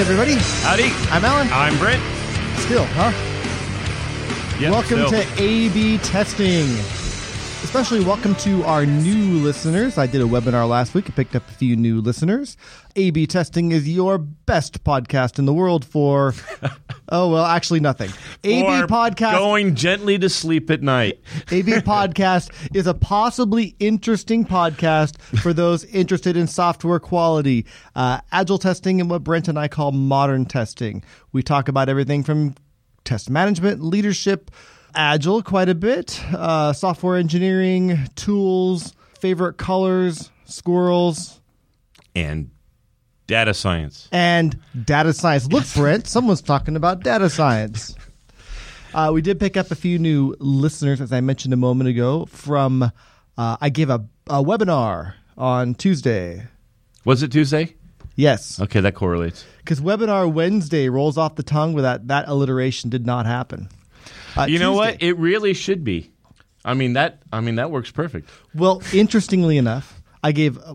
everybody. 0.00 0.36
Howdy. 0.62 0.90
I'm 1.10 1.22
Alan. 1.22 1.48
I'm 1.52 1.76
Brent. 1.78 2.00
Still, 2.60 2.86
huh? 2.92 3.12
Yep, 4.58 4.72
welcome 4.72 5.06
still. 5.06 5.10
to 5.10 5.42
A/B 5.42 5.98
testing. 5.98 6.99
Especially 7.62 8.02
welcome 8.02 8.34
to 8.36 8.64
our 8.64 8.84
new 8.84 9.38
listeners. 9.38 9.98
I 9.98 10.06
did 10.06 10.22
a 10.22 10.24
webinar 10.24 10.68
last 10.68 10.94
week. 10.94 11.08
I 11.08 11.12
picked 11.12 11.36
up 11.36 11.46
a 11.48 11.52
few 11.52 11.76
new 11.76 12.00
listeners. 12.00 12.56
A/B 12.96 13.26
testing 13.26 13.70
is 13.70 13.88
your 13.88 14.18
best 14.18 14.82
podcast 14.82 15.38
in 15.38 15.44
the 15.44 15.52
world 15.52 15.84
for. 15.84 16.34
oh 17.10 17.30
well, 17.30 17.44
actually 17.44 17.78
nothing. 17.78 18.10
A/B 18.42 18.62
Or 18.62 18.86
podcast. 18.86 19.38
Going 19.38 19.74
gently 19.76 20.18
to 20.18 20.28
sleep 20.28 20.70
at 20.70 20.82
night. 20.82 21.20
A 21.50 21.62
B 21.62 21.72
Podcast 21.72 22.50
is 22.74 22.86
a 22.86 22.94
possibly 22.94 23.76
interesting 23.78 24.44
podcast 24.44 25.20
for 25.40 25.52
those 25.52 25.84
interested 25.84 26.36
in 26.36 26.46
software 26.48 26.98
quality, 26.98 27.66
uh, 27.94 28.20
agile 28.32 28.58
testing, 28.58 29.00
and 29.00 29.10
what 29.10 29.22
Brent 29.22 29.48
and 29.48 29.58
I 29.58 29.68
call 29.68 29.92
modern 29.92 30.46
testing. 30.46 31.04
We 31.32 31.42
talk 31.42 31.68
about 31.68 31.88
everything 31.88 32.24
from 32.24 32.54
test 33.04 33.30
management, 33.30 33.82
leadership, 33.82 34.50
agile 34.94 35.42
quite 35.42 35.68
a 35.68 35.74
bit, 35.74 36.20
uh, 36.34 36.72
software 36.72 37.16
engineering, 37.16 37.98
tools, 38.16 38.92
favorite 39.18 39.54
colors, 39.58 40.30
squirrels, 40.44 41.40
And 42.14 42.50
data 43.26 43.54
science. 43.54 44.08
and 44.12 44.58
data 44.84 45.12
science. 45.12 45.46
Look, 45.46 45.64
Brent, 45.74 46.06
someone's 46.06 46.42
talking 46.42 46.76
about 46.76 47.02
data 47.02 47.30
science. 47.30 47.94
Uh, 48.92 49.10
we 49.14 49.22
did 49.22 49.38
pick 49.38 49.56
up 49.56 49.70
a 49.70 49.76
few 49.76 49.98
new 49.98 50.34
listeners, 50.40 51.00
as 51.00 51.12
I 51.12 51.20
mentioned 51.20 51.54
a 51.54 51.56
moment 51.56 51.88
ago. 51.88 52.26
From 52.26 52.82
uh, 52.82 53.56
I 53.60 53.68
gave 53.68 53.88
a, 53.90 54.04
a 54.28 54.42
webinar 54.42 55.14
on 55.38 55.74
Tuesday. 55.74 56.46
Was 57.04 57.22
it 57.22 57.30
Tuesday? 57.30 57.76
Yes, 58.16 58.60
Okay, 58.60 58.80
that 58.80 58.94
correlates. 58.94 59.46
because 59.58 59.80
webinar 59.80 60.30
Wednesday 60.30 60.88
rolls 60.90 61.16
off 61.16 61.36
the 61.36 61.42
tongue 61.44 61.72
with 61.72 61.84
that 61.84 62.08
that 62.08 62.28
alliteration 62.28 62.90
did 62.90 63.06
not 63.06 63.24
happen. 63.24 63.68
Uh, 64.36 64.46
You 64.48 64.58
know 64.58 64.72
what? 64.72 65.02
It 65.02 65.16
really 65.18 65.54
should 65.54 65.84
be. 65.84 66.10
I 66.64 66.74
mean 66.74 66.92
that. 66.94 67.22
I 67.32 67.40
mean 67.40 67.54
that 67.56 67.70
works 67.70 67.90
perfect. 67.90 68.28
Well, 68.54 68.82
interestingly 68.92 69.56
enough, 69.58 70.02
I 70.22 70.32
gave. 70.32 70.58
Uh, 70.58 70.74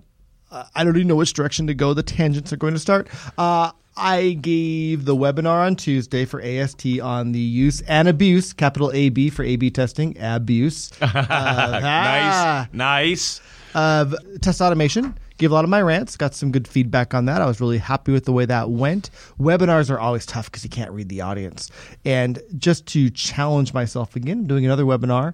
I 0.74 0.84
don't 0.84 0.96
even 0.96 1.08
know 1.08 1.16
which 1.16 1.34
direction 1.34 1.68
to 1.68 1.74
go. 1.74 1.94
The 1.94 2.04
tangents 2.04 2.52
are 2.54 2.58
going 2.58 2.74
to 2.74 2.80
start. 2.80 3.08
Uh, 3.38 3.72
I 3.98 4.34
gave 4.34 5.06
the 5.06 5.16
webinar 5.16 5.66
on 5.66 5.76
Tuesday 5.76 6.26
for 6.26 6.42
AST 6.42 7.00
on 7.00 7.32
the 7.32 7.40
use 7.40 7.82
and 7.82 8.08
abuse, 8.08 8.52
capital 8.52 8.92
AB 8.94 9.30
for 9.30 9.44
AB 9.44 9.70
testing, 9.72 10.18
abuse 10.20 10.92
ah, 11.02 12.68
Nice, 12.74 12.74
nice. 12.74 13.42
of 13.74 14.16
test 14.42 14.60
automation. 14.62 15.16
Gave 15.38 15.52
a 15.52 15.54
lot 15.54 15.66
of 15.66 15.70
my 15.70 15.82
rants. 15.82 16.16
Got 16.16 16.34
some 16.34 16.52
good 16.52 16.68
feedback 16.68 17.14
on 17.14 17.26
that. 17.26 17.42
I 17.42 17.46
was 17.46 17.60
really 17.60 17.78
happy 17.78 18.14
with 18.14 18.26
the 18.26 18.32
way 18.32 18.46
that 18.46 18.70
went. 18.70 19.10
Webinars 19.40 19.90
are 19.90 20.00
always 20.00 20.26
tough 20.26 20.46
because 20.46 20.64
you 20.64 20.70
can't 20.70 20.92
read 20.92 21.10
the 21.10 21.22
audience. 21.22 21.70
And 22.06 22.42
just 22.58 22.86
to 22.88 23.10
challenge 23.10 23.74
myself 23.74 24.16
again, 24.16 24.40
I'm 24.40 24.48
doing 24.48 24.66
another 24.66 24.86
webinar 24.86 25.34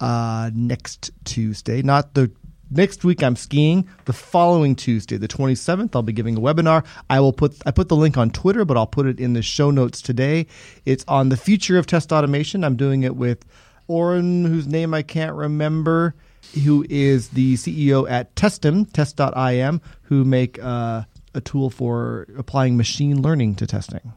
uh, 0.00 0.50
next 0.52 1.12
Tuesday. 1.24 1.82
Not 1.82 2.14
the 2.14 2.32
next 2.70 3.04
week. 3.04 3.22
I'm 3.22 3.36
skiing. 3.36 3.88
The 4.06 4.12
following 4.12 4.74
Tuesday, 4.74 5.16
the 5.16 5.28
27th, 5.28 5.94
I'll 5.94 6.02
be 6.02 6.12
giving 6.12 6.36
a 6.36 6.40
webinar. 6.40 6.84
I 7.08 7.20
will 7.20 7.32
put 7.32 7.56
I 7.64 7.70
put 7.70 7.88
the 7.88 7.96
link 7.96 8.16
on 8.16 8.30
Twitter, 8.30 8.64
but 8.64 8.76
I'll 8.76 8.86
put 8.86 9.06
it 9.06 9.20
in 9.20 9.34
the 9.34 9.42
show 9.42 9.70
notes 9.70 10.02
today. 10.02 10.46
It's 10.84 11.04
on 11.06 11.28
the 11.28 11.36
future 11.36 11.78
of 11.78 11.86
test 11.86 12.12
automation. 12.12 12.64
I'm 12.64 12.76
doing 12.76 13.04
it 13.04 13.14
with 13.14 13.44
Oren, 13.88 14.44
whose 14.44 14.66
name 14.66 14.92
I 14.92 15.02
can't 15.02 15.36
remember 15.36 16.16
who 16.54 16.84
is 16.88 17.28
the 17.30 17.54
CEO 17.54 18.08
at 18.10 18.34
Testim, 18.34 18.90
test.im, 18.92 19.80
who 20.02 20.24
make 20.24 20.58
uh, 20.62 21.02
a 21.34 21.40
tool 21.40 21.70
for 21.70 22.26
applying 22.36 22.76
machine 22.76 23.22
learning 23.22 23.54
to 23.56 23.66
testing. 23.66 24.12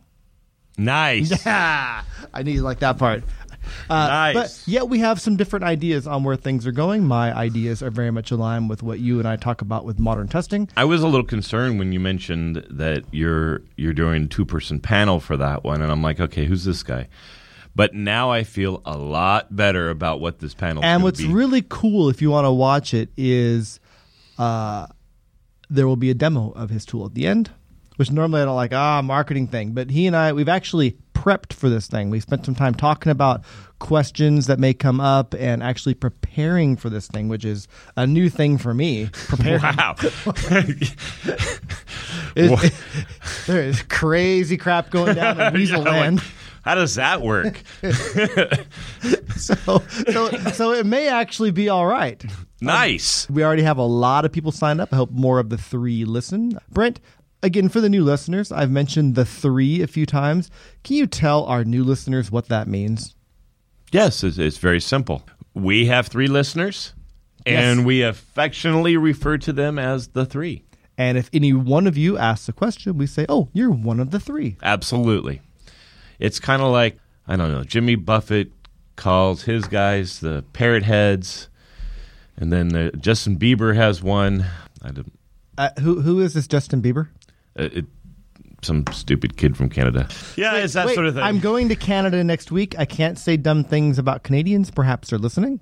Nice. 0.77 1.33
Ah, 1.45 2.05
I 2.33 2.43
need 2.43 2.61
like 2.61 2.79
that 2.79 2.97
part. 2.97 3.23
Uh, 3.89 4.07
Nice. 4.07 4.33
But 4.33 4.63
yet 4.71 4.87
we 4.89 4.99
have 4.99 5.19
some 5.19 5.35
different 5.35 5.65
ideas 5.65 6.07
on 6.07 6.23
where 6.23 6.35
things 6.35 6.65
are 6.65 6.71
going. 6.71 7.03
My 7.03 7.35
ideas 7.35 7.83
are 7.83 7.89
very 7.91 8.11
much 8.11 8.31
aligned 8.31 8.69
with 8.69 8.81
what 8.81 8.99
you 8.99 9.19
and 9.19 9.27
I 9.27 9.35
talk 9.35 9.61
about 9.61 9.83
with 9.85 9.99
modern 9.99 10.27
testing. 10.27 10.69
I 10.77 10.85
was 10.85 11.03
a 11.03 11.07
little 11.07 11.25
concerned 11.25 11.77
when 11.79 11.91
you 11.91 11.99
mentioned 11.99 12.65
that 12.69 13.03
you're 13.11 13.61
you're 13.75 13.93
doing 13.93 14.29
two 14.29 14.45
person 14.45 14.79
panel 14.79 15.19
for 15.19 15.35
that 15.37 15.63
one, 15.63 15.81
and 15.81 15.91
I'm 15.91 16.01
like, 16.01 16.19
okay, 16.19 16.45
who's 16.45 16.63
this 16.63 16.81
guy? 16.81 17.07
But 17.75 17.93
now 17.93 18.31
I 18.31 18.43
feel 18.43 18.81
a 18.85 18.97
lot 18.97 19.55
better 19.55 19.89
about 19.89 20.19
what 20.19 20.39
this 20.39 20.53
panel. 20.53 20.83
Is. 20.83 20.87
And 20.87 21.03
what's 21.03 21.21
be. 21.21 21.27
really 21.27 21.63
cool, 21.67 22.09
if 22.09 22.21
you 22.21 22.29
want 22.29 22.45
to 22.45 22.51
watch 22.51 22.93
it, 22.93 23.09
is 23.15 23.79
uh, 24.37 24.87
there 25.69 25.87
will 25.87 25.95
be 25.95 26.09
a 26.09 26.13
demo 26.13 26.51
of 26.51 26.69
his 26.69 26.85
tool 26.85 27.05
at 27.05 27.13
the 27.13 27.27
end, 27.27 27.51
which 27.95 28.11
normally 28.11 28.41
I 28.41 28.45
don't 28.45 28.55
like, 28.55 28.73
ah, 28.73 29.01
marketing 29.01 29.47
thing. 29.47 29.71
But 29.71 29.91
he 29.91 30.07
and 30.07 30.15
I, 30.15 30.33
we've 30.33 30.49
actually 30.49 30.97
prepped 31.13 31.53
for 31.53 31.69
this 31.69 31.87
thing. 31.87 32.09
We 32.09 32.19
spent 32.19 32.45
some 32.45 32.55
time 32.55 32.73
talking 32.73 33.11
about 33.11 33.43
questions 33.79 34.47
that 34.47 34.57
may 34.59 34.73
come 34.73 34.99
up 34.99 35.33
and 35.37 35.61
actually 35.61 35.93
preparing 35.93 36.75
for 36.75 36.89
this 36.89 37.07
thing, 37.07 37.27
which 37.27 37.45
is 37.45 37.67
a 37.95 38.07
new 38.07 38.29
thing 38.29 38.57
for 38.57 38.73
me. 38.73 39.09
Preparing. 39.27 39.61
wow. 39.63 39.95
It- 42.35 42.73
there 43.47 43.63
is 43.63 43.81
crazy 43.83 44.55
crap 44.57 44.91
going 44.91 45.15
down 45.15 45.39
in 45.41 45.53
Weasel 45.53 45.83
Yeah, 45.83 45.89
like, 45.89 46.01
Land. 46.01 46.23
How 46.63 46.75
does 46.75 46.95
that 46.95 47.21
work? 47.21 47.61
So, 49.35 49.55
so, 50.11 50.29
so 50.51 50.73
it 50.73 50.85
may 50.85 51.07
actually 51.07 51.51
be 51.51 51.69
all 51.69 51.85
right. 51.87 52.23
nice. 52.61 53.29
Um, 53.29 53.35
we 53.35 53.43
already 53.43 53.63
have 53.63 53.77
a 53.77 53.83
lot 53.85 54.25
of 54.25 54.31
people 54.33 54.51
signed 54.51 54.81
up. 54.81 54.91
I 54.91 54.97
hope 54.97 55.11
more 55.11 55.39
of 55.39 55.49
the 55.49 55.57
three 55.57 56.03
listen. 56.03 56.59
Brent, 56.69 56.99
again, 57.41 57.69
for 57.69 57.79
the 57.79 57.87
new 57.89 58.03
listeners, 58.03 58.51
I've 58.51 58.69
mentioned 58.69 59.15
the 59.15 59.23
three 59.23 59.81
a 59.81 59.87
few 59.87 60.05
times. 60.05 60.51
Can 60.83 60.97
you 60.97 61.07
tell 61.07 61.45
our 61.45 61.63
new 61.63 61.85
listeners 61.85 62.31
what 62.31 62.49
that 62.49 62.67
means? 62.67 63.15
Yes, 63.93 64.23
it's, 64.25 64.37
it's 64.37 64.57
very 64.57 64.81
simple. 64.81 65.25
We 65.53 65.85
have 65.85 66.07
three 66.07 66.27
listeners, 66.27 66.93
and 67.45 67.79
Yes. 67.79 67.85
we 67.85 68.01
affectionately 68.03 68.97
refer 68.97 69.37
to 69.37 69.53
them 69.53 69.79
as 69.79 70.09
the 70.09 70.25
three. 70.25 70.63
And 70.97 71.17
if 71.17 71.29
any 71.31 71.53
one 71.53 71.87
of 71.87 71.97
you 71.97 72.17
asks 72.17 72.49
a 72.49 72.53
question, 72.53 72.97
we 72.97 73.07
say, 73.07 73.25
oh, 73.29 73.47
you're 73.53 73.71
one 73.71 74.01
of 74.01 74.11
the 74.11 74.19
three. 74.19 74.57
Absolutely. 74.61 75.41
It's 76.19 76.39
kind 76.39 76.61
of 76.61 76.71
like, 76.71 76.97
I 77.27 77.35
don't 77.35 77.51
know, 77.51 77.63
Jimmy 77.63 77.95
Buffett 77.95 78.51
calls 78.95 79.43
his 79.43 79.65
guys 79.65 80.19
the 80.19 80.43
parrot 80.53 80.83
heads, 80.83 81.47
and 82.37 82.51
then 82.51 82.75
uh, 82.75 82.91
Justin 82.91 83.37
Bieber 83.37 83.75
has 83.75 84.03
one. 84.03 84.45
I 84.81 84.91
don't, 84.91 85.11
Uh, 85.57 85.69
who, 85.79 86.01
who 86.01 86.19
is 86.19 86.33
this 86.33 86.47
Justin 86.47 86.81
Bieber? 86.81 87.07
uh, 87.57 87.69
it, 87.71 87.85
some 88.61 88.83
stupid 88.91 89.37
kid 89.37 89.55
from 89.55 89.69
Canada. 89.69 90.09
Yeah, 90.35 90.57
it's 90.57 90.73
that 90.73 90.87
Wait, 90.87 90.95
sort 90.95 91.07
of 91.07 91.13
thing. 91.13 91.23
I'm 91.23 91.39
going 91.39 91.69
to 91.69 91.77
Canada 91.77 92.21
next 92.25 92.51
week. 92.51 92.77
I 92.77 92.83
can't 92.83 93.17
say 93.17 93.37
dumb 93.37 93.63
things 93.63 93.97
about 93.97 94.23
Canadians. 94.23 94.69
Perhaps 94.69 95.09
they're 95.11 95.19
listening. 95.19 95.61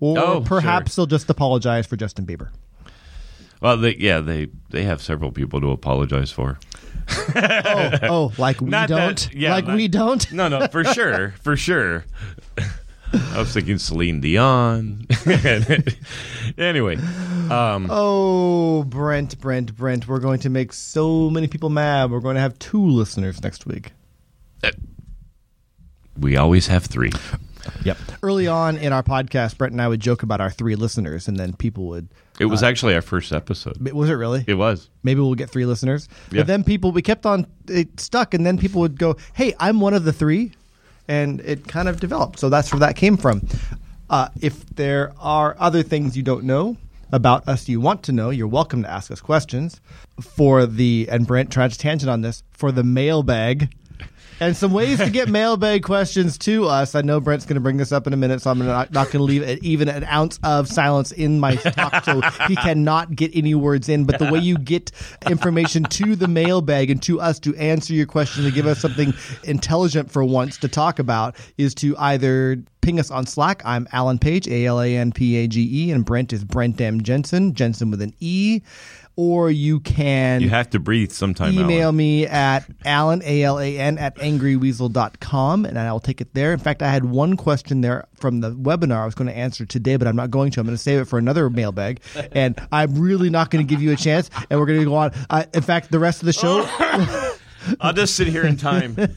Or 0.00 0.18
Oh, 0.18 0.40
perhaps 0.40 0.96
they'll 0.96 1.04
just 1.06 1.28
apologize 1.28 1.86
for 1.86 1.96
Justin 1.96 2.24
Bieber. 2.26 2.48
well, 3.60 3.76
they, 3.76 3.94
yeah, 3.96 4.20
they 4.20 4.48
they 4.70 4.84
have 4.84 5.02
several 5.02 5.32
people 5.32 5.60
to 5.60 5.70
apologize 5.70 6.30
for. 6.30 6.58
Oh, 7.36 7.90
oh, 8.02 8.32
like 8.38 8.60
we 8.60 8.70
Not 8.70 8.88
don't? 8.88 9.32
yeah, 9.34 9.52
like 9.52 9.66
not- 9.66 9.76
we 9.76 9.88
don't? 9.88 10.32
No, 10.32 10.48
no, 10.48 10.66
for 10.68 10.84
sure, 10.84 11.34
for 11.42 11.56
sure. 11.56 12.04
I 13.12 13.38
was 13.38 13.52
thinking 13.52 13.78
Celine 13.78 14.20
Dion. 14.20 15.06
anyway, 16.58 16.96
um, 17.50 17.86
Oh, 17.90 18.82
Brent, 18.84 19.38
Brent, 19.40 19.76
Brent, 19.76 20.08
we're 20.08 20.18
going 20.18 20.40
to 20.40 20.50
make 20.50 20.72
so 20.72 21.30
many 21.30 21.46
people 21.46 21.70
mad. 21.70 22.10
We're 22.10 22.20
going 22.20 22.34
to 22.34 22.40
have 22.40 22.58
two 22.58 22.84
listeners 22.84 23.40
next 23.42 23.66
week. 23.66 23.92
we 26.18 26.36
always 26.36 26.66
have 26.68 26.84
three. 26.86 27.12
Yep. 27.84 27.96
Early 28.22 28.46
on 28.46 28.76
in 28.76 28.92
our 28.92 29.02
podcast, 29.02 29.56
Brent 29.58 29.72
and 29.72 29.80
I 29.82 29.88
would 29.88 30.00
joke 30.00 30.22
about 30.22 30.40
our 30.40 30.50
three 30.50 30.74
listeners, 30.74 31.28
and 31.28 31.36
then 31.38 31.52
people 31.54 31.86
would. 31.88 32.08
It 32.40 32.46
was 32.46 32.62
actually 32.62 32.94
our 32.94 33.02
first 33.02 33.32
episode. 33.32 33.78
Was 33.92 34.10
it 34.10 34.14
really? 34.14 34.44
It 34.46 34.54
was. 34.54 34.90
Maybe 35.02 35.20
we'll 35.20 35.34
get 35.34 35.50
three 35.50 35.66
listeners. 35.66 36.08
Yeah. 36.32 36.40
But 36.40 36.46
then 36.48 36.64
people, 36.64 36.90
we 36.92 37.00
kept 37.02 37.26
on 37.26 37.46
it 37.68 38.00
stuck, 38.00 38.34
and 38.34 38.44
then 38.44 38.58
people 38.58 38.80
would 38.80 38.98
go, 38.98 39.16
"Hey, 39.34 39.54
I'm 39.60 39.80
one 39.80 39.94
of 39.94 40.04
the 40.04 40.12
three. 40.12 40.52
and 41.06 41.40
it 41.42 41.68
kind 41.68 41.86
of 41.86 42.00
developed. 42.00 42.38
So 42.38 42.48
that's 42.48 42.72
where 42.72 42.80
that 42.80 42.96
came 42.96 43.16
from. 43.18 43.46
Uh, 44.08 44.28
if 44.40 44.64
there 44.74 45.12
are 45.20 45.54
other 45.58 45.82
things 45.82 46.16
you 46.16 46.22
don't 46.22 46.44
know 46.44 46.76
about 47.12 47.46
us 47.46 47.68
you 47.68 47.78
want 47.78 48.02
to 48.04 48.12
know, 48.12 48.30
you're 48.30 48.48
welcome 48.48 48.82
to 48.82 48.90
ask 48.90 49.10
us 49.10 49.20
questions. 49.20 49.80
For 50.20 50.64
the 50.66 51.06
and 51.10 51.26
Brent 51.26 51.50
tried 51.52 51.72
to 51.72 51.78
tangent 51.78 52.08
on 52.10 52.22
this 52.22 52.42
for 52.52 52.72
the 52.72 52.82
mailbag. 52.82 53.74
And 54.40 54.56
some 54.56 54.72
ways 54.72 54.98
to 54.98 55.10
get 55.10 55.28
mailbag 55.30 55.84
questions 55.84 56.36
to 56.38 56.66
us. 56.66 56.94
I 56.94 57.02
know 57.02 57.20
Brent's 57.20 57.46
going 57.46 57.54
to 57.54 57.60
bring 57.60 57.76
this 57.76 57.92
up 57.92 58.06
in 58.06 58.12
a 58.12 58.16
minute, 58.16 58.42
so 58.42 58.50
I'm 58.50 58.58
not, 58.58 58.92
not 58.92 59.06
going 59.06 59.18
to 59.18 59.22
leave 59.22 59.42
it, 59.42 59.62
even 59.62 59.88
an 59.88 60.04
ounce 60.04 60.38
of 60.42 60.68
silence 60.68 61.12
in 61.12 61.38
my 61.38 61.54
talk, 61.54 62.04
so 62.04 62.20
he 62.48 62.56
cannot 62.56 63.14
get 63.14 63.30
any 63.34 63.54
words 63.54 63.88
in. 63.88 64.04
But 64.04 64.18
the 64.18 64.30
way 64.30 64.40
you 64.40 64.58
get 64.58 64.90
information 65.28 65.84
to 65.84 66.16
the 66.16 66.28
mailbag 66.28 66.90
and 66.90 67.00
to 67.04 67.20
us 67.20 67.38
to 67.40 67.54
answer 67.56 67.94
your 67.94 68.06
question, 68.06 68.44
to 68.44 68.50
give 68.50 68.66
us 68.66 68.80
something 68.80 69.14
intelligent 69.44 70.10
for 70.10 70.24
once 70.24 70.58
to 70.58 70.68
talk 70.68 70.98
about, 70.98 71.36
is 71.56 71.74
to 71.76 71.96
either 71.98 72.62
ping 72.80 73.00
us 73.00 73.10
on 73.10 73.26
Slack. 73.26 73.62
I'm 73.64 73.88
Alan 73.92 74.18
Page, 74.18 74.48
A 74.48 74.66
L 74.66 74.80
A 74.80 74.96
N 74.96 75.12
P 75.12 75.36
A 75.36 75.46
G 75.46 75.86
E, 75.86 75.90
and 75.90 76.04
Brent 76.04 76.32
is 76.32 76.44
Brent 76.44 76.80
M. 76.80 77.02
Jensen, 77.02 77.54
Jensen 77.54 77.90
with 77.90 78.02
an 78.02 78.14
E. 78.20 78.60
or 79.16 79.50
you 79.50 79.80
can 79.80 80.40
You 80.40 80.48
have 80.50 80.70
to 80.70 80.78
breathe 80.78 81.12
sometime. 81.12 81.52
email 81.54 81.82
Alan. 81.84 81.96
me 81.96 82.26
at 82.26 82.64
alan 82.84 83.22
a-l-a-n 83.24 83.96
at 83.98 84.16
angryweasel.com 84.16 85.64
and 85.64 85.78
i'll 85.78 86.00
take 86.00 86.20
it 86.20 86.34
there 86.34 86.52
in 86.52 86.58
fact 86.58 86.82
i 86.82 86.88
had 86.90 87.04
one 87.04 87.36
question 87.36 87.80
there 87.80 88.06
from 88.14 88.40
the 88.40 88.50
webinar 88.52 89.02
i 89.02 89.04
was 89.04 89.14
going 89.14 89.28
to 89.28 89.36
answer 89.36 89.64
today 89.64 89.96
but 89.96 90.06
i'm 90.08 90.16
not 90.16 90.30
going 90.30 90.50
to 90.50 90.60
i'm 90.60 90.66
going 90.66 90.76
to 90.76 90.82
save 90.82 91.00
it 91.00 91.04
for 91.04 91.18
another 91.18 91.48
mailbag 91.50 92.00
and 92.32 92.58
i'm 92.72 92.94
really 92.98 93.30
not 93.30 93.50
going 93.50 93.64
to 93.64 93.68
give 93.68 93.82
you 93.82 93.92
a 93.92 93.96
chance 93.96 94.30
and 94.50 94.58
we're 94.58 94.66
going 94.66 94.78
to 94.80 94.84
go 94.84 94.94
on 94.94 95.10
uh, 95.30 95.44
in 95.54 95.62
fact 95.62 95.90
the 95.90 95.98
rest 95.98 96.20
of 96.22 96.26
the 96.26 96.32
show 96.32 96.62
I'll 97.80 97.92
just 97.92 98.14
sit 98.16 98.28
here 98.28 98.44
in 98.44 98.56
time. 98.56 98.96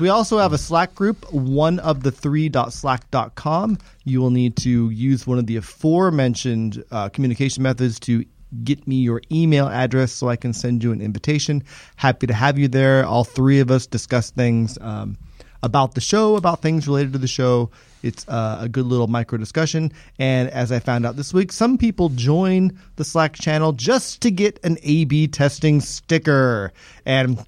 We 0.00 0.08
also 0.08 0.38
have 0.38 0.52
a 0.52 0.58
Slack 0.58 0.94
group, 0.94 1.32
one 1.32 1.78
of 1.78 2.02
the 2.02 2.10
three.slack.com. 2.10 3.78
You 4.04 4.20
will 4.20 4.30
need 4.30 4.56
to 4.56 4.90
use 4.90 5.26
one 5.26 5.38
of 5.38 5.46
the 5.46 5.56
aforementioned 5.56 6.82
uh, 6.90 7.08
communication 7.10 7.62
methods 7.62 8.00
to 8.00 8.24
get 8.64 8.86
me 8.86 8.96
your 8.96 9.22
email 9.30 9.68
address 9.68 10.12
so 10.12 10.28
I 10.28 10.36
can 10.36 10.52
send 10.52 10.82
you 10.82 10.92
an 10.92 11.00
invitation. 11.00 11.62
Happy 11.96 12.26
to 12.26 12.34
have 12.34 12.58
you 12.58 12.68
there. 12.68 13.06
All 13.06 13.24
three 13.24 13.60
of 13.60 13.70
us 13.70 13.86
discuss 13.86 14.30
things 14.30 14.76
um, 14.80 15.16
about 15.62 15.94
the 15.94 16.00
show, 16.00 16.36
about 16.36 16.62
things 16.62 16.88
related 16.88 17.12
to 17.12 17.18
the 17.18 17.28
show. 17.28 17.70
It's 18.02 18.28
uh, 18.28 18.58
a 18.60 18.68
good 18.68 18.86
little 18.86 19.06
micro 19.06 19.38
discussion. 19.38 19.92
And 20.18 20.50
as 20.50 20.72
I 20.72 20.78
found 20.78 21.06
out 21.06 21.16
this 21.16 21.32
week, 21.32 21.52
some 21.52 21.78
people 21.78 22.08
join 22.10 22.78
the 22.96 23.04
Slack 23.04 23.34
channel 23.34 23.72
just 23.72 24.20
to 24.22 24.30
get 24.30 24.58
an 24.64 24.78
A 24.82 25.04
B 25.04 25.28
testing 25.28 25.80
sticker. 25.80 26.72
And 27.06 27.44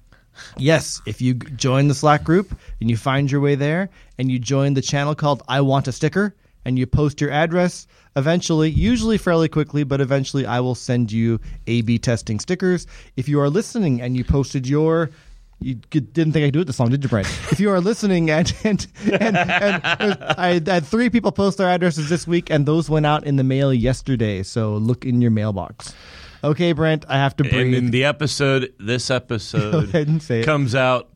Yes, 0.57 1.01
if 1.05 1.21
you 1.21 1.35
join 1.35 1.87
the 1.87 1.93
Slack 1.93 2.23
group 2.23 2.57
and 2.81 2.89
you 2.89 2.97
find 2.97 3.31
your 3.31 3.39
way 3.39 3.55
there 3.55 3.89
and 4.17 4.29
you 4.29 4.37
join 4.37 4.73
the 4.73 4.81
channel 4.81 5.15
called 5.15 5.43
I 5.47 5.61
Want 5.61 5.87
a 5.87 5.93
Sticker 5.93 6.35
and 6.65 6.77
you 6.77 6.85
post 6.85 7.21
your 7.21 7.31
address, 7.31 7.87
eventually, 8.15 8.69
usually 8.69 9.17
fairly 9.17 9.47
quickly, 9.47 9.83
but 9.83 10.01
eventually 10.01 10.45
I 10.45 10.59
will 10.59 10.75
send 10.75 11.11
you 11.11 11.39
A 11.67 11.81
B 11.83 11.97
testing 11.97 12.39
stickers. 12.39 12.85
If 13.15 13.29
you 13.29 13.39
are 13.39 13.49
listening 13.49 14.01
and 14.01 14.17
you 14.17 14.23
posted 14.25 14.67
your 14.67 15.09
you 15.59 15.75
didn't 15.75 16.33
think 16.33 16.43
I 16.43 16.47
could 16.47 16.53
do 16.53 16.59
it 16.61 16.65
this 16.67 16.79
long, 16.79 16.89
did 16.89 17.03
you, 17.03 17.09
Brian? 17.09 17.25
If 17.51 17.59
you 17.59 17.69
are 17.71 17.79
listening, 17.79 18.29
and 18.29 18.53
and, 18.63 18.87
and, 19.03 19.37
and 19.37 20.23
I 20.37 20.61
had 20.65 20.85
three 20.85 21.09
people 21.09 21.31
post 21.31 21.57
their 21.57 21.69
addresses 21.69 22.09
this 22.09 22.27
week, 22.27 22.49
and 22.49 22.65
those 22.65 22.89
went 22.89 23.05
out 23.05 23.25
in 23.25 23.35
the 23.37 23.43
mail 23.43 23.73
yesterday. 23.73 24.43
So 24.43 24.75
look 24.75 25.05
in 25.05 25.21
your 25.21 25.31
mailbox. 25.31 25.93
Okay, 26.43 26.73
Brent, 26.73 27.05
I 27.07 27.17
have 27.17 27.35
to 27.37 27.43
and 27.49 27.73
in 27.73 27.91
the 27.91 28.03
episode, 28.05 28.73
this 28.79 29.09
episode 29.09 29.85
ahead 29.89 30.07
and 30.07 30.29
it. 30.29 30.45
comes 30.45 30.75
out. 30.75 31.09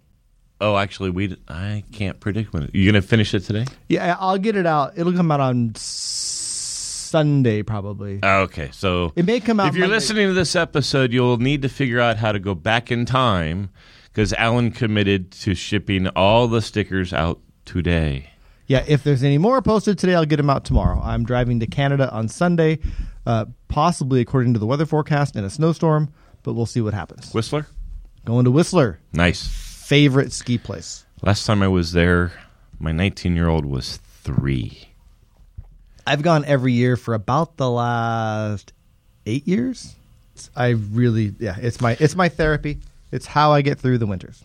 Oh, 0.62 0.76
actually, 0.78 1.12
we 1.12 1.38
I 1.48 1.84
can't 1.92 2.20
predict 2.20 2.52
when. 2.54 2.70
You 2.74 2.90
gonna 2.92 3.02
finish 3.02 3.34
it 3.34 3.42
today? 3.42 3.66
Yeah, 3.88 4.18
I'll 4.20 4.38
get 4.38 4.56
it 4.56 4.66
out. 4.66 4.94
It'll 4.98 5.14
come 5.14 5.32
out 5.32 5.40
on 5.40 5.74
Sunday 5.76 7.64
probably. 7.64 8.20
Oh, 8.24 8.42
okay, 8.42 8.70
so 8.72 9.12
It 9.16 9.26
may 9.26 9.40
come 9.40 9.60
out 9.60 9.70
If 9.70 9.76
you're 9.76 9.84
Monday. 9.84 9.96
listening 9.96 10.28
to 10.28 10.34
this 10.34 10.56
episode, 10.56 11.12
you'll 11.12 11.38
need 11.38 11.62
to 11.64 11.70
figure 11.70 12.00
out 12.00 12.18
how 12.18 12.32
to 12.32 12.40
go 12.40 12.56
back 12.56 12.92
in 12.92 13.06
time 13.06 13.70
because 14.12 14.34
Alan 14.34 14.72
committed 14.72 15.32
to 15.32 15.56
shipping 15.56 16.08
all 16.10 16.48
the 16.48 16.62
stickers 16.62 17.14
out 17.14 17.40
today. 17.66 18.32
Yeah, 18.68 18.84
if 18.88 19.04
there's 19.04 19.24
any 19.24 19.38
more 19.40 19.62
posted 19.62 19.98
today, 19.98 20.14
I'll 20.14 20.26
get 20.26 20.38
them 20.38 20.50
out 20.50 20.64
tomorrow. 20.64 21.02
I'm 21.04 21.24
driving 21.24 21.60
to 21.62 21.68
Canada 21.68 22.12
on 22.12 22.28
Sunday, 22.28 22.80
uh, 23.26 23.46
possibly 23.68 24.22
according 24.22 24.54
to 24.54 24.60
the 24.60 24.66
weather 24.68 24.86
forecast 24.86 25.36
in 25.36 25.44
a 25.44 25.50
snowstorm, 25.50 26.14
but 26.44 26.54
we'll 26.54 26.68
see 26.68 26.82
what 26.82 26.94
happens. 26.94 27.34
Whistler, 27.34 27.66
Going 28.26 28.46
to 28.46 28.52
Whistler, 28.52 29.00
nice. 29.14 29.48
favorite 29.48 30.32
ski 30.34 30.58
place. 30.60 31.06
Last 31.24 31.46
time 31.46 31.64
I 31.64 31.68
was 31.68 31.94
there, 31.94 32.32
my 32.80 32.92
19 32.92 33.36
year 33.36 33.48
old 33.48 33.66
was 33.66 33.98
three. 33.98 34.90
I've 36.06 36.22
gone 36.22 36.46
every 36.46 36.74
year 36.74 36.96
for 36.96 37.14
about 37.14 37.58
the 37.58 37.70
last 37.70 38.74
eight 39.26 39.48
years. 39.48 39.96
I 40.56 40.70
really, 40.70 41.34
yeah, 41.40 41.56
it's 41.60 41.82
my 41.82 41.98
it's 42.00 42.16
my 42.16 42.30
therapy. 42.30 42.80
It's 43.12 43.26
how 43.28 43.52
I 43.52 43.62
get 43.62 43.80
through 43.80 43.98
the 43.98 44.06
winters. 44.08 44.44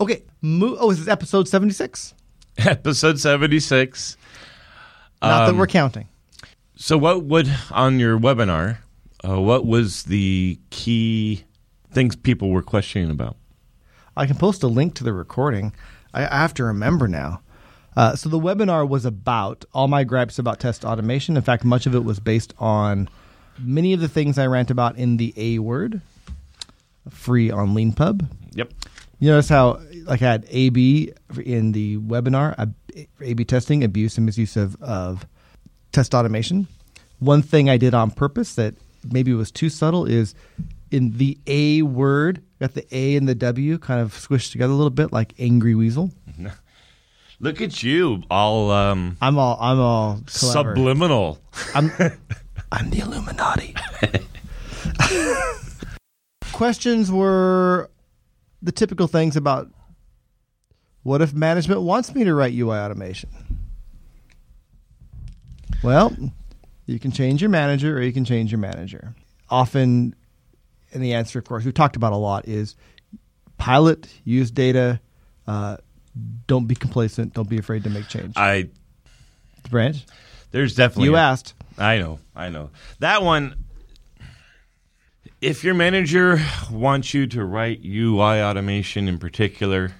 Okay, 0.00 0.22
mo- 0.40 0.76
oh, 0.78 0.90
is 0.90 0.98
this 0.98 1.08
episode 1.08 1.48
seventy 1.48 1.72
six? 1.74 2.14
Episode 2.58 3.18
76. 3.18 4.16
Not 5.22 5.46
that 5.46 5.50
Um, 5.50 5.56
we're 5.58 5.66
counting. 5.66 6.08
So, 6.76 6.98
what 6.98 7.22
would 7.24 7.48
on 7.70 7.98
your 8.00 8.18
webinar? 8.18 8.78
Uh, 9.26 9.40
what 9.40 9.64
was 9.66 10.02
the 10.04 10.58
key 10.70 11.44
things 11.92 12.16
people 12.16 12.50
were 12.50 12.62
questioning 12.62 13.10
about? 13.10 13.36
I 14.16 14.26
can 14.26 14.36
post 14.36 14.62
a 14.62 14.66
link 14.66 14.94
to 14.96 15.04
the 15.04 15.12
recording. 15.12 15.72
I, 16.12 16.24
I 16.26 16.40
have 16.40 16.52
to 16.54 16.64
remember 16.64 17.06
now. 17.06 17.40
Uh, 17.96 18.14
so 18.16 18.28
the 18.28 18.38
webinar 18.38 18.86
was 18.88 19.04
about 19.04 19.64
all 19.72 19.88
my 19.88 20.04
gripes 20.04 20.38
about 20.38 20.60
test 20.60 20.84
automation. 20.84 21.36
In 21.36 21.42
fact, 21.42 21.64
much 21.64 21.86
of 21.86 21.94
it 21.94 22.04
was 22.04 22.18
based 22.20 22.52
on 22.58 23.08
many 23.58 23.92
of 23.92 24.00
the 24.00 24.08
things 24.08 24.38
I 24.38 24.46
rant 24.46 24.70
about 24.70 24.96
in 24.96 25.16
the 25.18 25.32
A 25.36 25.58
word, 25.60 26.00
free 27.10 27.50
on 27.50 27.74
LeanPub. 27.74 28.26
Yep. 28.52 28.72
You 29.18 29.30
notice 29.30 29.48
how 29.48 29.80
like 30.04 30.22
I 30.22 30.30
had 30.32 30.46
AB 30.48 31.12
in 31.44 31.72
the 31.72 31.98
webinar, 31.98 32.54
uh, 32.58 32.66
AB 33.20 33.44
testing, 33.44 33.84
abuse 33.84 34.16
and 34.16 34.24
misuse 34.26 34.56
of, 34.56 34.80
of 34.82 35.26
test 35.92 36.14
automation. 36.14 36.66
One 37.18 37.42
thing 37.42 37.68
I 37.68 37.76
did 37.76 37.92
on 37.92 38.10
purpose 38.10 38.54
that 38.54 38.74
maybe 39.04 39.32
was 39.34 39.50
too 39.50 39.68
subtle 39.68 40.06
is 40.06 40.34
in 40.90 41.12
the 41.18 41.38
A 41.46 41.82
word, 41.82 42.42
got 42.60 42.74
the 42.74 42.86
A 42.96 43.14
and 43.16 43.28
the 43.28 43.34
W 43.34 43.78
kind 43.78 44.00
of 44.00 44.12
squished 44.14 44.52
together 44.52 44.72
a 44.72 44.76
little 44.76 44.90
bit, 44.90 45.12
like 45.12 45.34
angry 45.38 45.74
weasel. 45.74 46.10
Look 47.40 47.60
at 47.62 47.82
you, 47.82 48.22
all 48.30 48.70
um, 48.70 49.16
I'm 49.20 49.38
all 49.38 49.56
I'm 49.60 49.80
all 49.80 50.20
clever. 50.26 50.74
subliminal. 50.74 51.38
I'm 51.74 51.90
I'm 52.72 52.90
the 52.90 53.00
Illuminati. 53.00 53.74
Questions 56.52 57.10
were 57.10 57.90
the 58.62 58.72
typical 58.72 59.06
things 59.06 59.36
about 59.36 59.68
what 61.02 61.22
if 61.22 61.32
management 61.32 61.80
wants 61.82 62.14
me 62.14 62.24
to 62.24 62.34
write 62.34 62.52
UI 62.54 62.76
automation? 62.76 63.30
Well, 65.82 66.14
you 66.86 66.98
can 66.98 67.10
change 67.10 67.40
your 67.40 67.48
manager 67.50 67.96
or 67.96 68.02
you 68.02 68.12
can 68.12 68.24
change 68.24 68.52
your 68.52 68.58
manager. 68.58 69.14
Often, 69.48 70.14
and 70.92 71.02
the 71.02 71.14
answer, 71.14 71.38
of 71.38 71.44
course, 71.46 71.64
we've 71.64 71.72
talked 71.74 71.96
about 71.96 72.12
a 72.12 72.16
lot 72.16 72.46
is 72.46 72.76
pilot, 73.56 74.08
use 74.24 74.50
data, 74.50 75.00
uh, 75.46 75.78
don't 76.46 76.66
be 76.66 76.74
complacent, 76.74 77.32
don't 77.32 77.48
be 77.48 77.58
afraid 77.58 77.84
to 77.84 77.90
make 77.90 78.08
change. 78.08 78.34
I 78.36 78.68
Branch, 79.70 80.04
there's 80.50 80.74
definitely 80.74 81.04
you 81.06 81.16
a- 81.16 81.20
asked. 81.20 81.54
I 81.78 81.98
know, 81.98 82.18
I 82.34 82.48
know. 82.50 82.70
That 82.98 83.22
one, 83.22 83.54
if 85.40 85.64
your 85.64 85.74
manager 85.74 86.40
wants 86.70 87.14
you 87.14 87.26
to 87.28 87.44
write 87.44 87.80
UI 87.84 88.42
automation 88.42 89.08
in 89.08 89.18
particular, 89.18 89.92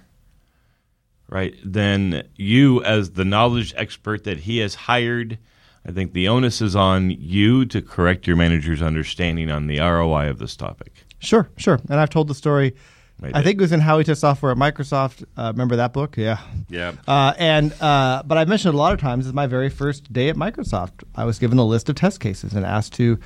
right, 1.29 1.55
then 1.65 2.29
you, 2.37 2.83
as 2.85 3.13
the 3.13 3.25
knowledge 3.25 3.73
expert 3.77 4.25
that 4.25 4.41
he 4.41 4.59
has 4.59 4.75
hired, 4.75 5.39
I 5.87 5.93
think 5.93 6.13
the 6.13 6.29
onus 6.29 6.61
is 6.61 6.77
on 6.77 7.11
you 7.11 7.65
to 7.67 7.81
correct 7.81 8.27
your 8.27 8.37
manager's 8.37 8.83
understanding 8.83 9.51
on 9.51 9.67
the 9.67 9.79
ROI 9.79 10.29
of 10.29 10.39
this 10.39 10.57
topic. 10.57 10.93
Sure, 11.21 11.49
sure. 11.57 11.81
And 11.89 11.99
I've 11.99 12.11
told 12.11 12.29
the 12.29 12.35
story. 12.35 12.75
I 13.23 13.43
think 13.43 13.59
it 13.59 13.61
was 13.61 13.73
in 13.73 13.81
How 13.81 13.99
We 13.99 14.05
Test 14.05 14.23
Software 14.23 14.51
at 14.51 14.57
Microsoft. 14.57 15.25
Uh, 15.37 15.53
remember 15.53 15.77
that 15.77 15.93
book? 15.93 16.17
Yeah. 16.17 16.39
Yeah. 16.71 16.93
Uh, 17.07 17.35
and 17.39 17.75
uh, 17.79 18.23
but 18.25 18.39
I 18.39 18.47
mentioned 18.47 18.73
it 18.73 18.77
a 18.77 18.79
lot 18.79 18.95
of 18.95 19.01
times. 19.01 19.27
Is 19.27 19.35
my 19.35 19.47
very 19.47 19.69
first 19.69 20.11
day 20.11 20.31
at 20.31 20.37
Microsoft. 20.37 21.05
I 21.15 21.25
was 21.25 21.39
given 21.39 21.59
a 21.59 21.65
list 21.65 21.91
of 21.91 21.97
test 21.97 22.21
cases 22.21 22.55
and 22.55 22.65
asked 22.65 22.95
to 22.95 23.19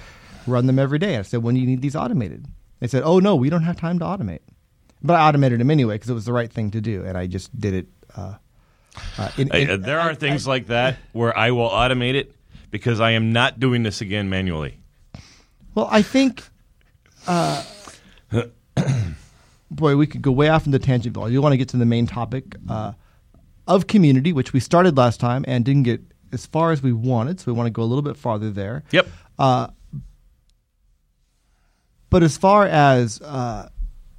run 0.46 0.66
them 0.66 0.78
every 0.78 0.98
day. 0.98 1.16
I 1.16 1.22
said, 1.22 1.42
"When 1.42 1.54
do 1.54 1.60
you 1.60 1.66
need 1.66 1.82
these 1.82 1.96
automated?" 1.96 2.46
They 2.80 2.88
said, 2.88 3.02
"Oh 3.04 3.18
no, 3.18 3.36
we 3.36 3.50
don't 3.50 3.62
have 3.62 3.76
time 3.76 3.98
to 4.00 4.04
automate." 4.04 4.40
But 5.02 5.14
I 5.14 5.28
automated 5.28 5.60
them 5.60 5.70
anyway 5.70 5.94
because 5.96 6.08
it 6.10 6.14
was 6.14 6.24
the 6.24 6.32
right 6.32 6.50
thing 6.50 6.70
to 6.72 6.80
do, 6.80 7.04
and 7.04 7.16
I 7.18 7.26
just 7.26 7.58
did 7.58 7.74
it. 7.74 7.86
Uh, 8.16 8.34
uh, 9.18 9.30
in, 9.36 9.54
in- 9.54 9.70
uh, 9.70 9.76
there 9.76 10.00
are 10.00 10.14
things 10.14 10.46
like 10.46 10.68
that 10.68 10.96
where 11.12 11.36
I 11.36 11.50
will 11.50 11.68
automate 11.68 12.14
it 12.14 12.34
because 12.70 13.00
I 13.00 13.10
am 13.12 13.32
not 13.32 13.60
doing 13.60 13.82
this 13.82 14.00
again 14.00 14.28
manually. 14.30 14.78
Well, 15.74 15.88
I 15.90 16.02
think, 16.02 16.44
uh, 17.26 17.62
boy, 19.70 19.96
we 19.96 20.06
could 20.06 20.22
go 20.22 20.30
way 20.32 20.48
off 20.48 20.66
into 20.66 20.78
tangent. 20.78 21.16
I 21.18 21.28
do 21.30 21.42
want 21.42 21.52
to 21.52 21.56
get 21.56 21.68
to 21.70 21.76
the 21.76 21.86
main 21.86 22.06
topic 22.06 22.56
uh, 22.68 22.92
of 23.66 23.86
community, 23.86 24.32
which 24.32 24.52
we 24.52 24.60
started 24.60 24.96
last 24.96 25.20
time 25.20 25.44
and 25.48 25.64
didn't 25.64 25.82
get 25.84 26.00
as 26.32 26.46
far 26.46 26.72
as 26.72 26.82
we 26.82 26.92
wanted. 26.92 27.40
So 27.40 27.52
we 27.52 27.56
want 27.56 27.66
to 27.66 27.70
go 27.70 27.82
a 27.82 27.84
little 27.84 28.02
bit 28.02 28.16
farther 28.16 28.50
there. 28.50 28.84
Yep. 28.92 29.08
Uh, 29.38 29.68
but 32.14 32.22
as 32.22 32.36
far 32.36 32.64
as 32.64 33.20
uh, 33.22 33.68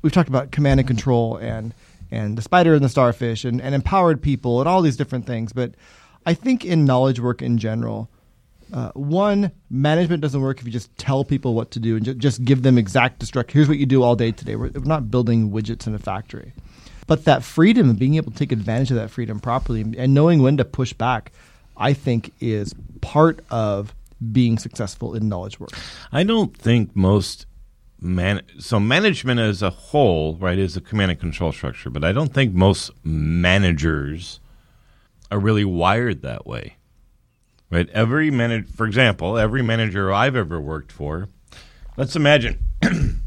we've 0.02 0.12
talked 0.12 0.28
about 0.28 0.52
command 0.52 0.82
and 0.82 0.86
control 0.86 1.38
and 1.38 1.74
and 2.12 2.38
the 2.38 2.42
spider 2.42 2.74
and 2.74 2.84
the 2.84 2.90
starfish 2.90 3.46
and, 3.46 3.62
and 3.62 3.74
empowered 3.74 4.22
people 4.22 4.60
and 4.60 4.68
all 4.68 4.82
these 4.82 4.98
different 4.98 5.26
things, 5.26 5.54
but 5.54 5.76
I 6.26 6.34
think 6.34 6.66
in 6.66 6.84
knowledge 6.84 7.22
work 7.22 7.42
in 7.42 7.58
general, 7.58 8.10
uh, 8.74 8.92
one 8.96 9.50
management 9.70 10.22
doesn't 10.22 10.42
work 10.42 10.60
if 10.60 10.66
you 10.66 10.74
just 10.74 10.94
tell 10.98 11.24
people 11.24 11.54
what 11.54 11.72
to 11.72 11.80
do 11.80 11.96
and 11.96 12.04
ju- 12.04 12.16
just 12.16 12.44
give 12.44 12.64
them 12.64 12.78
exact 12.78 13.24
instruct. 13.24 13.54
Here's 13.54 13.70
what 13.70 13.78
you 13.78 13.86
do 13.86 14.04
all 14.04 14.18
day 14.18 14.34
today. 14.34 14.58
We're, 14.58 14.72
we're 14.72 14.84
not 14.84 15.10
building 15.10 15.52
widgets 15.52 15.88
in 15.88 15.96
a 15.96 16.00
factory, 16.00 16.52
but 17.08 17.24
that 17.24 17.46
freedom 17.46 17.90
and 17.90 17.98
being 17.98 18.16
able 18.16 18.34
to 18.34 18.38
take 18.38 18.52
advantage 18.52 18.92
of 18.92 18.98
that 18.98 19.10
freedom 19.10 19.40
properly 19.40 19.86
and 19.98 20.14
knowing 20.14 20.42
when 20.42 20.58
to 20.58 20.66
push 20.66 20.92
back, 20.92 21.32
I 21.78 21.94
think 21.94 22.34
is 22.42 22.76
part 23.00 23.40
of 23.50 23.96
being 24.34 24.58
successful 24.58 25.16
in 25.16 25.30
knowledge 25.30 25.62
work. 25.62 25.72
I 26.12 26.24
don't 26.24 26.54
think 26.58 26.94
most 26.94 27.46
man 28.00 28.42
so 28.60 28.80
management 28.80 29.40
as 29.40 29.62
a 29.62 29.70
whole, 29.70 30.36
right, 30.36 30.58
is 30.58 30.76
a 30.78 30.82
command 30.82 31.12
and 31.12 31.20
control 31.20 31.52
structure, 31.52 31.90
but 31.90 32.04
I 32.04 32.12
don't 32.12 32.34
think 32.34 32.54
most 32.54 32.92
managers 33.04 34.40
are 35.32 35.40
really 35.40 35.66
wired 35.66 36.22
that 36.22 36.46
way. 36.46 36.78
Right? 37.72 37.90
Every 37.90 38.30
manager, 38.32 38.68
for 38.76 38.86
example, 38.86 39.38
every 39.38 39.62
manager 39.62 40.14
I've 40.14 40.36
ever 40.36 40.62
worked 40.62 40.92
for, 40.92 41.30
let's 41.98 42.16
imagine 42.16 42.60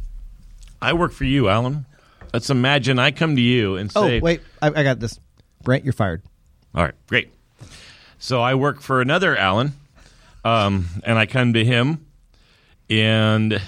I 0.82 0.92
work 0.92 1.12
for 1.12 1.24
you, 1.24 1.48
Alan. 1.48 1.86
Let's 2.32 2.50
imagine 2.50 2.98
I 2.98 3.10
come 3.10 3.36
to 3.36 3.42
you 3.42 3.76
and 3.76 3.90
say, 3.90 4.20
Oh, 4.20 4.22
wait, 4.22 4.40
I, 4.62 4.68
I 4.68 4.82
got 4.84 5.00
this. 5.00 5.18
Brent, 5.62 5.84
you're 5.84 5.92
fired. 5.92 6.22
All 6.74 6.84
right, 6.84 6.94
great. 7.08 7.32
So 8.18 8.40
I 8.40 8.54
work 8.54 8.80
for 8.80 9.00
another 9.00 9.36
Alan, 9.36 9.72
um, 10.44 10.86
and 11.04 11.18
I 11.18 11.26
come 11.26 11.52
to 11.54 11.64
him, 11.64 12.06
and 12.90 13.60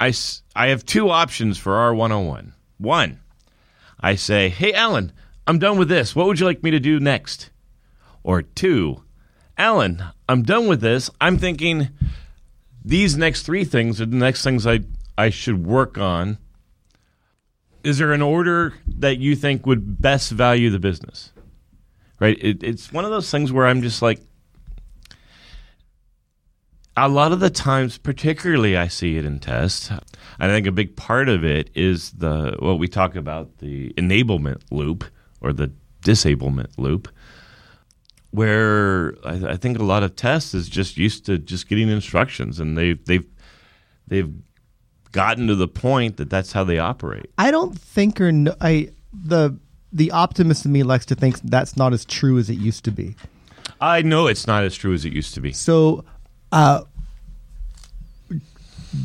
I, 0.00 0.12
I 0.54 0.68
have 0.68 0.84
two 0.84 1.10
options 1.10 1.58
for 1.58 1.72
R101. 1.72 2.52
One, 2.78 3.20
I 4.00 4.14
say, 4.14 4.48
Hey, 4.48 4.72
Alan, 4.72 5.12
I'm 5.46 5.58
done 5.58 5.78
with 5.78 5.88
this. 5.88 6.14
What 6.14 6.26
would 6.26 6.40
you 6.40 6.46
like 6.46 6.62
me 6.62 6.70
to 6.70 6.80
do 6.80 7.00
next? 7.00 7.50
Or 8.22 8.42
two, 8.42 9.02
Alan, 9.56 10.02
I'm 10.28 10.42
done 10.42 10.66
with 10.66 10.80
this. 10.80 11.10
I'm 11.20 11.38
thinking 11.38 11.90
these 12.84 13.16
next 13.16 13.42
three 13.42 13.64
things 13.64 14.00
are 14.00 14.06
the 14.06 14.16
next 14.16 14.42
things 14.42 14.66
I, 14.66 14.80
I 15.16 15.30
should 15.30 15.66
work 15.66 15.98
on. 15.98 16.38
Is 17.82 17.98
there 17.98 18.12
an 18.12 18.22
order 18.22 18.74
that 18.86 19.18
you 19.18 19.36
think 19.36 19.66
would 19.66 20.00
best 20.00 20.30
value 20.30 20.70
the 20.70 20.78
business? 20.78 21.34
right? 22.24 22.38
It, 22.40 22.62
it's 22.62 22.92
one 22.92 23.04
of 23.04 23.10
those 23.10 23.30
things 23.30 23.52
where 23.52 23.66
I'm 23.66 23.82
just 23.82 24.02
like, 24.02 24.20
a 26.96 27.08
lot 27.08 27.32
of 27.32 27.40
the 27.40 27.50
times, 27.50 27.98
particularly 27.98 28.76
I 28.76 28.88
see 28.88 29.16
it 29.16 29.24
in 29.24 29.40
tests. 29.40 29.90
I 30.38 30.48
think 30.48 30.66
a 30.66 30.72
big 30.72 30.96
part 30.96 31.28
of 31.28 31.44
it 31.44 31.70
is 31.74 32.10
the 32.12 32.56
what 32.58 32.78
we 32.78 32.88
talk 32.88 33.16
about 33.16 33.58
the 33.58 33.90
enablement 33.94 34.62
loop 34.70 35.04
or 35.40 35.52
the 35.52 35.72
disablement 36.02 36.78
loop, 36.78 37.08
where 38.30 39.14
I, 39.24 39.52
I 39.52 39.56
think 39.56 39.78
a 39.78 39.84
lot 39.84 40.02
of 40.02 40.16
tests 40.16 40.54
is 40.54 40.68
just 40.68 40.96
used 40.96 41.26
to 41.26 41.38
just 41.38 41.68
getting 41.68 41.88
instructions, 41.88 42.60
and 42.60 42.78
they've 42.78 43.04
they've 43.04 43.26
they've 44.06 44.32
gotten 45.12 45.46
to 45.46 45.54
the 45.54 45.68
point 45.68 46.16
that 46.16 46.30
that's 46.30 46.52
how 46.52 46.64
they 46.64 46.78
operate. 46.78 47.30
I 47.38 47.50
don't 47.50 47.78
think 47.78 48.20
or 48.20 48.30
no, 48.30 48.54
I 48.60 48.90
the 49.12 49.58
the 49.92 50.10
optimist 50.10 50.64
in 50.64 50.72
me 50.72 50.82
likes 50.82 51.06
to 51.06 51.14
think 51.14 51.40
that's 51.42 51.76
not 51.76 51.92
as 51.92 52.04
true 52.04 52.38
as 52.38 52.50
it 52.50 52.58
used 52.58 52.84
to 52.84 52.90
be. 52.90 53.14
I 53.80 54.02
know 54.02 54.26
it's 54.26 54.46
not 54.46 54.64
as 54.64 54.74
true 54.74 54.92
as 54.94 55.04
it 55.04 55.12
used 55.12 55.34
to 55.34 55.40
be. 55.40 55.52
So, 55.52 56.04
uh, 56.54 56.84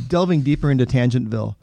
delving 0.08 0.44
deeper 0.44 0.70
into 0.70 0.86
Tangentville, 0.86 1.56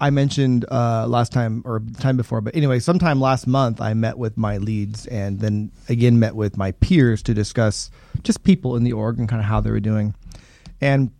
I 0.00 0.10
mentioned 0.10 0.64
uh, 0.70 1.08
last 1.08 1.32
time 1.32 1.62
or 1.64 1.82
time 1.98 2.16
before, 2.16 2.40
but 2.40 2.54
anyway, 2.54 2.78
sometime 2.78 3.20
last 3.20 3.48
month 3.48 3.80
I 3.80 3.94
met 3.94 4.16
with 4.16 4.36
my 4.36 4.58
leads 4.58 5.06
and 5.08 5.40
then 5.40 5.72
again 5.88 6.20
met 6.20 6.36
with 6.36 6.56
my 6.56 6.70
peers 6.70 7.20
to 7.24 7.34
discuss 7.34 7.90
just 8.22 8.44
people 8.44 8.76
in 8.76 8.84
the 8.84 8.92
org 8.92 9.18
and 9.18 9.28
kind 9.28 9.40
of 9.40 9.46
how 9.46 9.60
they 9.60 9.72
were 9.72 9.80
doing. 9.80 10.14
And 10.80 11.10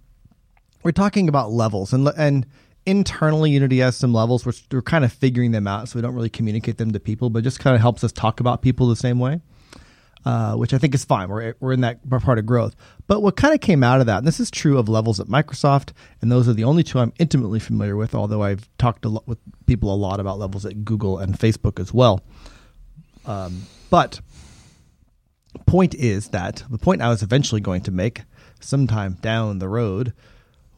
we're 0.84 0.92
talking 0.92 1.28
about 1.28 1.50
levels 1.50 1.92
and 1.92 2.08
and 2.16 2.46
internally 2.86 3.50
Unity 3.50 3.80
has 3.80 3.96
some 3.96 4.14
levels 4.14 4.46
which 4.46 4.64
we're 4.70 4.80
kind 4.80 5.04
of 5.04 5.12
figuring 5.12 5.50
them 5.50 5.66
out, 5.66 5.88
so 5.88 5.98
we 5.98 6.02
don't 6.02 6.14
really 6.14 6.30
communicate 6.30 6.78
them 6.78 6.92
to 6.92 7.00
people, 7.00 7.30
but 7.30 7.42
just 7.42 7.58
kind 7.58 7.74
of 7.74 7.80
helps 7.80 8.04
us 8.04 8.12
talk 8.12 8.38
about 8.38 8.62
people 8.62 8.86
the 8.86 8.94
same 8.94 9.18
way 9.18 9.40
uh, 10.24 10.54
which 10.54 10.74
I 10.74 10.78
think 10.78 10.94
is 10.94 11.04
fine. 11.04 11.28
We're, 11.28 11.54
we're 11.60 11.72
in 11.72 11.80
that 11.82 12.08
part 12.08 12.38
of 12.38 12.46
growth. 12.46 12.74
But 13.06 13.22
what 13.22 13.36
kind 13.36 13.54
of 13.54 13.60
came 13.60 13.82
out 13.82 14.00
of 14.00 14.06
that, 14.06 14.18
and 14.18 14.26
this 14.26 14.40
is 14.40 14.50
true 14.50 14.78
of 14.78 14.88
levels 14.88 15.20
at 15.20 15.26
Microsoft, 15.26 15.92
and 16.20 16.30
those 16.30 16.48
are 16.48 16.52
the 16.52 16.64
only 16.64 16.82
two 16.82 16.98
I'm 16.98 17.12
intimately 17.18 17.60
familiar 17.60 17.96
with, 17.96 18.14
although 18.14 18.42
I've 18.42 18.68
talked 18.78 19.04
a 19.04 19.08
lot 19.08 19.26
with 19.26 19.38
people 19.66 19.92
a 19.92 19.96
lot 19.96 20.20
about 20.20 20.38
levels 20.38 20.66
at 20.66 20.84
Google 20.84 21.18
and 21.18 21.38
Facebook 21.38 21.80
as 21.80 21.94
well. 21.94 22.20
Um, 23.24 23.62
but 23.90 24.20
point 25.66 25.94
is 25.94 26.28
that 26.28 26.62
the 26.70 26.78
point 26.78 27.02
I 27.02 27.08
was 27.08 27.22
eventually 27.22 27.60
going 27.60 27.82
to 27.82 27.90
make 27.90 28.22
sometime 28.60 29.14
down 29.20 29.58
the 29.58 29.68
road 29.68 30.12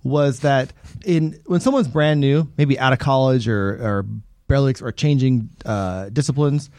was 0.02 0.40
that 0.40 0.73
in 1.04 1.38
when 1.47 1.61
someone's 1.61 1.88
brand 1.88 2.20
new, 2.20 2.50
maybe 2.56 2.78
out 2.78 2.92
of 2.92 2.99
college 2.99 3.49
or 3.49 3.75
or 3.75 4.06
barely 4.49 4.75
or 4.80 4.92
changing 4.92 5.50
uh, 5.64 6.09
disciplines, 6.09 6.70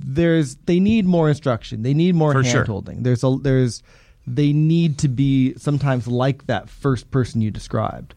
there's 0.00 0.56
they 0.66 0.80
need 0.80 1.06
more 1.06 1.28
instruction. 1.28 1.82
They 1.82 1.94
need 1.94 2.14
more 2.14 2.32
For 2.32 2.44
sure. 2.44 2.54
hand 2.54 2.68
holding. 2.68 3.02
There's 3.02 3.24
a 3.24 3.36
there's 3.40 3.82
they 4.26 4.52
need 4.52 4.98
to 4.98 5.08
be 5.08 5.54
sometimes 5.56 6.08
like 6.08 6.46
that 6.46 6.68
first 6.68 7.10
person 7.10 7.40
you 7.40 7.50
described. 7.50 8.14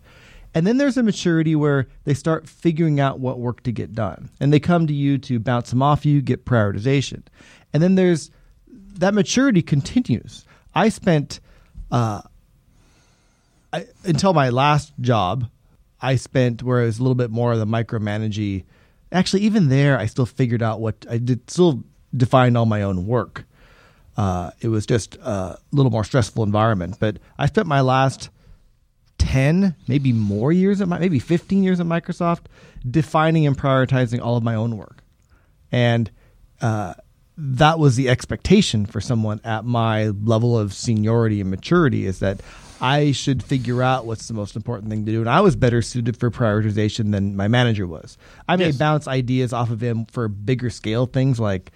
And 0.55 0.65
then 0.65 0.77
there's 0.77 0.97
a 0.97 1.03
maturity 1.03 1.55
where 1.55 1.87
they 2.05 2.15
start 2.15 2.49
figuring 2.49 2.99
out 2.99 3.19
what 3.19 3.39
work 3.39 3.61
to 3.63 3.71
get 3.71 3.93
done. 3.93 4.31
And 4.39 4.51
they 4.51 4.59
come 4.59 4.87
to 4.87 4.93
you 4.93 5.19
to 5.19 5.39
bounce 5.39 5.69
them 5.69 5.83
off 5.83 6.05
you, 6.05 6.21
get 6.21 6.45
prioritization. 6.45 7.21
And 7.71 7.83
then 7.83 7.95
there's 7.95 8.31
that 8.67 9.13
maturity 9.13 9.61
continues. 9.61 10.45
I 10.73 10.89
spent 10.89 11.39
uh, 11.91 12.21
I, 13.71 13.85
until 14.03 14.33
my 14.33 14.49
last 14.49 14.93
job, 14.99 15.49
I 16.01 16.15
spent 16.15 16.63
where 16.63 16.81
it 16.81 16.85
was 16.85 16.99
a 16.99 17.03
little 17.03 17.15
bit 17.15 17.29
more 17.29 17.51
of 17.51 17.59
the 17.59 17.65
micromanaging. 17.67 18.63
Actually, 19.11 19.41
even 19.43 19.69
there, 19.69 19.97
I 19.97 20.05
still 20.05 20.25
figured 20.25 20.61
out 20.61 20.79
what 20.79 21.05
I 21.09 21.17
did. 21.17 21.49
Still 21.49 21.83
defined 22.15 22.57
all 22.57 22.65
my 22.65 22.81
own 22.81 23.07
work. 23.07 23.45
Uh, 24.17 24.51
it 24.61 24.67
was 24.67 24.85
just 24.85 25.15
a 25.15 25.57
little 25.71 25.91
more 25.91 26.03
stressful 26.03 26.43
environment. 26.43 26.97
But 26.99 27.17
I 27.37 27.45
spent 27.47 27.67
my 27.67 27.81
last 27.81 28.29
ten, 29.17 29.75
maybe 29.87 30.13
more 30.13 30.51
years 30.51 30.81
at 30.81 30.87
my, 30.87 30.99
maybe 30.99 31.19
fifteen 31.19 31.63
years 31.63 31.79
at 31.79 31.85
Microsoft, 31.85 32.45
defining 32.89 33.47
and 33.47 33.57
prioritizing 33.57 34.21
all 34.21 34.37
of 34.37 34.43
my 34.43 34.55
own 34.55 34.77
work, 34.77 35.03
and 35.71 36.11
uh, 36.61 36.93
that 37.37 37.79
was 37.79 37.95
the 37.95 38.09
expectation 38.09 38.85
for 38.85 38.99
someone 38.99 39.39
at 39.43 39.65
my 39.65 40.07
level 40.07 40.57
of 40.57 40.73
seniority 40.73 41.41
and 41.41 41.49
maturity 41.49 42.05
is 42.05 42.19
that 42.19 42.41
I 42.81 43.11
should 43.11 43.43
figure 43.43 43.81
out 43.83 44.05
what's 44.05 44.27
the 44.27 44.33
most 44.33 44.55
important 44.55 44.89
thing 44.89 45.05
to 45.05 45.11
do. 45.11 45.19
And 45.19 45.29
I 45.29 45.41
was 45.41 45.55
better 45.55 45.81
suited 45.81 46.15
for 46.17 46.31
prioritization 46.31 47.11
than 47.11 47.35
my 47.35 47.47
manager 47.47 47.85
was. 47.85 48.17
I 48.47 48.55
may 48.55 48.67
Yes. 48.67 48.77
bounce 48.77 49.07
ideas 49.07 49.51
off 49.53 49.69
of 49.69 49.81
him 49.81 50.05
for 50.05 50.27
bigger 50.27 50.69
scale 50.69 51.05
things 51.05 51.39
like 51.39 51.71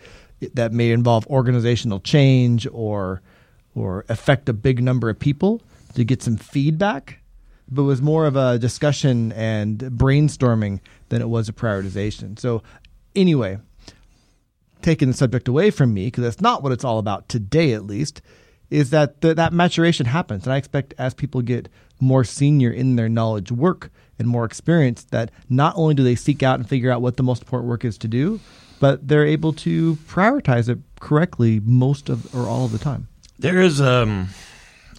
that 0.54 0.72
may 0.72 0.92
involve 0.92 1.26
organizational 1.28 2.00
change 2.00 2.68
or 2.72 3.22
or 3.76 4.06
affect 4.08 4.48
a 4.50 4.54
big 4.54 4.84
number 4.84 5.10
of 5.10 5.18
people 5.18 5.62
to 5.96 6.04
get 6.06 6.22
some 6.22 6.38
feedback. 6.38 7.20
But 7.72 7.82
it 7.82 7.86
was 7.86 8.02
more 8.02 8.26
of 8.28 8.36
a 8.36 8.60
discussion 8.60 9.32
and 9.32 9.80
brainstorming 9.80 10.80
than 11.10 11.22
it 11.22 11.30
was 11.30 11.50
a 11.50 11.54
prioritization. 11.54 12.38
So 12.38 12.62
anyway, 13.16 13.58
taking 14.82 15.08
the 15.08 15.14
subject 15.18 15.48
away 15.48 15.72
from 15.72 15.94
me 15.94 16.06
because 16.08 16.24
that's 16.24 16.42
not 16.42 16.62
what 16.62 16.72
it's 16.72 16.84
all 16.84 17.00
about 17.00 17.30
today 17.30 17.74
at 17.74 17.86
least 17.86 18.22
is 18.74 18.90
that 18.90 19.22
the, 19.22 19.36
that 19.36 19.54
maturation 19.54 20.06
happens. 20.08 20.46
And 20.46 20.54
i 20.54 20.58
expect 20.58 20.94
as 20.98 21.14
people 21.14 21.42
get 21.42 21.70
more 22.00 22.24
senior 22.24 22.72
in 22.72 22.96
their 22.96 23.08
knowledge 23.08 23.52
work 23.52 23.92
and 24.20 24.28
more 24.28 24.46
experience 24.46 25.04
that 25.06 25.32
not 25.50 25.74
only 25.78 25.94
do 25.94 26.04
they 26.04 26.16
seek 26.16 26.44
out 26.44 26.60
and 26.60 26.68
figure 26.68 26.92
out 26.92 27.02
what 27.02 27.18
the 27.18 27.24
most 27.24 27.44
important 27.44 27.70
work 27.70 27.86
is 27.86 27.98
to 28.00 28.08
do 28.08 28.40
but 28.80 29.08
they're 29.08 29.26
able 29.26 29.54
to 29.54 29.96
prioritize 30.08 30.68
it 30.68 30.80
correctly 31.00 31.62
most 31.64 32.10
of 32.10 32.36
or 32.36 32.50
all 32.50 32.66
of 32.66 32.74
the 32.74 32.78
time. 32.78 33.08
There 33.40 33.62
is 33.62 33.80
um 33.80 34.28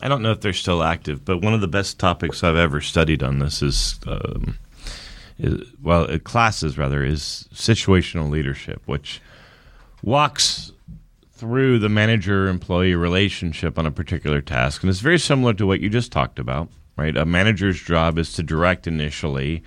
I 0.01 0.09
don't 0.09 0.23
know 0.23 0.31
if 0.31 0.41
they're 0.41 0.53
still 0.53 0.83
active, 0.83 1.25
but 1.25 1.43
one 1.43 1.53
of 1.53 1.61
the 1.61 1.69
best 1.69 1.99
topics 1.99 2.43
I've 2.43 2.57
ever 2.57 2.81
studied 2.81 3.23
on 3.23 3.41
this 3.41 3.63
is 3.63 3.99
um 4.07 4.57
is, 5.37 5.69
well, 5.83 6.11
uh, 6.11 6.19
classes 6.19 6.79
rather 6.79 7.05
is 7.05 7.49
situational 7.53 8.31
leadership, 8.31 8.81
which 8.87 9.21
walks 10.03 10.73
through 11.37 11.79
the 11.79 11.89
manager 11.89 12.49
employee 12.49 12.95
relationship 12.95 13.79
on 13.79 13.87
a 13.87 13.91
particular 13.91 14.41
task 14.41 14.83
and 14.83 14.91
it's 14.91 15.01
very 15.01 15.19
similar 15.19 15.53
to 15.53 15.67
what 15.67 15.81
you 15.81 15.89
just 15.91 16.13
talked 16.13 16.39
about 16.39 16.69
right 16.97 17.17
a 17.17 17.25
manager's 17.25 17.81
job 17.81 18.19
is 18.19 18.33
to 18.33 18.43
direct 18.43 18.87
initially 18.87 19.63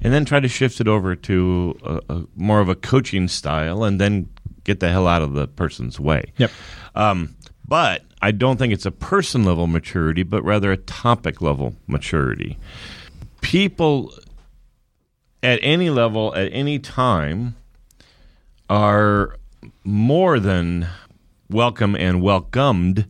and 0.00 0.12
then 0.12 0.24
try 0.24 0.40
to 0.40 0.48
shift 0.48 0.80
it 0.80 0.88
over 0.88 1.14
to 1.14 1.78
a, 1.84 2.00
a 2.14 2.24
more 2.34 2.60
of 2.60 2.68
a 2.68 2.74
coaching 2.74 3.28
style 3.28 3.84
and 3.84 4.00
then 4.00 4.28
get 4.64 4.80
the 4.80 4.88
hell 4.88 5.06
out 5.06 5.22
of 5.22 5.32
the 5.34 5.46
person's 5.46 6.00
way 6.00 6.32
Yep. 6.38 6.50
um, 6.96 7.36
but 7.66 8.02
I 8.20 8.30
don't 8.32 8.56
think 8.58 8.72
it's 8.72 8.86
a 8.86 8.90
person 8.92 9.44
level 9.44 9.66
maturity, 9.66 10.22
but 10.24 10.44
rather 10.44 10.70
a 10.70 10.76
topic 10.76 11.40
level 11.40 11.74
maturity. 11.88 12.56
People 13.40 14.12
at 15.42 15.58
any 15.62 15.90
level, 15.90 16.34
at 16.36 16.48
any 16.52 16.78
time, 16.78 17.56
are 18.68 19.36
more 19.84 20.38
than 20.38 20.86
welcome 21.52 21.94
and 21.94 22.22
welcomed 22.22 23.06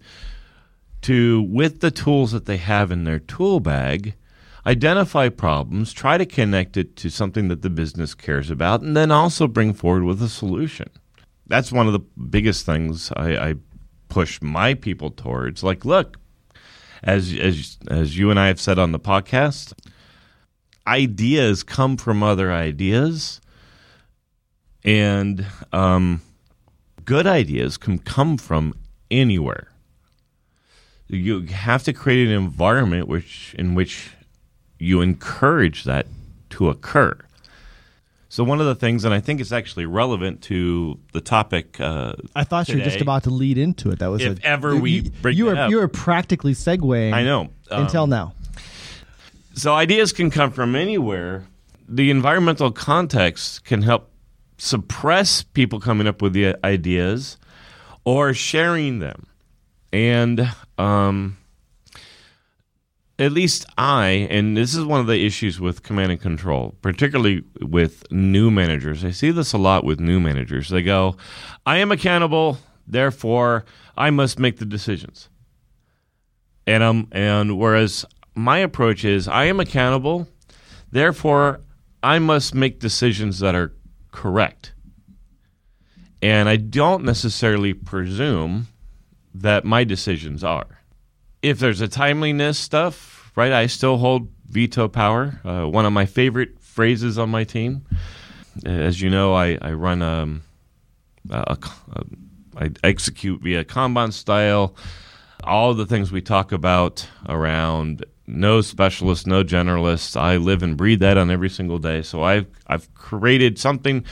to, 1.03 1.43
with 1.43 1.81
the 1.81 1.91
tools 1.91 2.33
that 2.33 2.47
they 2.47 2.59
have 2.59 2.91
in 2.91 3.05
their 3.05 3.19
tool 3.19 3.61
bag, 3.61 4.15
identify 4.67 5.29
problems, 5.29 5.93
try 5.93 6.17
to 6.17 6.27
connect 6.27 6.77
it 6.77 6.97
to 6.97 7.11
something 7.11 7.49
that 7.49 7.63
the 7.63 7.71
business 7.71 8.15
cares 8.15 8.51
about, 8.51 8.83
and 8.83 8.97
then 8.97 9.11
also 9.11 9.47
bring 9.47 9.73
forward 9.73 10.05
with 10.05 10.23
a 10.23 10.29
solution. 10.29 10.89
That's 11.47 11.73
one 11.73 11.87
of 11.87 11.93
the 11.93 11.99
biggest 11.99 12.65
things 12.65 13.13
I, 13.17 13.51
I 13.51 13.55
push 14.09 14.41
my 14.41 14.75
people 14.75 15.11
towards. 15.11 15.63
Like, 15.63 15.85
look, 15.85 16.19
as 17.03 17.35
as 17.35 17.79
as 17.89 18.17
you 18.17 18.31
and 18.31 18.39
I 18.39 18.47
have 18.47 18.61
said 18.61 18.79
on 18.79 18.93
the 18.93 19.01
podcast, 19.01 19.73
ideas 20.87 21.63
come 21.63 21.97
from 21.97 22.23
other 22.23 22.53
ideas, 22.53 23.41
and 24.85 25.45
um, 25.73 26.23
good 27.05 27.27
ideas 27.27 27.77
can 27.77 27.99
come 27.99 28.37
from 28.37 28.75
anywhere. 29.11 29.69
You 31.09 31.43
have 31.43 31.83
to 31.85 31.93
create 31.93 32.27
an 32.27 32.33
environment 32.33 33.07
which 33.07 33.55
in 33.59 33.75
which 33.75 34.11
you 34.79 35.01
encourage 35.01 35.85
that 35.85 36.07
to 36.51 36.69
occur. 36.69 37.17
So 38.29 38.43
one 38.45 38.61
of 38.61 38.67
the 38.67 38.75
things, 38.75 39.05
and 39.05 39.13
I 39.13 39.21
think 39.21 39.43
it's 39.43 39.53
actually 39.53 39.85
relevant 39.85 40.41
to 40.45 40.99
the 41.13 41.21
topic. 41.21 41.79
Uh, 41.79 42.15
I 42.35 42.45
thought 42.45 42.67
you 42.71 42.79
were 42.79 42.85
just 42.85 43.03
about 43.03 43.25
to 43.25 43.31
lead 43.31 43.59
into 43.59 43.91
it. 43.91 43.99
That 43.99 44.07
was 44.07 44.23
If 44.23 44.39
a, 44.39 44.47
ever 44.47 44.75
we 44.75 44.91
you, 44.91 45.11
bring 45.21 45.37
you 45.37 45.51
are 45.51 45.69
you 45.69 45.77
were 45.77 45.89
practically 45.89 46.55
segueing. 46.55 47.13
I 47.13 47.25
know. 47.25 47.51
Um, 47.71 47.83
until 47.83 48.07
now. 48.07 48.35
So 49.53 49.75
ideas 49.75 50.13
can 50.15 50.31
come 50.31 50.51
from 50.51 50.75
anywhere. 50.75 51.45
The 51.87 52.11
environmental 52.11 52.71
context 52.71 53.67
can 53.67 53.83
help 53.83 54.09
suppress 54.63 55.43
people 55.43 55.81
coming 55.81 56.07
up 56.07 56.23
with 56.23 56.33
the 56.35 56.57
ideas 56.65 57.37
or 58.05 58.33
sharing 58.33 59.01
them. 59.01 59.27
And 59.93 60.55
um, 60.79 61.37
at 63.19 63.33
least 63.33 63.67
I, 63.77 64.29
and 64.31 64.57
this 64.57 64.77
is 64.77 64.85
one 64.85 65.01
of 65.01 65.09
the 65.09 65.27
issues 65.27 65.59
with 65.59 65.83
command 65.83 66.13
and 66.13 66.21
control, 66.21 66.77
particularly 66.81 67.43
with 67.61 68.05
new 68.13 68.53
managers. 68.53 69.05
I 69.05 69.11
see 69.11 69.33
this 69.33 69.53
a 69.53 69.59
lot 69.59 69.83
with 69.83 69.99
new 69.99 70.21
managers. 70.21 70.69
They 70.69 70.83
go, 70.83 71.17
I 71.67 71.79
am 71.79 71.91
accountable, 71.91 72.59
therefore 72.87 73.65
I 73.97 74.11
must 74.11 74.39
make 74.39 74.59
the 74.59 74.65
decisions. 74.65 75.29
And 76.69 76.85
um 76.85 77.09
and 77.11 77.59
whereas 77.59 78.07
my 78.37 78.59
approach 78.59 79.05
is 79.05 79.27
I 79.27 79.47
am 79.47 79.59
accountable, 79.59 80.29
therefore 80.93 81.61
I 82.01 82.21
must 82.21 82.55
make 82.55 82.79
decisions 82.79 83.41
that 83.41 83.57
are 83.57 83.73
correct. 84.13 84.73
And 86.23 86.49
I 86.49 86.57
don't 86.57 87.05
necessarily 87.05 87.75
presume 87.75 88.69
that 89.35 89.65
my 89.65 89.83
decisions 89.83 90.45
are. 90.45 90.79
If 91.43 91.59
there's 91.59 91.81
a 91.81 91.89
timeliness 91.89 92.59
stuff, 92.59 93.33
right, 93.35 93.53
I 93.53 93.67
still 93.67 93.99
hold 93.99 94.29
veto 94.49 94.87
power. 94.87 95.41
Uh, 95.45 95.65
one 95.65 95.85
of 95.85 95.93
my 95.93 96.07
favorite 96.07 96.61
phrases 96.61 97.19
on 97.19 97.31
my 97.31 97.43
team. 97.43 97.85
As 98.65 99.01
you 99.01 99.11
know, 99.11 99.35
I, 99.35 99.59
I 99.61 99.73
run 99.73 100.03
um, 100.03 100.43
I 101.31 102.71
execute 102.85 103.41
via 103.41 103.65
Kanban 103.65 104.13
style 104.13 104.77
all 105.45 105.75
the 105.75 105.87
things 105.87 106.13
we 106.13 106.21
talk 106.21 106.53
about 106.53 107.09
around 107.29 108.05
no 108.27 108.61
specialists, 108.61 109.27
no 109.27 109.45
generalists. 109.45 110.17
I 110.19 110.37
live 110.37 110.63
and 110.63 110.77
breathe 110.77 111.01
that 111.01 111.19
on 111.19 111.31
every 111.31 111.51
single 111.51 111.79
day. 111.79 112.03
So 112.03 112.23
I've 112.23 112.47
I've 112.67 112.93
created 112.95 113.59
something. 113.59 114.05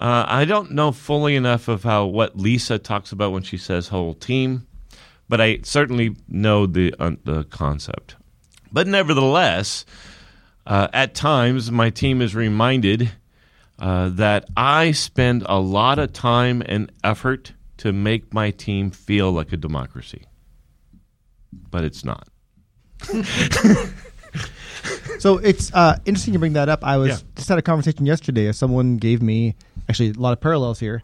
Uh, 0.00 0.24
I 0.28 0.44
don't 0.44 0.72
know 0.72 0.92
fully 0.92 1.34
enough 1.34 1.68
of 1.68 1.82
how 1.82 2.06
what 2.06 2.36
Lisa 2.36 2.78
talks 2.78 3.10
about 3.10 3.32
when 3.32 3.42
she 3.42 3.56
says 3.56 3.88
whole 3.88 4.14
team, 4.14 4.66
but 5.28 5.40
I 5.40 5.60
certainly 5.64 6.16
know 6.28 6.66
the 6.66 6.94
uh, 6.98 7.12
the 7.24 7.44
concept. 7.44 8.16
But 8.70 8.86
nevertheless, 8.86 9.84
uh, 10.66 10.88
at 10.92 11.14
times 11.14 11.70
my 11.70 11.90
team 11.90 12.22
is 12.22 12.34
reminded 12.34 13.10
uh, 13.78 14.10
that 14.10 14.44
I 14.56 14.92
spend 14.92 15.44
a 15.46 15.58
lot 15.58 15.98
of 15.98 16.12
time 16.12 16.62
and 16.66 16.92
effort 17.02 17.54
to 17.78 17.92
make 17.92 18.34
my 18.34 18.50
team 18.50 18.90
feel 18.90 19.32
like 19.32 19.52
a 19.52 19.56
democracy 19.56 20.27
but 21.52 21.84
it's 21.84 22.04
not. 22.04 22.28
So 25.18 25.38
it's 25.38 25.72
uh, 25.74 25.98
interesting 26.04 26.32
you 26.32 26.38
bring 26.38 26.52
that 26.52 26.68
up. 26.68 26.84
I 26.84 26.96
was 26.96 27.08
Yeah. 27.08 27.16
just 27.34 27.48
had 27.48 27.58
a 27.58 27.62
conversation 27.62 28.06
yesterday. 28.06 28.52
Someone 28.52 28.98
gave 28.98 29.20
me 29.20 29.56
actually 29.88 30.10
a 30.10 30.12
lot 30.12 30.32
of 30.32 30.40
parallels 30.40 30.78
here. 30.78 31.02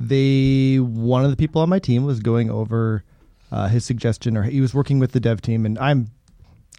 They 0.00 0.78
one 0.80 1.24
of 1.24 1.30
the 1.30 1.36
people 1.36 1.62
on 1.62 1.68
my 1.68 1.78
team 1.78 2.04
was 2.04 2.18
going 2.18 2.50
over 2.50 3.04
uh, 3.52 3.68
his 3.68 3.84
suggestion, 3.84 4.36
or 4.36 4.42
he 4.42 4.60
was 4.60 4.74
working 4.74 4.98
with 4.98 5.12
the 5.12 5.20
dev 5.20 5.42
team, 5.42 5.64
and 5.64 5.78
I'm 5.78 6.10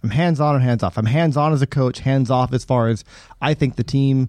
I'm 0.02 0.10
hands 0.10 0.40
on 0.40 0.56
or 0.56 0.58
hands 0.58 0.82
off. 0.82 0.98
I'm 0.98 1.06
hands 1.06 1.38
on 1.38 1.54
as 1.54 1.62
a 1.62 1.66
coach, 1.66 2.00
hands 2.00 2.30
off 2.30 2.52
as 2.52 2.64
far 2.66 2.88
as 2.88 3.02
I 3.40 3.54
think 3.54 3.76
the 3.76 3.84
team 3.84 4.28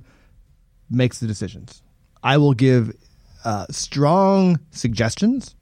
makes 0.89 1.19
the 1.19 1.27
decisions. 1.27 1.81
I 2.23 2.37
will 2.37 2.53
give 2.53 2.95
uh, 3.43 3.65
strong 3.69 4.59
suggestions, 4.71 5.55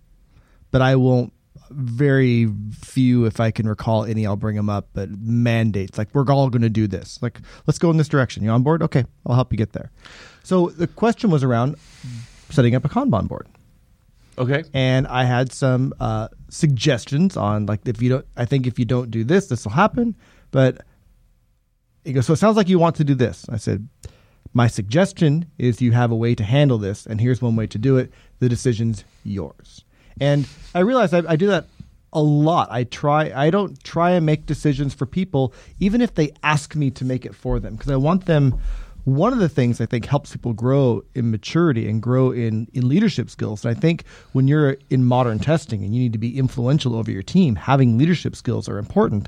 but 0.69 0.83
I 0.83 0.95
won't. 0.95 1.33
Very 1.73 2.47
few, 2.71 3.25
if 3.25 3.39
I 3.39 3.51
can 3.51 3.67
recall 3.67 4.05
any, 4.05 4.25
I'll 4.25 4.35
bring 4.35 4.55
them 4.55 4.69
up. 4.69 4.87
But 4.93 5.09
mandates, 5.09 5.97
like 5.97 6.09
we're 6.13 6.25
all 6.31 6.49
going 6.49 6.61
to 6.61 6.69
do 6.69 6.87
this. 6.87 7.19
Like 7.21 7.39
let's 7.67 7.79
go 7.79 7.89
in 7.89 7.97
this 7.97 8.07
direction. 8.07 8.43
You 8.43 8.49
on 8.51 8.63
board? 8.63 8.81
Okay, 8.83 9.05
I'll 9.25 9.35
help 9.35 9.51
you 9.51 9.57
get 9.57 9.73
there. 9.73 9.91
So 10.43 10.69
the 10.69 10.87
question 10.87 11.29
was 11.31 11.43
around 11.43 11.75
setting 12.49 12.75
up 12.75 12.85
a 12.85 12.89
Kanban 12.89 13.27
board 13.27 13.47
Okay. 14.37 14.63
and 14.73 15.07
I 15.07 15.23
had 15.23 15.51
some 15.51 15.93
uh, 15.99 16.27
suggestions 16.49 17.35
on 17.37 17.65
like 17.65 17.87
if 17.87 18.01
you 18.01 18.09
don't, 18.09 18.25
I 18.37 18.45
think 18.45 18.67
if 18.67 18.77
you 18.77 18.85
don't 18.85 19.09
do 19.09 19.23
this, 19.23 19.47
this 19.47 19.63
will 19.65 19.71
happen. 19.71 20.15
But 20.51 20.81
he 22.03 22.13
goes, 22.13 22.25
so 22.27 22.33
it 22.33 22.37
sounds 22.37 22.57
like 22.57 22.69
you 22.69 22.77
want 22.79 22.95
to 22.97 23.03
do 23.03 23.15
this. 23.15 23.45
I 23.49 23.57
said, 23.57 23.87
my 24.53 24.67
suggestion 24.67 25.49
is 25.57 25.81
you 25.81 25.93
have 25.93 26.11
a 26.11 26.15
way 26.15 26.35
to 26.35 26.43
handle 26.43 26.77
this, 26.77 27.05
and 27.07 27.19
here's 27.19 27.41
one 27.41 27.55
way 27.55 27.65
to 27.67 27.77
do 27.79 27.97
it. 27.97 28.11
The 28.39 28.49
decision's 28.49 29.03
yours. 29.23 29.83
And 30.19 30.47
I 30.73 30.79
realize 30.79 31.13
I, 31.13 31.23
I 31.27 31.35
do 31.35 31.47
that 31.47 31.67
a 32.13 32.21
lot. 32.21 32.71
I 32.71 32.83
try. 32.83 33.31
I 33.33 33.49
don't 33.49 33.81
try 33.83 34.11
and 34.11 34.25
make 34.25 34.45
decisions 34.45 34.93
for 34.93 35.05
people, 35.05 35.53
even 35.79 36.01
if 36.01 36.13
they 36.15 36.31
ask 36.43 36.75
me 36.75 36.91
to 36.91 37.05
make 37.05 37.25
it 37.25 37.35
for 37.35 37.59
them, 37.59 37.75
because 37.75 37.91
I 37.91 37.95
want 37.97 38.25
them. 38.25 38.59
One 39.05 39.33
of 39.33 39.39
the 39.39 39.49
things 39.49 39.81
I 39.81 39.85
think 39.85 40.05
helps 40.05 40.31
people 40.31 40.53
grow 40.53 41.03
in 41.13 41.29
maturity 41.29 41.89
and 41.89 42.01
grow 42.01 42.31
in, 42.31 42.69
in 42.73 42.87
leadership 42.87 43.29
skills. 43.29 43.65
And 43.65 43.75
I 43.75 43.77
think 43.77 44.05
when 44.31 44.47
you're 44.47 44.77
in 44.89 45.03
modern 45.03 45.39
testing 45.39 45.83
and 45.83 45.93
you 45.93 45.99
need 45.99 46.13
to 46.13 46.19
be 46.19 46.37
influential 46.37 46.95
over 46.95 47.11
your 47.11 47.21
team, 47.21 47.55
having 47.55 47.97
leadership 47.97 48.33
skills 48.33 48.69
are 48.69 48.77
important. 48.77 49.27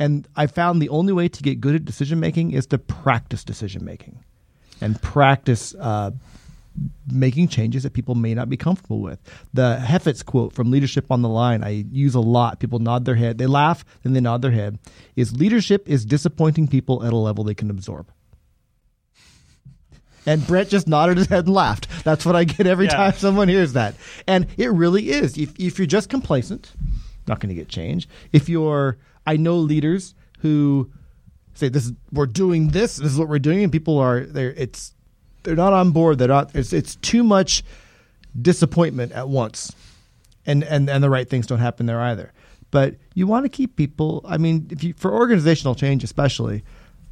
And 0.00 0.26
I 0.34 0.48
found 0.48 0.82
the 0.82 0.88
only 0.88 1.12
way 1.12 1.28
to 1.28 1.42
get 1.44 1.60
good 1.60 1.76
at 1.76 1.84
decision 1.84 2.18
making 2.18 2.50
is 2.50 2.66
to 2.66 2.78
practice 2.78 3.44
decision 3.44 3.84
making 3.84 4.18
and 4.80 5.00
practice 5.00 5.76
uh, 5.76 6.10
making 7.10 7.48
changes 7.48 7.82
that 7.84 7.92
people 7.92 8.14
may 8.14 8.34
not 8.34 8.48
be 8.48 8.56
comfortable 8.56 9.00
with. 9.00 9.20
The 9.52 9.78
Heifetz 9.80 10.22
quote 10.22 10.52
from 10.52 10.70
Leadership 10.70 11.10
on 11.10 11.22
the 11.22 11.28
Line, 11.28 11.62
I 11.62 11.84
use 11.90 12.14
a 12.14 12.20
lot. 12.20 12.58
People 12.60 12.78
nod 12.78 13.04
their 13.04 13.14
head, 13.14 13.38
they 13.38 13.46
laugh, 13.46 13.84
then 14.02 14.12
they 14.12 14.20
nod 14.20 14.42
their 14.42 14.50
head. 14.50 14.78
Is 15.16 15.36
leadership 15.36 15.88
is 15.88 16.04
disappointing 16.04 16.68
people 16.68 17.04
at 17.04 17.12
a 17.12 17.16
level 17.16 17.44
they 17.44 17.54
can 17.54 17.70
absorb. 17.70 18.10
And 20.26 20.46
Brent 20.46 20.70
just 20.70 20.88
nodded 20.88 21.18
his 21.18 21.26
head 21.26 21.44
and 21.46 21.54
laughed. 21.54 21.86
That's 22.02 22.24
what 22.24 22.34
I 22.34 22.44
get 22.44 22.66
every 22.66 22.86
Yeah. 22.86 22.96
time 22.96 23.12
someone 23.12 23.48
hears 23.48 23.74
that. 23.74 23.94
And 24.26 24.46
it 24.56 24.70
really 24.72 25.10
is. 25.10 25.36
If, 25.36 25.52
if 25.58 25.78
you're 25.78 25.86
just 25.86 26.08
complacent, 26.08 26.72
not 27.28 27.40
going 27.40 27.50
to 27.50 27.54
get 27.54 27.68
change. 27.68 28.08
If 28.32 28.48
you're, 28.48 28.96
I 29.26 29.36
know 29.36 29.56
leaders 29.58 30.14
who 30.38 30.90
say 31.52 31.68
this 31.68 31.86
is 31.86 31.92
we're 32.10 32.26
doing 32.26 32.68
this, 32.68 32.96
this 32.96 33.12
is 33.12 33.18
what 33.18 33.28
we're 33.28 33.38
doing, 33.38 33.62
and 33.62 33.70
people 33.70 33.98
are 33.98 34.20
they're 34.24 34.52
it's 34.52 34.93
they're 35.44 35.54
not 35.56 35.72
on 35.72 35.92
board. 35.92 36.18
They're 36.18 36.28
not. 36.28 36.54
It's 36.54 36.72
it's 36.72 36.96
too 36.96 37.22
much 37.22 37.62
disappointment 38.40 39.12
at 39.12 39.28
once, 39.28 39.72
and 40.44 40.64
and 40.64 40.90
and 40.90 41.02
the 41.04 41.10
right 41.10 41.28
things 41.28 41.46
don't 41.46 41.60
happen 41.60 41.86
there 41.86 42.00
either. 42.00 42.32
But 42.70 42.96
you 43.14 43.26
want 43.28 43.44
to 43.44 43.48
keep 43.48 43.76
people. 43.76 44.22
I 44.26 44.36
mean, 44.38 44.66
if 44.70 44.82
you 44.82 44.94
for 44.94 45.12
organizational 45.14 45.74
change 45.76 46.02
especially, 46.02 46.64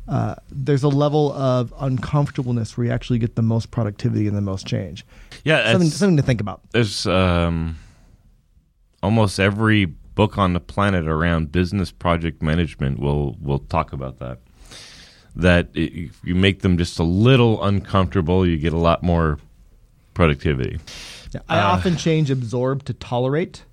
uh, 0.09 0.35
there's 0.51 0.83
a 0.83 0.89
level 0.89 1.33
of 1.33 1.73
uncomfortableness 1.79 2.77
where 2.77 2.87
you 2.89 2.93
actually 2.93 3.21
get 3.21 3.37
the 3.37 3.43
most 3.43 3.71
productivity 3.71 4.27
and 4.27 4.37
the 4.37 4.41
most 4.41 4.67
change. 4.67 5.07
Yeah, 5.45 5.71
Something 5.71 5.91
something 5.91 6.17
to 6.17 6.23
think 6.23 6.41
about. 6.41 6.61
there's 6.73 7.07
um, 7.07 7.77
almost 9.03 9.39
every 9.39 9.85
book 9.85 10.37
on 10.37 10.53
the 10.53 10.61
planet 10.61 11.07
around 11.07 11.53
business 11.53 11.91
project 11.93 12.43
management 12.43 12.99
will 12.99 13.37
will 13.41 13.61
talk 13.61 13.93
about 13.93 14.19
that. 14.19 14.39
That 15.37 15.69
i- 15.75 15.79
if 15.81 16.21
you 16.25 16.35
make 16.35 16.61
them 16.61 16.77
just 16.77 16.99
a 16.99 17.03
little 17.05 17.63
uncomfortable, 17.65 18.47
you 18.47 18.59
get 18.59 18.73
a 18.73 18.79
lot 18.79 19.03
more 19.03 19.39
productivity. 20.15 20.79
Yeah, 21.33 21.41
I 21.49 21.61
Uh, 21.61 21.67
often 21.73 21.97
change 21.97 22.31
absorb 22.31 22.85
to 22.85 22.93
tolerate. 22.93 23.65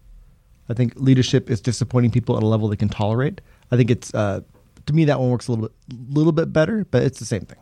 I 0.69 0.73
think 0.73 0.93
leadership 0.95 1.49
is 1.49 1.59
disappointing 1.59 2.11
people 2.11 2.37
at 2.37 2.43
a 2.43 2.45
level 2.45 2.67
they 2.69 2.75
can 2.77 2.89
tolerate. 2.89 3.41
I 3.71 3.75
think 3.77 3.91
it's 3.91 4.13
uh, 4.13 4.41
to 4.85 4.93
me 4.93 5.03
that 5.05 5.19
one 5.19 5.29
works 5.31 5.47
a 5.47 5.51
little 5.51 5.67
bit, 5.67 6.15
little 6.15 6.31
bit 6.31 6.53
better, 6.53 6.85
but 6.89 7.03
it's 7.03 7.19
the 7.19 7.25
same 7.25 7.41
thing. 7.41 7.57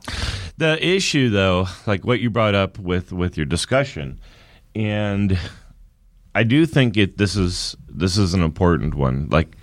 The 0.58 0.78
issue, 0.86 1.30
though, 1.30 1.68
like 1.88 2.06
what 2.06 2.20
you 2.20 2.30
brought 2.30 2.54
up 2.56 2.78
with 2.80 3.12
with 3.12 3.36
your 3.38 3.46
discussion, 3.46 4.20
and 4.76 5.38
I 6.36 6.44
do 6.44 6.66
think 6.68 6.98
it 6.98 7.18
this 7.18 7.36
is 7.36 7.76
this 7.90 8.18
is 8.18 8.34
an 8.34 8.44
important 8.44 8.94
one. 8.94 9.28
Like 9.32 9.56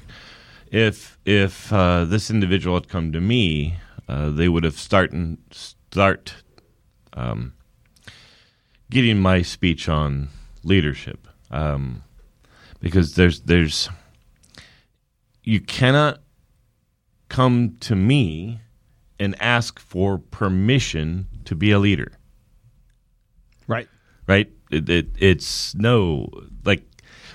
if 0.73 1.19
if 1.25 1.73
uh, 1.73 2.05
this 2.05 2.31
individual 2.31 2.77
had 2.77 2.89
come 2.89 3.13
to 3.13 3.21
me, 3.21 3.75
uh, 4.09 4.31
they 4.31 4.49
would 4.49 4.65
have 4.65 4.79
start 4.79 5.13
and 5.13 5.39
start 5.51 6.35
um, 7.15 7.55
getting 8.91 9.19
my 9.19 9.43
speech 9.43 9.89
on 9.89 10.29
leadership 10.63 11.27
um, 11.51 12.03
because 12.81 13.15
there's 13.15 13.41
there's 13.41 13.89
you 15.43 15.61
cannot 15.61 16.21
come 17.29 17.77
to 17.81 17.95
me 17.95 18.61
and 19.19 19.41
ask 19.41 19.79
for 19.79 20.19
permission 20.19 21.27
to 21.45 21.55
be 21.55 21.71
a 21.71 21.79
leader. 21.79 22.13
Right. 23.67 23.89
Right? 24.27 24.51
It, 24.71 24.89
it, 24.89 25.09
it's 25.19 25.75
no 25.75 26.29
like 26.65 26.83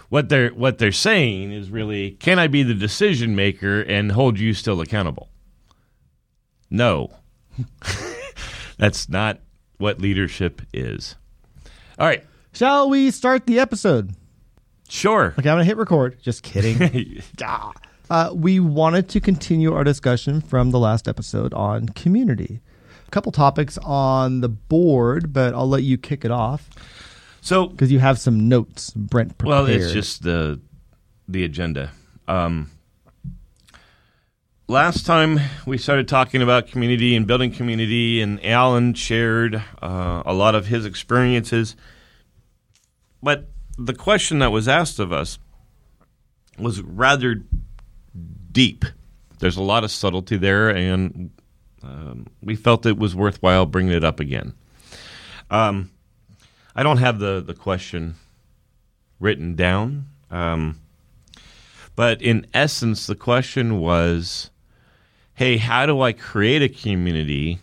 what 0.09 0.29
they're 0.29 0.49
what 0.49 0.77
they're 0.77 0.91
saying 0.91 1.51
is 1.51 1.69
really 1.69 2.11
can 2.11 2.39
I 2.39 2.47
be 2.47 2.63
the 2.63 2.73
decision 2.73 3.35
maker 3.35 3.81
and 3.81 4.11
hold 4.11 4.39
you 4.39 4.53
still 4.53 4.81
accountable? 4.81 5.29
No. 6.69 7.11
That's 8.77 9.09
not 9.09 9.39
what 9.77 9.99
leadership 9.99 10.61
is. 10.73 11.15
All 11.97 12.07
right. 12.07 12.23
Shall 12.53 12.89
we 12.89 13.11
start 13.11 13.45
the 13.45 13.59
episode? 13.59 14.15
Sure. 14.87 15.35
Okay, 15.37 15.49
I'm 15.49 15.55
going 15.55 15.59
to 15.59 15.65
hit 15.65 15.77
record. 15.77 16.17
Just 16.21 16.43
kidding. 16.43 17.21
Ah. 17.43 17.71
uh, 18.09 18.33
we 18.33 18.59
wanted 18.59 19.07
to 19.09 19.19
continue 19.19 19.73
our 19.73 19.83
discussion 19.83 20.41
from 20.41 20.71
the 20.71 20.79
last 20.79 21.07
episode 21.07 21.53
on 21.53 21.89
community. 21.89 22.59
A 23.07 23.11
couple 23.11 23.31
topics 23.31 23.77
on 23.79 24.41
the 24.41 24.49
board, 24.49 25.31
but 25.31 25.53
I'll 25.53 25.69
let 25.69 25.83
you 25.83 25.97
kick 25.97 26.25
it 26.25 26.31
off 26.31 26.69
so 27.41 27.67
because 27.67 27.91
you 27.91 27.99
have 27.99 28.19
some 28.19 28.47
notes, 28.47 28.91
Brent. 28.91 29.37
Prepared. 29.37 29.65
Well, 29.65 29.65
it's 29.67 29.91
just 29.91 30.23
the 30.23 30.59
the 31.27 31.43
agenda. 31.43 31.91
Um, 32.27 32.69
last 34.69 35.03
time 35.03 35.39
we 35.65 35.79
started 35.79 36.07
talking 36.07 36.43
about 36.43 36.67
community 36.67 37.15
and 37.15 37.25
building 37.25 37.51
community, 37.51 38.21
and 38.21 38.43
Alan 38.45 38.93
shared 38.93 39.55
uh, 39.81 40.23
a 40.25 40.33
lot 40.33 40.53
of 40.53 40.67
his 40.67 40.85
experiences. 40.85 41.75
But 43.21 43.49
the 43.77 43.95
question 43.95 44.39
that 44.39 44.51
was 44.51 44.67
asked 44.67 44.99
of 44.99 45.11
us 45.11 45.39
was 46.59 46.81
rather 46.81 47.41
deep. 48.51 48.85
There's 49.39 49.57
a 49.57 49.63
lot 49.63 49.83
of 49.83 49.89
subtlety 49.89 50.37
there, 50.37 50.69
and 50.69 51.31
um, 51.81 52.27
we 52.43 52.55
felt 52.55 52.85
it 52.85 52.97
was 52.97 53.15
worthwhile 53.15 53.65
bringing 53.65 53.93
it 53.93 54.03
up 54.03 54.19
again. 54.19 54.53
Um, 55.49 55.89
I 56.75 56.83
don't 56.83 56.97
have 56.97 57.17
the, 57.17 57.41
the 57.41 57.55
question 57.55 58.15
written 59.19 59.55
down, 59.55 60.09
um, 60.29 60.79
but 61.95 62.21
in 62.21 62.45
essence, 62.53 63.07
the 63.07 63.15
question 63.15 63.79
was 63.79 64.51
hey, 65.39 65.55
how 65.55 65.85
do 65.85 66.01
I 66.01 66.11
create 66.11 66.61
a 66.61 66.67
community 66.67 67.59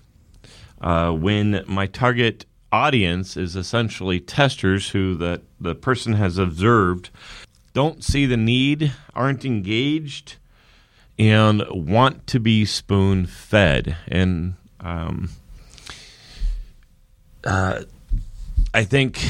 uh, 0.81 1.11
when 1.11 1.63
my 1.67 1.87
target 1.87 2.47
audience 2.73 3.37
is 3.37 3.55
essentially 3.55 4.19
testers 4.19 4.89
who 4.89 5.15
the, 5.15 5.43
the 5.61 5.75
person 5.75 6.15
has 6.15 6.39
observed 6.39 7.11
don't 7.75 8.03
see 8.03 8.25
the 8.25 8.39
need, 8.39 8.95
aren't 9.15 9.45
engaged, 9.45 10.37
and 11.19 11.63
want 11.69 12.27
to 12.29 12.41
be 12.41 12.65
spoon 12.65 13.27
fed. 13.27 13.95
And 14.09 14.55
um, 14.81 15.29
uh, 17.45 17.83
I 18.73 18.85
think 18.85 19.21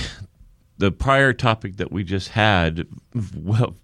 the 0.78 0.92
prior 0.92 1.32
topic 1.32 1.78
that 1.78 1.90
we 1.90 2.04
just 2.04 2.28
had, 2.28 2.86
well, 3.34 3.74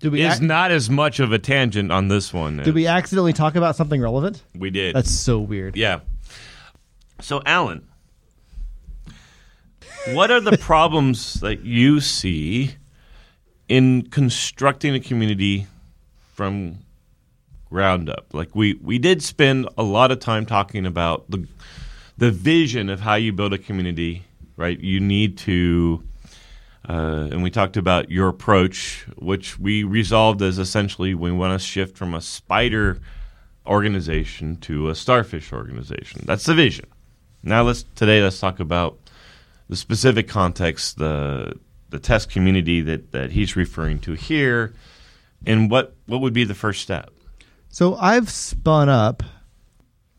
Did 0.00 0.12
we 0.12 0.22
is 0.22 0.36
ac- 0.36 0.46
not 0.46 0.70
as 0.70 0.88
much 0.88 1.18
of 1.20 1.32
a 1.32 1.38
tangent 1.38 1.90
on 1.90 2.08
this 2.08 2.32
one. 2.32 2.58
Did 2.58 2.74
we 2.74 2.86
accidentally 2.86 3.32
talk 3.32 3.56
about 3.56 3.76
something 3.76 4.00
relevant? 4.00 4.42
We 4.54 4.70
did. 4.70 4.94
That's 4.94 5.10
so 5.10 5.40
weird. 5.40 5.76
Yeah. 5.76 6.00
So, 7.20 7.42
Alan, 7.44 7.86
what 10.12 10.30
are 10.30 10.40
the 10.40 10.56
problems 10.60 11.40
that 11.40 11.60
you 11.64 12.00
see 12.00 12.76
in 13.68 14.02
constructing 14.10 14.94
a 14.94 15.00
community 15.00 15.66
from 16.34 16.78
ground 17.68 18.08
up? 18.08 18.26
Like 18.32 18.54
we 18.54 18.74
we 18.74 18.98
did 18.98 19.22
spend 19.22 19.68
a 19.76 19.82
lot 19.82 20.12
of 20.12 20.20
time 20.20 20.46
talking 20.46 20.86
about 20.86 21.28
the 21.30 21.46
the 22.16 22.30
vision 22.30 22.88
of 22.88 23.00
how 23.00 23.14
you 23.14 23.32
build 23.32 23.52
a 23.52 23.58
community, 23.58 24.24
right? 24.56 24.78
You 24.78 25.00
need 25.00 25.38
to 25.38 26.02
uh, 26.86 27.28
and 27.30 27.42
we 27.42 27.50
talked 27.50 27.76
about 27.76 28.10
your 28.10 28.28
approach, 28.28 29.06
which 29.16 29.58
we 29.58 29.84
resolved 29.84 30.42
as 30.42 30.58
essentially 30.58 31.14
we 31.14 31.32
want 31.32 31.58
to 31.58 31.64
shift 31.64 31.96
from 31.96 32.14
a 32.14 32.20
spider 32.20 32.98
organization 33.66 34.56
to 34.56 34.88
a 34.88 34.94
starfish 34.94 35.52
organization. 35.52 36.22
That's 36.24 36.44
the 36.44 36.54
vision. 36.54 36.86
Now 37.42 37.62
let's 37.62 37.84
today 37.94 38.22
let's 38.22 38.40
talk 38.40 38.60
about 38.60 38.98
the 39.68 39.76
specific 39.76 40.28
context, 40.28 40.98
the 40.98 41.54
the 41.90 41.98
test 41.98 42.30
community 42.30 42.80
that, 42.82 43.12
that 43.12 43.30
he's 43.30 43.56
referring 43.56 43.98
to 44.00 44.12
here, 44.12 44.74
and 45.46 45.70
what 45.70 45.94
what 46.06 46.20
would 46.20 46.32
be 46.32 46.44
the 46.44 46.54
first 46.54 46.82
step? 46.82 47.10
So 47.68 47.94
I've 47.96 48.30
spun 48.30 48.88
up. 48.88 49.22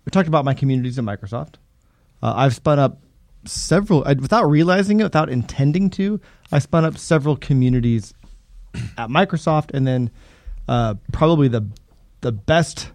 We 0.06 0.12
talked 0.12 0.28
about 0.28 0.46
my 0.46 0.54
communities 0.54 0.98
at 0.98 1.06
Microsoft. 1.06 1.56
Uh, 2.22 2.34
I've 2.36 2.56
spun 2.56 2.80
up 2.80 3.02
several 3.52 4.04
uh, 4.08 4.16
without 4.20 4.50
realizing 4.50 5.00
it, 5.00 5.04
without 5.04 5.30
intending 5.30 5.90
to. 5.92 6.20
I 6.52 6.60
spun 6.60 6.86
up 6.86 6.98
several 6.98 7.36
communities 7.36 8.14
at 8.98 9.10
Microsoft, 9.10 9.72
and 9.74 9.86
then 9.86 10.12
uh, 10.68 10.96
probably 11.12 11.48
the 11.48 11.68
the 12.22 12.32
best 12.32 12.92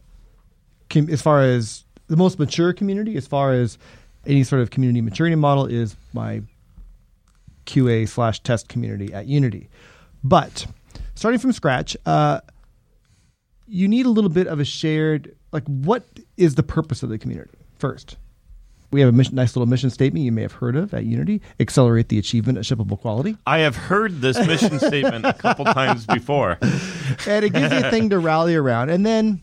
com- 0.90 1.08
as 1.10 1.22
far 1.22 1.42
as 1.42 1.84
the 2.08 2.16
most 2.16 2.38
mature 2.38 2.72
community, 2.72 3.16
as 3.16 3.26
far 3.26 3.52
as 3.52 3.78
any 4.26 4.44
sort 4.44 4.62
of 4.62 4.70
community 4.70 5.00
maturity 5.00 5.36
model, 5.36 5.66
is 5.66 5.96
my 6.12 6.42
QA 7.66 8.08
slash 8.08 8.40
test 8.40 8.68
community 8.68 9.12
at 9.12 9.26
Unity. 9.26 9.68
But 10.22 10.66
starting 11.14 11.38
from 11.38 11.52
scratch, 11.52 11.96
uh, 12.06 12.40
you 13.66 13.88
need 13.88 14.06
a 14.06 14.10
little 14.10 14.30
bit 14.30 14.46
of 14.46 14.60
a 14.60 14.64
shared 14.64 15.34
like 15.52 15.64
what 15.66 16.04
is 16.36 16.56
the 16.56 16.62
purpose 16.62 17.02
of 17.02 17.08
the 17.08 17.18
community 17.18 17.58
first 17.78 18.16
we 18.94 19.00
have 19.00 19.09
a 19.09 19.12
mission, 19.12 19.35
nice 19.35 19.57
little 19.57 19.66
mission 19.66 19.90
statement 19.90 20.24
you 20.24 20.33
may 20.33 20.42
have 20.42 20.52
heard 20.52 20.76
of 20.76 20.94
at 20.94 21.04
unity. 21.04 21.42
Accelerate 21.61 22.09
the 22.09 22.18
achievement 22.18 22.59
of 22.59 22.64
shippable 22.64 22.98
quality. 22.98 23.37
I 23.46 23.59
have 23.59 23.76
heard 23.76 24.20
this 24.20 24.38
mission 24.46 24.78
statement 24.78 25.26
a 25.26 25.33
couple 25.33 25.64
times 25.64 26.07
before. 26.07 26.59
and 27.26 27.44
it 27.44 27.52
gives 27.52 27.72
you 27.72 27.80
a 27.80 27.90
thing 27.90 28.11
to 28.11 28.18
rally 28.18 28.54
around. 28.54 28.90
And 28.90 29.04
then 29.04 29.42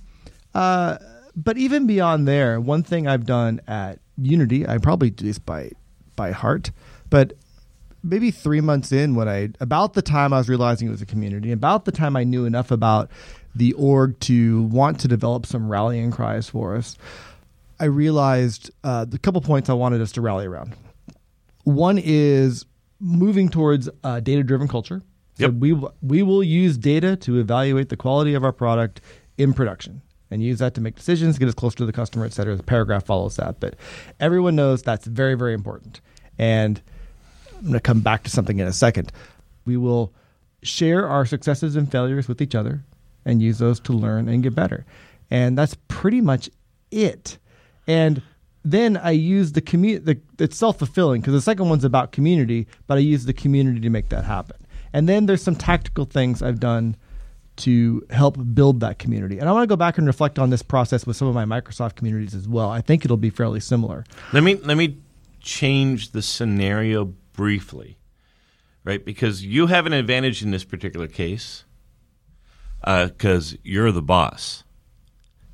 uh, 0.54 0.98
but 1.36 1.58
even 1.58 1.88
beyond 1.88 2.28
there 2.28 2.60
one 2.60 2.84
thing 2.84 3.08
i've 3.08 3.26
done 3.26 3.62
at 3.68 4.00
unity 4.18 4.68
i 4.68 4.78
probably 4.78 5.10
do 5.10 5.26
this 5.26 5.40
by 5.40 5.72
by 6.16 6.32
heart 6.32 6.72
but 7.10 7.34
maybe 8.04 8.32
three 8.32 8.62
months 8.62 8.92
in 8.92 9.16
when 9.16 9.28
i 9.28 9.50
about 9.60 9.94
the 9.94 10.02
time 10.02 10.34
i 10.34 10.38
was 10.38 10.50
realizing 10.50 10.88
it 10.88 10.92
was 10.92 11.02
a 11.02 11.06
community 11.06 11.52
about 11.52 11.86
the 11.86 11.92
time 11.92 12.16
i 12.16 12.24
knew 12.24 12.46
enough 12.46 12.72
about 12.72 13.10
the 13.56 13.74
org 13.74 14.18
to 14.20 14.64
want 14.64 15.00
to 15.00 15.08
develop 15.08 15.46
some 15.46 15.70
rallying 15.70 16.12
cries 16.12 16.50
for 16.50 16.76
us 16.76 16.98
i 17.82 17.86
realized 17.86 18.72
uh, 18.84 19.04
the 19.06 19.20
couple 19.20 19.42
points 19.42 19.70
i 19.70 19.74
wanted 19.74 20.00
us 20.02 20.12
to 20.14 20.22
rally 20.22 20.46
around 20.46 20.74
one 21.64 21.98
is 22.02 22.66
moving 23.00 23.50
towards 23.50 23.90
a 24.04 24.22
data 24.22 24.44
driven 24.44 24.68
culture 24.68 25.02
so 25.40 25.46
Yep. 25.46 25.54
we 25.56 25.74
we 26.02 26.24
will 26.24 26.44
use 26.44 26.78
data 26.78 27.16
to 27.18 27.40
evaluate 27.40 27.90
the 27.90 27.98
quality 27.98 28.34
of 28.36 28.44
our 28.44 28.52
product 28.52 29.02
in 29.38 29.54
production 29.54 30.02
and 30.30 30.44
use 30.44 30.60
that 30.60 30.76
to 30.76 30.82
make 30.82 30.96
decisions, 30.96 31.38
get 31.40 31.48
us 31.48 31.56
closer 31.56 31.78
to 31.78 31.86
the 31.86 31.92
customer, 31.94 32.26
et 32.26 32.32
cetera. 32.34 32.56
The 32.56 32.64
paragraph 32.64 33.06
follows 33.06 33.36
that, 33.38 33.60
but 33.60 33.76
everyone 34.20 34.56
knows 34.56 34.82
that's 34.84 35.08
very 35.08 35.36
very 35.36 35.54
important. 35.54 36.00
And 36.38 36.82
I'm 37.58 37.62
going 37.64 37.74
to 37.74 37.80
come 37.80 38.02
back 38.02 38.24
to 38.24 38.30
something 38.30 38.60
in 38.60 38.68
a 38.68 38.74
second. 38.74 39.12
We 39.66 39.78
will 39.78 40.14
share 40.64 41.08
our 41.08 41.26
successes 41.26 41.76
and 41.76 41.92
failures 41.92 42.28
with 42.28 42.42
each 42.42 42.54
other 42.56 42.84
and 43.26 43.42
use 43.42 43.58
those 43.60 43.80
to 43.82 43.94
learn 43.94 44.28
and 44.28 44.44
get 44.44 44.54
better. 44.54 44.86
And 45.32 45.58
that's 45.58 45.76
pretty 45.88 46.22
much 46.22 46.50
it. 46.92 47.38
And 47.88 48.22
then 48.64 48.98
I 48.98 49.12
use 49.12 49.54
the 49.54 49.62
community, 49.62 50.22
it's 50.40 50.58
self 50.58 50.80
fulfilling 50.80 51.22
because 51.22 51.34
the 51.34 51.42
second 51.42 51.70
one's 51.70 51.84
about 51.84 52.12
community, 52.12 52.68
but 52.88 52.98
I 52.98 53.02
use 53.02 53.26
the 53.26 53.34
community 53.34 53.80
to 53.82 53.90
make 53.90 54.10
that 54.10 54.24
happen. 54.26 54.58
And 54.94 55.08
then 55.08 55.26
there's 55.26 55.42
some 55.42 55.56
tactical 55.56 56.06
things 56.06 56.42
I've 56.42 56.60
done 56.60 56.96
to 57.58 58.06
help 58.10 58.38
build 58.54 58.80
that 58.80 59.00
community. 59.00 59.40
And 59.40 59.48
I 59.48 59.52
want 59.52 59.64
to 59.64 59.68
go 59.68 59.76
back 59.76 59.98
and 59.98 60.08
reflect 60.08 60.40
on 60.40 60.50
this 60.50 60.64
process 60.64 61.06
with 61.06 61.16
some 61.16 61.28
of 61.28 61.36
my 61.36 61.46
Microsoft 61.46 61.96
communities 61.96 62.34
as 62.34 62.48
well. 62.48 62.70
I 62.70 62.82
think 62.82 63.06
it'll 63.06 63.18
be 63.18 63.30
fairly 63.30 63.60
similar. 63.60 64.04
Let 64.34 64.44
me 64.44 64.56
let 64.56 64.78
me 64.78 64.98
change 65.40 66.12
the 66.12 66.22
scenario 66.22 67.06
briefly, 67.34 67.98
right? 68.84 69.04
Because 69.04 69.44
you 69.46 69.68
have 69.68 69.86
an 69.86 69.94
advantage 69.94 70.44
in 70.44 70.52
this 70.52 70.64
particular 70.64 71.08
case, 71.08 71.66
uh, 72.84 73.08
because 73.08 73.58
you're 73.64 73.92
the 73.92 74.02
boss, 74.02 74.64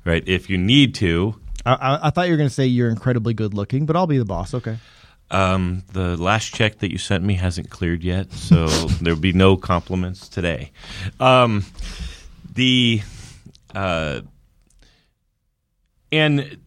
right? 0.04 0.22
If 0.26 0.48
you 0.50 0.58
need 0.58 0.94
to, 0.96 1.40
I, 1.68 1.74
I, 1.74 2.06
I 2.06 2.10
thought 2.10 2.26
you 2.26 2.32
were 2.32 2.36
going 2.38 2.48
to 2.48 2.54
say 2.54 2.66
you're 2.66 2.88
incredibly 2.90 3.34
good 3.34 3.54
looking, 3.54 3.86
but 3.86 3.96
I'll 3.96 4.06
be 4.06 4.18
the 4.18 4.24
boss. 4.24 4.54
Okay. 4.54 4.78
um, 5.30 5.82
the 5.92 6.16
last 6.16 6.54
check 6.54 6.78
that 6.78 6.90
you 6.90 6.98
sent 6.98 7.22
me 7.24 7.34
hasn't 7.34 7.70
cleared 7.70 8.02
yet, 8.02 8.32
so 8.32 8.66
there'll 9.02 9.18
be 9.20 9.32
no 9.32 9.56
compliments 9.56 10.28
today. 10.28 10.70
Um, 11.20 11.64
the 12.54 13.02
uh, 13.74 14.22
and 16.10 16.58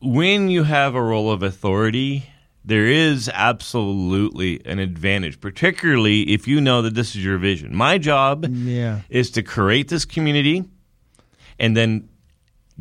when 0.00 0.48
you 0.50 0.64
have 0.64 0.94
a 0.94 1.02
role 1.02 1.30
of 1.30 1.42
authority, 1.42 2.26
there 2.64 2.86
is 2.86 3.30
absolutely 3.32 4.64
an 4.66 4.78
advantage, 4.78 5.40
particularly 5.40 6.22
if 6.32 6.48
you 6.48 6.60
know 6.60 6.82
that 6.82 6.94
this 6.94 7.14
is 7.14 7.24
your 7.24 7.38
vision. 7.38 7.74
My 7.74 7.98
job 7.98 8.46
Yeah. 8.50 9.00
is 9.08 9.30
to 9.32 9.42
create 9.42 9.88
this 9.88 10.04
community 10.04 10.64
and 11.58 11.76
then 11.76 12.08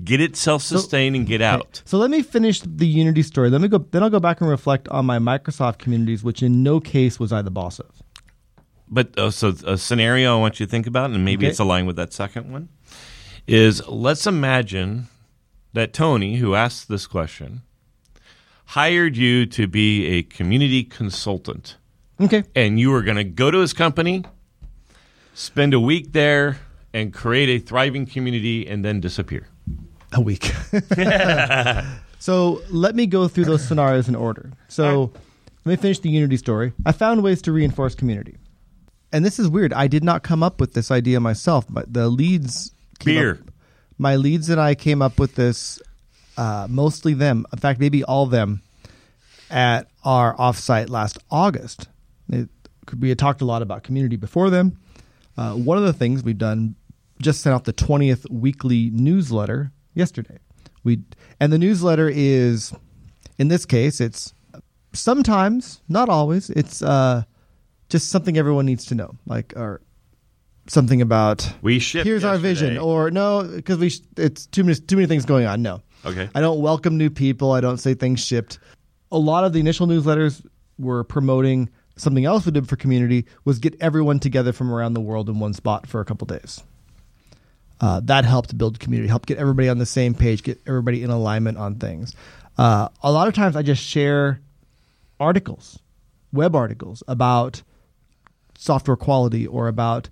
get 0.03 0.21
it 0.21 0.35
self-sustained 0.35 1.15
and 1.15 1.27
get 1.27 1.41
out. 1.41 1.81
So 1.85 1.97
let 1.97 2.09
me 2.09 2.21
finish 2.21 2.61
the 2.61 2.87
Unity 2.87 3.21
story. 3.21 3.49
Let 3.49 3.61
me 3.61 3.67
go. 3.67 3.77
Then 3.77 4.01
I'll 4.03 4.09
go 4.09 4.19
back 4.19 4.41
and 4.41 4.49
reflect 4.49 4.87
on 4.89 5.05
my 5.05 5.19
Microsoft 5.19 5.77
communities, 5.77 6.23
which 6.23 6.41
in 6.41 6.63
no 6.63 6.79
case 6.79 7.19
was 7.19 7.31
I 7.31 7.41
the 7.41 7.51
boss 7.51 7.79
of. 7.79 8.01
But 8.89 9.17
uh, 9.17 9.31
so 9.31 9.53
a 9.65 9.77
scenario 9.77 10.37
I 10.37 10.39
want 10.39 10.59
you 10.59 10.65
to 10.65 10.69
think 10.69 10.87
about, 10.87 11.09
and 11.11 11.23
maybe 11.25 11.45
Okay. 11.45 11.51
it's 11.51 11.59
aligned 11.59 11.87
with 11.87 11.95
that 11.97 12.13
second 12.13 12.51
one, 12.51 12.69
is 13.47 13.85
let's 13.87 14.25
imagine 14.27 15.07
that 15.73 15.93
Tony, 15.93 16.37
who 16.37 16.53
asked 16.55 16.87
this 16.89 17.07
question, 17.07 17.61
hired 18.65 19.17
you 19.17 19.45
to 19.47 19.67
be 19.67 20.05
a 20.05 20.23
community 20.23 20.83
consultant, 20.83 21.77
Okay. 22.21 22.43
and 22.55 22.79
you 22.79 22.91
were 22.91 23.01
going 23.01 23.17
to 23.17 23.23
go 23.23 23.49
to 23.51 23.59
his 23.59 23.73
company, 23.73 24.23
spend 25.33 25.73
a 25.73 25.79
week 25.79 26.13
there, 26.13 26.57
and 26.93 27.11
create 27.11 27.49
a 27.49 27.57
thriving 27.63 28.05
community, 28.05 28.67
and 28.67 28.85
then 28.85 28.99
disappear. 28.99 29.47
A 30.13 30.21
week. 30.21 30.51
so 32.19 32.61
let 32.69 32.95
me 32.95 33.05
go 33.07 33.27
through 33.27 33.45
those 33.45 33.67
scenarios 33.67 34.07
in 34.07 34.15
order. 34.15 34.51
So 34.67 35.11
let 35.65 35.71
me 35.71 35.75
finish 35.77 35.99
the 35.99 36.09
Unity 36.09 36.37
story. 36.37 36.73
I 36.85 36.91
found 36.91 37.23
ways 37.23 37.41
to 37.43 37.51
reinforce 37.51 37.95
community. 37.95 38.37
And 39.11 39.23
this 39.25 39.39
is 39.39 39.47
weird. 39.47 39.73
I 39.73 39.87
did 39.87 40.03
not 40.03 40.23
come 40.23 40.41
up 40.43 40.59
with 40.59 40.73
this 40.73 40.89
idea 40.91 41.19
myself, 41.19 41.65
but 41.69 41.93
the 41.93 42.09
leads. 42.09 42.71
came 42.99 43.15
Beer. 43.15 43.31
up- 43.41 43.49
my 43.99 44.15
leads 44.15 44.49
and 44.49 44.59
I 44.59 44.73
came 44.75 45.01
up 45.03 45.19
with 45.19 45.35
this, 45.35 45.79
uh, 46.35 46.67
mostly 46.69 47.13
them. 47.13 47.45
In 47.53 47.59
fact, 47.59 47.79
maybe 47.79 48.03
all 48.03 48.25
them 48.25 48.61
at 49.51 49.87
our 50.03 50.35
offsite 50.35 50.89
last 50.89 51.19
August. 51.29 51.87
It, 52.29 52.49
we 52.99 53.09
had 53.09 53.19
talked 53.19 53.41
a 53.41 53.45
lot 53.45 53.61
about 53.61 53.83
community 53.83 54.15
before 54.15 54.49
them. 54.49 54.79
Uh, 55.37 55.53
one 55.53 55.77
of 55.77 55.83
the 55.83 55.93
things 55.93 56.23
we've 56.23 56.37
done 56.37 56.75
just 57.21 57.41
sent 57.41 57.53
out 57.53 57.65
the 57.65 57.73
20th 57.73 58.29
weekly 58.31 58.89
newsletter 58.91 59.71
yesterday. 59.93 60.37
We 60.83 60.99
and 61.39 61.51
the 61.53 61.57
newsletter 61.57 62.09
is 62.13 62.73
in 63.37 63.47
this 63.47 63.65
case 63.65 64.01
it's 64.01 64.33
sometimes, 64.93 65.81
not 65.89 66.09
always, 66.09 66.49
it's 66.49 66.81
uh, 66.81 67.23
just 67.89 68.09
something 68.09 68.37
everyone 68.37 68.65
needs 68.65 68.85
to 68.85 68.95
know, 68.95 69.15
like 69.25 69.53
or 69.55 69.81
something 70.67 71.01
about 71.01 71.51
We 71.61 71.79
shipped. 71.79 72.05
here's 72.05 72.23
our 72.23 72.37
vision 72.37 72.77
or 72.77 73.11
no 73.11 73.43
because 73.43 73.77
we 73.79 73.89
sh- 73.89 74.01
it's 74.17 74.45
too 74.45 74.63
many 74.63 74.75
too 74.75 74.95
many 74.95 75.07
things 75.07 75.25
going 75.25 75.45
on. 75.45 75.61
No. 75.61 75.81
Okay. 76.05 76.29
I 76.35 76.41
don't 76.41 76.61
welcome 76.61 76.97
new 76.97 77.09
people. 77.09 77.51
I 77.51 77.61
don't 77.61 77.77
say 77.77 77.93
things 77.93 78.19
shipped. 78.19 78.59
A 79.11 79.17
lot 79.17 79.43
of 79.43 79.53
the 79.53 79.59
initial 79.59 79.87
newsletters 79.87 80.45
were 80.77 81.03
promoting 81.03 81.69
something 81.95 82.25
else 82.25 82.45
we 82.45 82.51
did 82.51 82.67
for 82.67 82.75
community 82.75 83.25
was 83.45 83.59
get 83.59 83.75
everyone 83.79 84.19
together 84.19 84.51
from 84.51 84.71
around 84.73 84.93
the 84.93 85.01
world 85.01 85.29
in 85.29 85.39
one 85.39 85.53
spot 85.53 85.85
for 85.87 86.01
a 86.01 86.05
couple 86.05 86.25
days. 86.25 86.63
Uh, 87.83 87.99
that 87.99 88.23
helped 88.23 88.57
build 88.57 88.79
community, 88.79 89.09
helped 89.09 89.27
get 89.27 89.37
everybody 89.37 89.67
on 89.67 89.77
the 89.77 89.85
same 89.85 90.13
page, 90.13 90.41
get 90.41 90.57
everybody 90.65 91.03
in 91.03 91.09
alignment 91.09 91.57
on 91.57 91.75
things. 91.75 92.15
Uh, 92.57 92.87
a 93.01 93.11
lot 93.11 93.27
of 93.27 93.33
times 93.33 93.57
I 93.57 93.61
just 93.61 93.83
share 93.83 94.39
articles, 95.19 95.79
web 96.31 96.55
articles 96.55 97.03
about 97.09 97.61
software 98.57 98.95
quality 98.95 99.45
or 99.45 99.67
about 99.67 100.07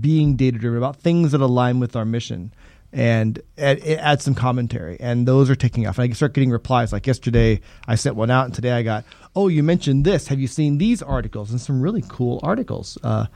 being 0.00 0.36
data 0.36 0.56
driven, 0.56 0.78
about 0.78 1.00
things 1.00 1.32
that 1.32 1.40
align 1.40 1.80
with 1.80 1.96
our 1.96 2.04
mission. 2.04 2.54
And 2.92 3.40
it, 3.56 3.98
adds 3.98 4.22
some 4.22 4.36
commentary, 4.36 4.96
and 5.00 5.26
those 5.26 5.50
are 5.50 5.56
taking 5.56 5.84
off. 5.88 5.98
And 5.98 6.08
I 6.08 6.14
start 6.14 6.32
getting 6.32 6.50
replies. 6.50 6.92
Like 6.92 7.08
yesterday, 7.08 7.60
I 7.88 7.96
sent 7.96 8.14
one 8.14 8.30
out, 8.30 8.44
and 8.44 8.54
today 8.54 8.70
I 8.70 8.84
got, 8.84 9.04
"Oh, 9.34 9.48
you 9.48 9.64
mentioned 9.64 10.04
this. 10.04 10.28
Have 10.28 10.38
you 10.38 10.46
seen 10.46 10.78
these 10.78 11.02
articles?" 11.02 11.50
And 11.50 11.60
some 11.60 11.82
really 11.82 12.04
cool 12.08 12.38
articles. 12.44 12.96
Uh, 13.02 13.26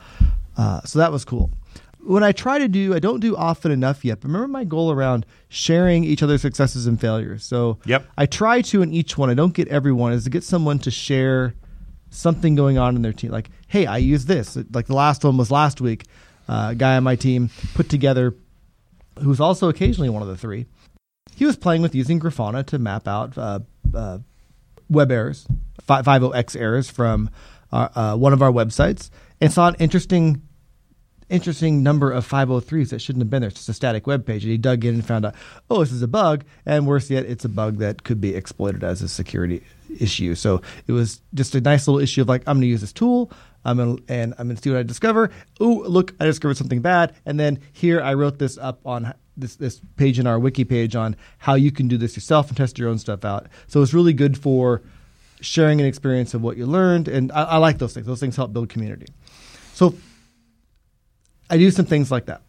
uh, 0.56 0.80
so 0.82 1.00
that 1.00 1.10
was 1.10 1.24
cool. 1.24 1.50
When 2.02 2.22
I 2.22 2.32
try 2.32 2.58
to 2.58 2.68
do, 2.68 2.94
I 2.94 2.98
don't 2.98 3.20
do 3.20 3.36
often 3.36 3.70
enough 3.70 4.04
yet. 4.04 4.20
But 4.20 4.28
remember 4.28 4.48
my 4.48 4.64
goal 4.64 4.90
around 4.90 5.26
sharing 5.48 6.04
each 6.04 6.22
other's 6.22 6.42
successes 6.42 6.86
and 6.86 7.00
failures. 7.00 7.44
So 7.44 7.78
Yep. 7.84 8.06
I 8.16 8.26
try 8.26 8.62
to 8.62 8.82
in 8.82 8.92
each 8.92 9.18
one. 9.18 9.30
I 9.30 9.34
don't 9.34 9.54
get 9.54 9.68
everyone. 9.68 10.12
Is 10.12 10.24
to 10.24 10.30
get 10.30 10.42
someone 10.44 10.78
to 10.80 10.90
share 10.90 11.54
something 12.10 12.54
going 12.54 12.78
on 12.78 12.96
in 12.96 13.02
their 13.02 13.12
team. 13.12 13.30
Like, 13.30 13.50
hey, 13.68 13.86
I 13.86 13.98
use 13.98 14.26
this. 14.26 14.56
Like 14.72 14.86
the 14.86 14.94
last 14.94 15.24
one 15.24 15.36
was 15.36 15.50
last 15.50 15.80
week. 15.80 16.04
Uh, 16.48 16.68
a 16.70 16.74
guy 16.74 16.96
on 16.96 17.04
my 17.04 17.14
team 17.14 17.48
put 17.74 17.88
together, 17.88 18.34
who's 19.22 19.40
also 19.40 19.68
occasionally 19.68 20.10
one 20.10 20.22
of 20.22 20.28
the 20.28 20.36
three. 20.36 20.66
He 21.36 21.46
was 21.46 21.56
playing 21.56 21.82
with 21.82 21.94
using 21.94 22.18
Grafana 22.18 22.66
to 22.66 22.78
map 22.78 23.06
out 23.06 23.38
uh, 23.38 23.60
uh, 23.94 24.18
web 24.88 25.12
errors, 25.12 25.46
50x 25.88 26.60
errors 26.60 26.90
from 26.90 27.30
uh, 27.72 27.88
uh, 27.94 28.16
one 28.16 28.32
of 28.32 28.42
our 28.42 28.50
websites, 28.50 29.10
and 29.40 29.52
saw 29.52 29.68
an 29.68 29.76
interesting 29.78 30.42
interesting 31.30 31.82
number 31.82 32.10
of 32.10 32.28
503s 32.28 32.90
that 32.90 33.00
shouldn't 33.00 33.22
have 33.22 33.30
been 33.30 33.40
there. 33.40 33.48
It's 33.48 33.58
just 33.58 33.68
a 33.68 33.74
static 33.74 34.06
web 34.06 34.26
page. 34.26 34.42
And 34.44 34.50
he 34.50 34.58
dug 34.58 34.84
in 34.84 34.94
and 34.94 35.06
found 35.06 35.24
out, 35.24 35.34
oh, 35.70 35.80
this 35.80 35.92
is 35.92 36.02
a 36.02 36.08
bug. 36.08 36.44
And 36.66 36.86
worse 36.86 37.10
yet, 37.10 37.24
it's 37.24 37.44
a 37.44 37.48
bug 37.48 37.78
that 37.78 38.04
could 38.04 38.20
be 38.20 38.34
exploited 38.34 38.84
as 38.84 39.00
a 39.02 39.08
security 39.08 39.62
issue. 39.98 40.34
So 40.34 40.60
it 40.86 40.92
was 40.92 41.20
just 41.34 41.54
a 41.54 41.60
nice 41.60 41.88
little 41.88 42.00
issue 42.00 42.22
of 42.22 42.28
like, 42.28 42.42
I'm 42.42 42.56
going 42.56 42.62
to 42.62 42.66
use 42.66 42.80
this 42.80 42.92
tool. 42.92 43.30
I'm 43.64 43.76
gonna, 43.76 43.96
and 44.08 44.34
I'm 44.38 44.46
going 44.46 44.56
to 44.56 44.62
see 44.62 44.70
what 44.70 44.78
I 44.78 44.82
discover. 44.82 45.30
Oh, 45.60 45.84
look, 45.86 46.14
I 46.20 46.24
discovered 46.24 46.56
something 46.56 46.80
bad. 46.80 47.14
And 47.26 47.38
then 47.38 47.60
here 47.72 48.00
I 48.00 48.14
wrote 48.14 48.38
this 48.38 48.58
up 48.58 48.80
on 48.84 49.14
this, 49.36 49.56
this 49.56 49.80
page 49.96 50.18
in 50.18 50.26
our 50.26 50.38
wiki 50.38 50.64
page 50.64 50.96
on 50.96 51.16
how 51.38 51.54
you 51.54 51.70
can 51.70 51.88
do 51.88 51.96
this 51.96 52.16
yourself 52.16 52.48
and 52.48 52.56
test 52.56 52.78
your 52.78 52.88
own 52.88 52.98
stuff 52.98 53.24
out. 53.24 53.46
So 53.66 53.82
it's 53.82 53.94
really 53.94 54.12
good 54.12 54.36
for 54.36 54.82
sharing 55.40 55.80
an 55.80 55.86
experience 55.86 56.34
of 56.34 56.42
what 56.42 56.56
you 56.56 56.66
learned. 56.66 57.08
And 57.08 57.32
I, 57.32 57.42
I 57.42 57.56
like 57.58 57.78
those 57.78 57.94
things. 57.94 58.06
Those 58.06 58.20
things 58.20 58.36
help 58.36 58.52
build 58.52 58.68
community. 58.68 59.06
So 59.74 59.94
I 61.50 61.58
do 61.58 61.70
some 61.70 61.84
things 61.84 62.10
like 62.10 62.26
that. 62.26 62.42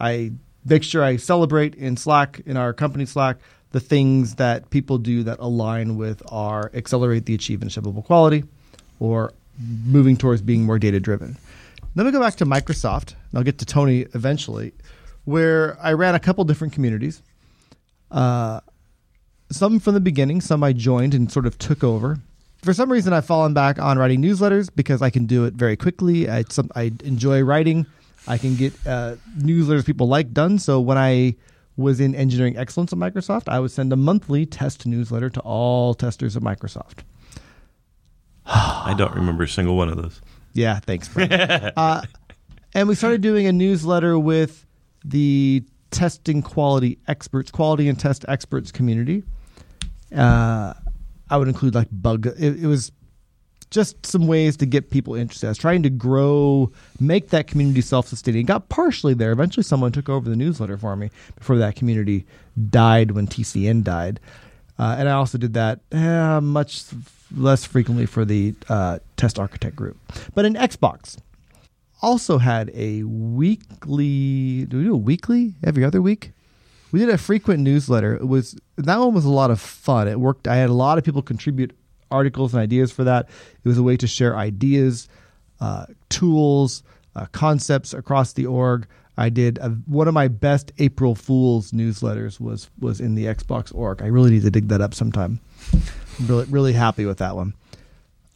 I 0.00 0.32
make 0.64 0.84
sure 0.84 1.02
I 1.02 1.16
celebrate 1.16 1.74
in 1.74 1.96
Slack, 1.96 2.40
in 2.46 2.56
our 2.56 2.72
company 2.72 3.04
Slack, 3.04 3.38
the 3.72 3.80
things 3.80 4.36
that 4.36 4.70
people 4.70 4.96
do 4.98 5.24
that 5.24 5.38
align 5.40 5.96
with 5.96 6.22
our 6.32 6.70
accelerate 6.72 7.26
the 7.26 7.34
achievement 7.34 7.76
of 7.76 7.84
shippable 7.84 8.04
quality 8.04 8.44
or 9.00 9.32
moving 9.84 10.16
towards 10.16 10.40
being 10.40 10.62
more 10.62 10.78
data 10.78 11.00
driven. 11.00 11.36
Then 11.94 12.06
we 12.06 12.12
go 12.12 12.20
back 12.20 12.36
to 12.36 12.46
Microsoft, 12.46 13.14
and 13.30 13.38
I'll 13.38 13.42
get 13.42 13.58
to 13.58 13.66
Tony 13.66 14.06
eventually, 14.14 14.72
where 15.24 15.76
I 15.82 15.92
ran 15.92 16.14
a 16.14 16.20
couple 16.20 16.44
different 16.44 16.72
communities. 16.72 17.22
Uh, 18.10 18.60
some 19.50 19.80
from 19.80 19.94
the 19.94 20.00
beginning, 20.00 20.40
some 20.40 20.62
I 20.62 20.72
joined 20.72 21.12
and 21.12 21.30
sort 21.30 21.46
of 21.46 21.58
took 21.58 21.82
over. 21.82 22.18
For 22.62 22.72
some 22.72 22.90
reason, 22.90 23.12
I've 23.12 23.26
fallen 23.26 23.52
back 23.52 23.78
on 23.78 23.98
writing 23.98 24.22
newsletters 24.22 24.68
because 24.74 25.02
I 25.02 25.10
can 25.10 25.26
do 25.26 25.44
it 25.44 25.54
very 25.54 25.76
quickly. 25.76 26.28
I, 26.28 26.44
some, 26.48 26.70
I 26.74 26.92
enjoy 27.04 27.42
writing. 27.42 27.86
I 28.28 28.38
can 28.38 28.54
get 28.54 28.74
uh, 28.86 29.16
newsletters 29.38 29.84
people 29.84 30.06
like 30.06 30.32
done. 30.32 30.58
So 30.58 30.80
when 30.80 30.98
I 30.98 31.34
was 31.76 32.00
in 32.00 32.14
engineering 32.14 32.56
excellence 32.56 32.92
at 32.92 32.98
Microsoft, 32.98 33.48
I 33.48 33.58
would 33.60 33.70
send 33.70 33.92
a 33.92 33.96
monthly 33.96 34.44
test 34.44 34.86
newsletter 34.86 35.30
to 35.30 35.40
all 35.40 35.94
testers 35.94 36.36
at 36.36 36.42
Microsoft. 36.42 36.98
I 38.46 38.94
don't 38.96 39.14
remember 39.14 39.44
a 39.44 39.48
single 39.48 39.76
one 39.76 39.88
of 39.88 39.96
those. 39.96 40.20
Yeah, 40.52 40.78
thanks. 40.80 41.08
Uh, 41.16 42.02
and 42.74 42.88
we 42.88 42.94
started 42.94 43.20
doing 43.20 43.46
a 43.46 43.52
newsletter 43.52 44.18
with 44.18 44.66
the 45.04 45.64
testing 45.90 46.42
quality 46.42 46.98
experts, 47.08 47.50
quality 47.50 47.88
and 47.88 47.98
test 47.98 48.24
experts 48.28 48.72
community. 48.72 49.22
Uh, 50.14 50.74
I 51.30 51.36
would 51.36 51.48
include 51.48 51.74
like 51.74 51.88
bug. 51.90 52.26
It, 52.26 52.62
it 52.62 52.66
was 52.66 52.92
just 53.70 54.06
some 54.06 54.26
ways 54.26 54.56
to 54.58 54.66
get 54.66 54.90
people 54.90 55.14
interested. 55.14 55.46
I 55.46 55.50
was 55.50 55.58
trying 55.58 55.82
to 55.82 55.90
grow, 55.90 56.72
make 57.00 57.30
that 57.30 57.46
community 57.46 57.80
self-sustaining. 57.80 58.46
Got 58.46 58.68
partially 58.68 59.14
there. 59.14 59.32
Eventually, 59.32 59.64
someone 59.64 59.92
took 59.92 60.08
over 60.08 60.28
the 60.28 60.36
newsletter 60.36 60.78
for 60.78 60.96
me 60.96 61.10
before 61.36 61.58
that 61.58 61.76
community 61.76 62.26
died 62.70 63.12
when 63.12 63.26
TCN 63.26 63.84
died. 63.84 64.20
Uh, 64.78 64.96
and 64.98 65.08
I 65.08 65.12
also 65.12 65.38
did 65.38 65.54
that 65.54 65.80
uh, 65.92 66.40
much 66.40 66.84
less 67.36 67.64
frequently 67.64 68.06
for 68.06 68.24
the 68.24 68.54
uh, 68.68 69.00
test 69.16 69.38
architect 69.38 69.76
group. 69.76 69.98
But 70.34 70.44
in 70.44 70.54
Xbox, 70.54 71.18
also 72.00 72.38
had 72.38 72.70
a 72.74 73.02
weekly. 73.02 74.64
Do 74.66 74.78
we 74.78 74.84
do 74.84 74.94
a 74.94 74.96
weekly 74.96 75.54
every 75.64 75.84
other 75.84 76.00
week? 76.00 76.32
We 76.92 77.00
did 77.00 77.10
a 77.10 77.18
frequent 77.18 77.60
newsletter. 77.60 78.14
It 78.14 78.28
was 78.28 78.56
that 78.76 78.98
one 78.98 79.14
was 79.14 79.24
a 79.24 79.30
lot 79.30 79.50
of 79.50 79.60
fun. 79.60 80.08
It 80.08 80.20
worked. 80.20 80.48
I 80.48 80.56
had 80.56 80.70
a 80.70 80.74
lot 80.74 80.96
of 80.96 81.04
people 81.04 81.22
contribute 81.22 81.76
articles 82.10 82.54
and 82.54 82.62
ideas 82.62 82.92
for 82.92 83.04
that. 83.04 83.28
It 83.64 83.68
was 83.68 83.78
a 83.78 83.82
way 83.82 83.96
to 83.96 84.06
share 84.06 84.36
ideas, 84.36 85.08
uh, 85.60 85.86
tools, 86.08 86.82
uh, 87.16 87.26
concepts 87.32 87.94
across 87.94 88.32
the 88.32 88.46
org. 88.46 88.86
I 89.16 89.30
did 89.30 89.58
a, 89.58 89.70
one 89.86 90.06
of 90.06 90.14
my 90.14 90.28
best 90.28 90.70
April 90.78 91.16
Fools 91.16 91.72
newsletters 91.72 92.40
was 92.40 92.70
was 92.78 93.00
in 93.00 93.16
the 93.16 93.24
Xbox 93.24 93.74
org. 93.74 94.00
I 94.00 94.06
really 94.06 94.30
need 94.30 94.42
to 94.42 94.50
dig 94.50 94.68
that 94.68 94.80
up 94.80 94.94
sometime. 94.94 95.40
I'm 95.72 96.26
really 96.26 96.44
really 96.46 96.72
happy 96.72 97.04
with 97.04 97.18
that 97.18 97.34
one. 97.34 97.54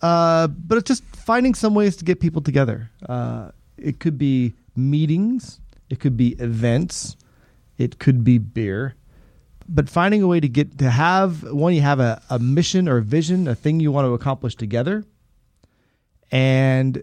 Uh, 0.00 0.48
but 0.48 0.78
it's 0.78 0.88
just 0.88 1.04
finding 1.14 1.54
some 1.54 1.74
ways 1.74 1.94
to 1.96 2.04
get 2.04 2.18
people 2.18 2.42
together. 2.42 2.90
Uh, 3.08 3.52
it 3.78 4.00
could 4.00 4.18
be 4.18 4.54
meetings, 4.74 5.60
it 5.88 6.00
could 6.00 6.16
be 6.16 6.30
events, 6.40 7.16
it 7.78 8.00
could 8.00 8.24
be 8.24 8.38
beer. 8.38 8.96
But 9.68 9.88
finding 9.88 10.22
a 10.22 10.26
way 10.26 10.40
to 10.40 10.48
get 10.48 10.78
to 10.78 10.90
have 10.90 11.42
one, 11.42 11.74
you 11.74 11.80
have 11.80 12.00
a, 12.00 12.20
a 12.30 12.38
mission 12.38 12.88
or 12.88 12.98
a 12.98 13.02
vision, 13.02 13.48
a 13.48 13.54
thing 13.54 13.80
you 13.80 13.92
want 13.92 14.06
to 14.06 14.14
accomplish 14.14 14.54
together, 14.54 15.04
and 16.30 17.02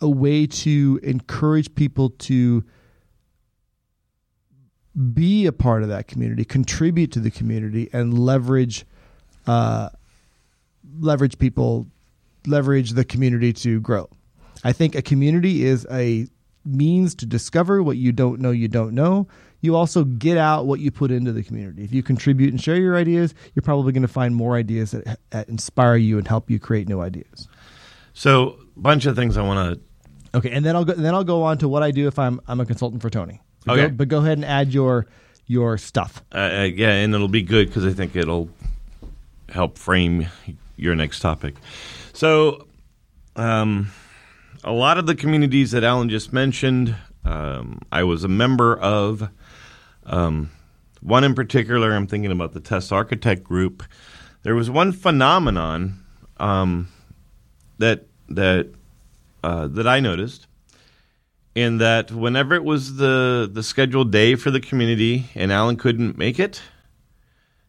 a 0.00 0.08
way 0.08 0.46
to 0.46 1.00
encourage 1.02 1.74
people 1.74 2.10
to 2.10 2.64
be 5.14 5.46
a 5.46 5.52
part 5.52 5.82
of 5.82 5.88
that 5.88 6.06
community, 6.06 6.44
contribute 6.44 7.12
to 7.12 7.20
the 7.20 7.30
community, 7.30 7.88
and 7.92 8.18
leverage 8.18 8.84
uh, 9.46 9.88
leverage 10.98 11.38
people, 11.38 11.86
leverage 12.46 12.90
the 12.90 13.04
community 13.04 13.52
to 13.52 13.80
grow. 13.80 14.08
I 14.64 14.72
think 14.72 14.94
a 14.94 15.02
community 15.02 15.64
is 15.64 15.86
a 15.90 16.26
means 16.64 17.14
to 17.16 17.26
discover 17.26 17.82
what 17.82 17.96
you 17.96 18.12
don't 18.12 18.40
know 18.40 18.50
you 18.50 18.68
don't 18.68 18.94
know. 18.94 19.26
You 19.62 19.76
also 19.76 20.04
get 20.04 20.36
out 20.36 20.66
what 20.66 20.80
you 20.80 20.90
put 20.90 21.10
into 21.10 21.32
the 21.32 21.42
community. 21.42 21.84
If 21.84 21.92
you 21.92 22.02
contribute 22.02 22.50
and 22.50 22.60
share 22.60 22.76
your 22.76 22.96
ideas, 22.96 23.32
you're 23.54 23.62
probably 23.62 23.92
going 23.92 24.02
to 24.02 24.08
find 24.08 24.34
more 24.34 24.56
ideas 24.56 24.90
that, 24.90 25.20
that 25.30 25.48
inspire 25.48 25.96
you 25.96 26.18
and 26.18 26.26
help 26.26 26.50
you 26.50 26.58
create 26.58 26.88
new 26.88 27.00
ideas. 27.00 27.48
So, 28.12 28.58
bunch 28.76 29.06
of 29.06 29.16
things 29.16 29.36
I 29.36 29.42
want 29.42 29.80
to. 29.80 30.38
Okay, 30.38 30.50
and 30.50 30.64
then 30.64 30.74
I'll 30.76 30.84
go. 30.84 30.94
Then 30.94 31.14
I'll 31.14 31.24
go 31.24 31.42
on 31.42 31.58
to 31.58 31.68
what 31.68 31.82
I 31.82 31.90
do 31.90 32.08
if 32.08 32.18
I'm 32.18 32.40
I'm 32.48 32.60
a 32.60 32.66
consultant 32.66 33.02
for 33.02 33.10
Tony. 33.10 33.40
Okay. 33.68 33.88
go, 33.88 33.90
but 33.90 34.08
go 34.08 34.18
ahead 34.18 34.38
and 34.38 34.44
add 34.44 34.72
your 34.72 35.06
your 35.46 35.78
stuff. 35.78 36.22
Uh, 36.32 36.38
uh, 36.38 36.62
yeah, 36.62 36.90
and 36.90 37.14
it'll 37.14 37.28
be 37.28 37.42
good 37.42 37.68
because 37.68 37.84
I 37.84 37.92
think 37.92 38.16
it'll 38.16 38.48
help 39.48 39.78
frame 39.78 40.26
your 40.76 40.94
next 40.94 41.20
topic. 41.20 41.54
So, 42.12 42.66
um, 43.36 43.92
a 44.64 44.72
lot 44.72 44.98
of 44.98 45.06
the 45.06 45.14
communities 45.14 45.70
that 45.72 45.84
Alan 45.84 46.08
just 46.08 46.32
mentioned, 46.32 46.96
um, 47.24 47.80
I 47.92 48.02
was 48.02 48.24
a 48.24 48.28
member 48.28 48.76
of. 48.76 49.28
Um, 50.04 50.50
one 51.00 51.24
in 51.24 51.34
particular, 51.34 51.92
I'm 51.92 52.06
thinking 52.06 52.30
about 52.30 52.52
the 52.52 52.60
Test 52.60 52.92
Architect 52.92 53.42
Group. 53.42 53.82
There 54.42 54.54
was 54.54 54.70
one 54.70 54.92
phenomenon 54.92 56.04
um, 56.38 56.88
that 57.78 58.06
that 58.28 58.72
uh, 59.42 59.68
that 59.68 59.86
I 59.86 60.00
noticed 60.00 60.46
in 61.54 61.78
that 61.78 62.10
whenever 62.10 62.54
it 62.54 62.64
was 62.64 62.96
the 62.96 63.50
the 63.52 63.62
scheduled 63.62 64.10
day 64.10 64.34
for 64.34 64.50
the 64.50 64.60
community 64.60 65.30
and 65.34 65.52
Alan 65.52 65.76
couldn't 65.76 66.16
make 66.16 66.38
it, 66.38 66.62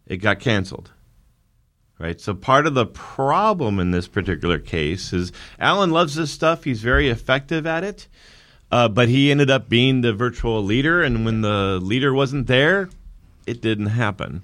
it 0.06 0.17
got 0.17 0.39
canceled. 0.39 0.91
Right? 2.00 2.19
So 2.19 2.34
part 2.34 2.67
of 2.67 2.74
the 2.74 2.86
problem 2.86 3.80
in 3.80 3.91
this 3.91 4.08
particular 4.08 4.60
case 4.60 5.13
is 5.13 5.32
Alan 5.60 5.91
loves 5.91 6.15
this 6.15 6.32
stuff. 6.32 6.63
He's 6.63 6.82
very 6.82 7.08
effective 7.08 7.65
at 7.65 7.84
it. 7.84 8.08
Uh, 8.73 8.88
but 8.89 9.07
he 9.07 9.29
ended 9.29 9.51
up 9.51 9.69
being 9.69 10.01
the 10.01 10.12
virtual 10.13 10.63
leader 10.63 11.03
and 11.03 11.25
when 11.25 11.41
the 11.41 11.79
leader 11.81 12.12
wasn't 12.12 12.47
there, 12.47 12.89
it 13.45 13.62
didn't 13.62 13.88
happen. 13.88 14.41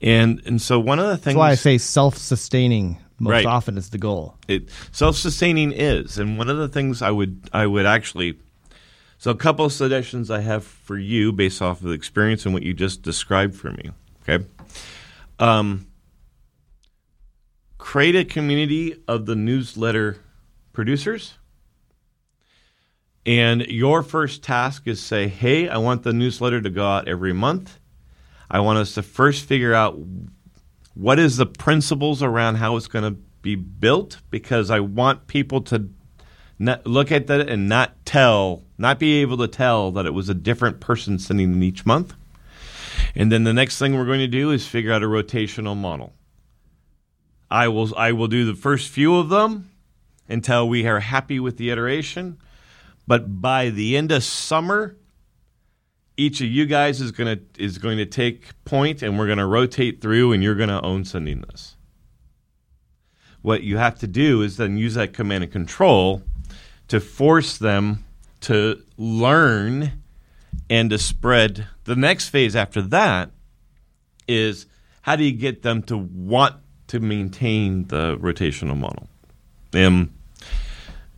And 0.00 0.40
and 0.46 0.62
so 0.62 0.78
one 0.78 1.00
of 1.00 1.06
the 1.08 1.16
things 1.16 1.34
That's 1.34 1.36
why 1.36 1.50
I 1.50 1.56
say 1.56 1.76
self-sustaining 1.78 2.98
most 3.18 3.32
Right. 3.32 3.46
often 3.46 3.76
is 3.76 3.90
the 3.90 3.98
goal. 3.98 4.36
it 4.46 4.68
self-sustaining 4.92 5.72
is 5.72 6.16
and 6.18 6.38
one 6.38 6.48
of 6.48 6.56
the 6.58 6.68
things 6.68 7.02
i 7.02 7.10
would 7.10 7.50
i 7.52 7.66
would 7.66 7.84
actually 7.86 8.38
so 9.18 9.30
a 9.30 9.34
couple 9.34 9.64
of 9.66 9.72
suggestions 9.72 10.30
i 10.30 10.40
have 10.40 10.64
for 10.64 10.96
you 10.96 11.30
based 11.32 11.60
off 11.60 11.82
of 11.82 11.88
the 11.88 11.92
experience 12.02 12.46
and 12.46 12.54
what 12.54 12.62
you 12.62 12.72
just 12.72 13.02
described 13.02 13.54
for 13.54 13.72
me 13.72 13.90
okay 14.22 14.42
um, 15.38 15.86
create 17.78 18.16
a 18.16 18.24
community 18.24 18.94
of 19.06 19.26
the 19.26 19.36
newsletter 19.36 20.16
producers 20.72 21.34
and 23.30 23.62
your 23.66 24.02
first 24.02 24.42
task 24.42 24.86
is 24.86 25.00
say 25.00 25.28
hey 25.28 25.68
i 25.68 25.76
want 25.76 26.02
the 26.02 26.12
newsletter 26.12 26.60
to 26.60 26.70
go 26.70 26.86
out 26.86 27.08
every 27.08 27.32
month 27.32 27.78
i 28.50 28.58
want 28.58 28.78
us 28.78 28.94
to 28.94 29.02
first 29.02 29.44
figure 29.44 29.74
out 29.74 29.98
what 30.94 31.18
is 31.18 31.36
the 31.36 31.46
principles 31.46 32.22
around 32.22 32.56
how 32.56 32.76
it's 32.76 32.88
going 32.88 33.14
to 33.14 33.20
be 33.42 33.54
built 33.54 34.20
because 34.30 34.70
I 34.70 34.80
want 34.80 35.26
people 35.26 35.60
to 35.62 35.88
not 36.58 36.86
look 36.86 37.10
at 37.10 37.26
that 37.28 37.48
and 37.48 37.68
not 37.68 38.04
tell, 38.04 38.64
not 38.76 38.98
be 38.98 39.20
able 39.22 39.38
to 39.38 39.48
tell 39.48 39.90
that 39.92 40.06
it 40.06 40.12
was 40.12 40.28
a 40.28 40.34
different 40.34 40.80
person 40.80 41.18
sending 41.18 41.56
it 41.56 41.64
each 41.64 41.86
month. 41.86 42.14
And 43.14 43.32
then 43.32 43.44
the 43.44 43.54
next 43.54 43.78
thing 43.78 43.96
we're 43.96 44.04
going 44.04 44.20
to 44.20 44.28
do 44.28 44.50
is 44.50 44.66
figure 44.66 44.92
out 44.92 45.02
a 45.02 45.06
rotational 45.06 45.76
model. 45.76 46.12
I 47.50 47.68
will 47.68 47.96
I 47.96 48.12
will 48.12 48.28
do 48.28 48.44
the 48.44 48.54
first 48.54 48.90
few 48.90 49.16
of 49.16 49.28
them 49.28 49.70
until 50.28 50.68
we 50.68 50.86
are 50.86 51.00
happy 51.00 51.40
with 51.40 51.56
the 51.56 51.70
iteration. 51.70 52.38
But 53.06 53.40
by 53.40 53.70
the 53.70 53.96
end 53.96 54.12
of 54.12 54.22
summer, 54.22 54.96
each 56.16 56.40
of 56.40 56.46
you 56.48 56.66
guys 56.66 57.00
is 57.00 57.12
going 57.12 57.38
to 57.38 57.62
is 57.62 57.78
going 57.78 57.98
to 57.98 58.06
take 58.06 58.50
point 58.64 59.02
and 59.02 59.18
we're 59.18 59.26
going 59.26 59.38
to 59.38 59.46
rotate 59.46 60.00
through 60.00 60.32
and 60.32 60.42
you're 60.42 60.54
going 60.54 60.68
to 60.68 60.80
own 60.82 61.04
sending 61.04 61.40
this 61.40 61.76
what 63.42 63.62
you 63.62 63.76
have 63.78 63.98
to 63.98 64.06
do 64.06 64.42
is 64.42 64.56
then 64.56 64.76
use 64.76 64.94
that 64.94 65.12
command 65.12 65.44
and 65.44 65.52
control 65.52 66.22
to 66.88 67.00
force 67.00 67.58
them 67.58 68.04
to 68.40 68.82
learn 68.96 69.92
and 70.68 70.90
to 70.90 70.98
spread. 70.98 71.66
The 71.84 71.96
next 71.96 72.28
phase 72.28 72.54
after 72.54 72.82
that 72.82 73.30
is 74.28 74.66
how 75.02 75.16
do 75.16 75.24
you 75.24 75.32
get 75.32 75.62
them 75.62 75.82
to 75.84 75.96
want 75.96 76.56
to 76.88 77.00
maintain 77.00 77.86
the 77.86 78.16
rotational 78.18 78.76
model? 78.76 79.08
Um, 79.72 80.12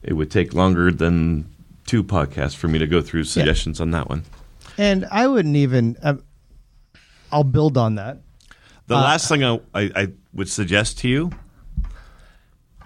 it 0.03 0.12
would 0.14 0.31
take 0.31 0.55
longer 0.55 0.90
than 0.90 1.52
two 1.93 2.03
podcasts 2.03 2.57
for 2.57 2.69
me 2.69 2.79
to 2.79 2.87
go 2.87 3.03
through 3.03 3.23
suggestions 3.23 3.79
on 3.79 3.91
that 3.91 4.09
one 4.09 4.25
And 4.79 5.05
I 5.11 5.27
wouldn't 5.27 5.57
even. 5.57 5.99
Uh, 6.03 6.15
I'll 7.31 7.45
build 7.45 7.77
on 7.77 7.97
that. 7.97 8.23
The 8.87 8.95
last 8.95 9.29
thing 9.29 9.45
I, 9.45 9.61
I, 9.75 9.91
I 9.95 10.09
would 10.33 10.49
suggest 10.49 10.97
to 11.01 11.09
you 11.09 11.31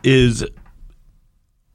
is 0.03 0.45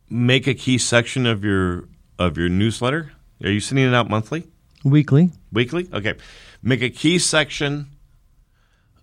make 0.09 0.45
a 0.45 0.53
key 0.53 0.77
section 0.77 1.25
of 1.25 1.45
your 1.45 1.87
of 2.19 2.37
your 2.37 2.49
newsletter. 2.49 3.13
Are 3.41 3.49
you 3.49 3.61
sending 3.61 3.87
it 3.87 3.93
out 3.93 4.09
monthly, 4.09 4.43
Weekly. 4.83 5.31
weekly? 5.53 5.87
Okay, 5.93 6.15
make 6.61 6.81
a 6.81 6.89
key 6.89 7.17
section 7.17 7.87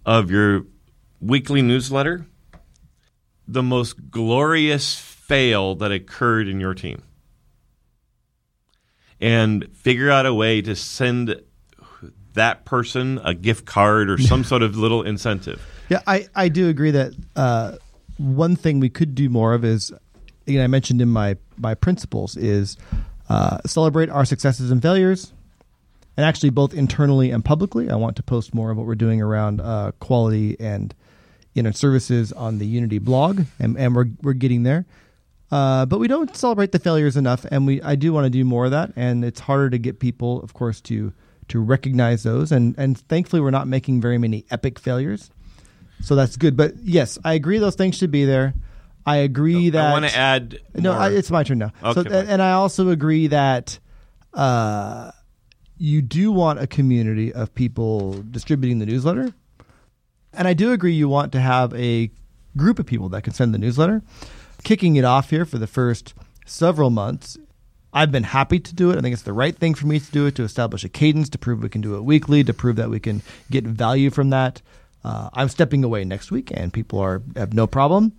of 0.05 0.31
your 0.31 0.67
weekly 1.19 1.62
newsletter. 1.62 2.27
The 3.47 3.62
most 3.62 4.11
glorious 4.11 4.95
fail 4.99 5.75
that 5.77 5.93
occurred 5.93 6.47
in 6.47 6.61
your 6.61 6.75
team, 6.75 7.03
and 9.20 9.68
figure 9.74 10.11
out 10.11 10.26
a 10.26 10.35
way 10.35 10.62
to 10.62 10.76
send 10.76 11.42
that 12.35 12.64
person 12.64 13.18
a 13.24 13.35
gift 13.35 13.64
card 13.64 14.09
or 14.09 14.18
some 14.18 14.44
sort 14.44 14.62
of 14.62 14.76
little 14.76 15.02
incentive. 15.02 15.61
Yeah, 15.88 16.02
I, 16.07 16.28
I 16.35 16.48
do 16.48 16.68
agree 16.68 16.92
that 16.92 17.14
uh, 17.35 17.76
one 18.16 18.54
thing 18.54 18.78
we 18.78 18.90
could 18.90 19.14
do 19.14 19.28
more 19.28 19.54
of 19.54 19.64
is, 19.64 19.92
again, 20.46 20.62
I 20.62 20.66
mentioned 20.66 21.00
in 21.00 21.09
my, 21.09 21.37
my 21.57 21.74
principles, 21.74 22.37
is 22.37 22.76
uh, 23.28 23.59
celebrate 23.66 24.09
our 24.11 24.24
successes 24.24 24.70
and 24.70 24.81
failures. 24.81 25.33
And 26.16 26.24
actually, 26.24 26.50
both 26.50 26.74
internally 26.74 27.31
and 27.31 27.44
publicly, 27.44 27.90
I 27.90 27.94
want 27.94 28.16
to 28.16 28.22
post 28.22 28.54
more 28.54 28.70
of 28.70 28.76
what 28.76 28.87
we're 28.87 28.96
doing 28.96 29.22
around 29.22 29.61
uh, 29.61 29.92
quality 30.00 30.57
and 30.59 30.94
internet 31.54 31.76
services 31.76 32.33
on 32.33 32.59
the 32.59 32.66
Unity 32.66 32.98
blog, 32.98 33.42
and, 33.59 33.78
and 33.78 33.94
we're, 33.94 34.07
we're 34.22 34.33
getting 34.33 34.64
there. 34.64 34.85
Uh, 35.50 35.87
but 35.87 35.98
we 35.98 36.08
don't 36.08 36.37
celebrate 36.37 36.72
the 36.72 36.78
failures 36.78 37.16
enough, 37.16 37.46
and 37.50 37.66
we 37.66 37.80
I 37.82 37.94
do 37.94 38.12
want 38.12 38.24
to 38.24 38.30
do 38.30 38.44
more 38.44 38.66
of 38.66 38.70
that. 38.72 38.92
And 38.96 39.24
it's 39.24 39.40
harder 39.40 39.70
to 39.70 39.78
get 39.78 39.98
people, 39.98 40.42
of 40.42 40.52
course, 40.52 40.80
to 40.82 41.12
to 41.48 41.61
recognize 41.61 42.22
those. 42.22 42.52
And 42.52 42.74
and 42.76 42.98
thankfully, 42.98 43.40
we're 43.40 43.50
not 43.50 43.66
making 43.66 44.00
very 44.00 44.18
many 44.18 44.44
epic 44.50 44.78
failures, 44.78 45.30
so 46.02 46.14
that's 46.14 46.37
good. 46.37 46.56
But 46.56 46.74
yes, 46.82 47.18
I 47.24 47.34
agree 47.34 47.58
those 47.58 47.76
things 47.76 47.96
should 47.96 48.11
be 48.11 48.24
there. 48.24 48.54
I 49.06 49.16
agree 49.16 49.70
that 49.70 49.87
I 49.87 49.92
want 49.92 50.04
to 50.04 50.14
add. 50.14 50.61
no. 50.74 50.92
I, 50.92 51.11
it's 51.11 51.30
my 51.30 51.42
turn 51.42 51.58
now. 51.58 51.72
Okay, 51.82 52.02
fine. 52.02 52.12
and 52.12 52.42
I 52.42 52.52
also 52.52 52.90
agree 52.90 53.28
that 53.28 53.78
uh, 54.34 55.12
you 55.78 56.02
do 56.02 56.30
want 56.30 56.58
a 56.58 56.66
community 56.66 57.32
of 57.32 57.54
people 57.54 58.22
distributing 58.30 58.80
the 58.80 58.87
newsletter, 58.87 59.32
and 60.34 60.46
I 60.46 60.52
do 60.52 60.72
agree 60.72 60.92
you 60.92 61.08
want 61.08 61.32
to 61.32 61.40
have 61.40 61.72
a 61.72 62.11
group 62.54 62.78
of 62.78 62.84
people 62.84 63.09
that 63.11 63.22
can 63.22 63.32
send 63.32 63.55
the 63.55 63.59
newsletter. 63.59 64.03
Kicking 64.62 64.96
it 64.96 65.04
off 65.04 65.30
here 65.30 65.44
for 65.44 65.59
the 65.59 65.66
first 65.66 66.14
several 66.44 66.90
months, 66.90 67.38
I've 67.92 68.12
been 68.12 68.24
happy 68.24 68.59
to 68.59 68.74
do 68.74 68.90
it. 68.90 68.98
I 68.98 69.00
think 69.00 69.12
it's 69.12 69.22
the 69.22 69.32
right 69.32 69.56
thing 69.56 69.74
for 69.74 69.86
me 69.86 69.98
to 69.98 70.11
do 70.12 70.26
it 70.26 70.34
to 70.36 70.42
establish 70.42 70.84
a 70.84 70.88
cadence, 70.88 71.28
to 71.30 71.38
prove 71.38 71.62
we 71.62 71.68
can 71.68 71.80
do 71.80 71.96
it 71.96 72.04
weekly, 72.04 72.44
to 72.44 72.52
prove 72.52 72.76
that 72.76 72.90
we 72.90 73.00
can 73.00 73.22
get 73.50 73.64
value 73.64 74.11
from 74.11 74.30
that. 74.30 74.61
Uh, 75.04 75.30
I'm 75.32 75.48
stepping 75.48 75.84
away 75.84 76.04
next 76.04 76.30
week, 76.30 76.50
and 76.52 76.72
people 76.72 76.98
are 76.98 77.22
have 77.36 77.54
no 77.54 77.66
problem 77.66 78.12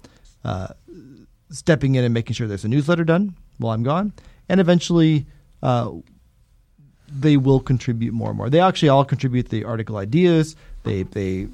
uh, 0.44 0.70
stepping 1.52 1.96
in 1.96 2.04
and 2.04 2.14
making 2.14 2.34
sure 2.34 2.48
there's 2.48 2.66
a 2.66 2.70
newsletter 2.70 3.04
done 3.04 3.36
while 3.58 3.74
I'm 3.74 3.84
gone, 3.84 4.14
and 4.48 4.60
eventually 4.60 5.26
uh, 5.62 5.92
they 7.12 7.38
will 7.38 7.60
contribute 7.60 8.14
more 8.14 8.30
and 8.30 8.38
more. 8.38 8.50
They 8.50 8.62
actually 8.62 8.90
all 8.90 9.06
contribute 9.06 9.50
the 9.50 9.66
article 9.66 9.98
ideas. 9.98 10.56
They 10.84 11.04
they 11.04 11.48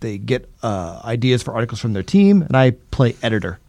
they 0.00 0.18
get 0.18 0.50
uh, 0.62 1.00
ideas 1.04 1.42
for 1.42 1.54
articles 1.54 1.80
from 1.80 1.92
their 1.92 2.02
team, 2.02 2.42
and 2.42 2.56
I 2.56 2.72
play 2.72 3.16
editor 3.22 3.60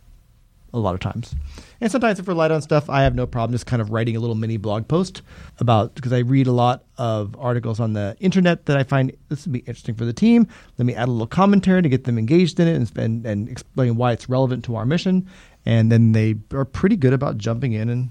a 0.73 0.79
lot 0.79 0.93
of 0.93 0.99
times. 0.99 1.35
And 1.79 1.91
sometimes 1.91 2.19
if 2.19 2.27
we're 2.27 2.33
light 2.33 2.51
on 2.51 2.61
stuff, 2.61 2.89
I 2.89 3.03
have 3.03 3.15
no 3.15 3.25
problem 3.25 3.53
just 3.53 3.65
kind 3.65 3.81
of 3.81 3.91
writing 3.91 4.15
a 4.15 4.19
little 4.19 4.35
mini 4.35 4.57
blog 4.57 4.87
post 4.87 5.21
about 5.59 5.95
because 5.95 6.11
I 6.11 6.19
read 6.19 6.47
a 6.47 6.51
lot 6.51 6.83
of 6.97 7.35
articles 7.39 7.79
on 7.79 7.93
the 7.93 8.15
internet 8.19 8.65
that 8.65 8.77
I 8.77 8.83
find 8.83 9.15
this 9.29 9.45
would 9.45 9.53
be 9.53 9.59
interesting 9.59 9.95
for 9.95 10.05
the 10.05 10.13
team. 10.13 10.47
Let 10.77 10.85
me 10.85 10.93
add 10.93 11.07
a 11.07 11.11
little 11.11 11.27
commentary 11.27 11.81
to 11.81 11.89
get 11.89 12.03
them 12.03 12.17
engaged 12.17 12.59
in 12.59 12.67
it 12.67 12.75
and, 12.75 12.97
and, 12.97 13.25
and 13.25 13.49
explain 13.49 13.95
why 13.95 14.11
it's 14.11 14.27
relevant 14.29 14.65
to 14.65 14.75
our 14.75 14.85
mission. 14.85 15.27
And 15.65 15.91
then 15.91 16.11
they 16.13 16.35
are 16.53 16.65
pretty 16.65 16.95
good 16.95 17.13
about 17.13 17.37
jumping 17.37 17.73
in 17.73 17.89
and, 17.89 18.09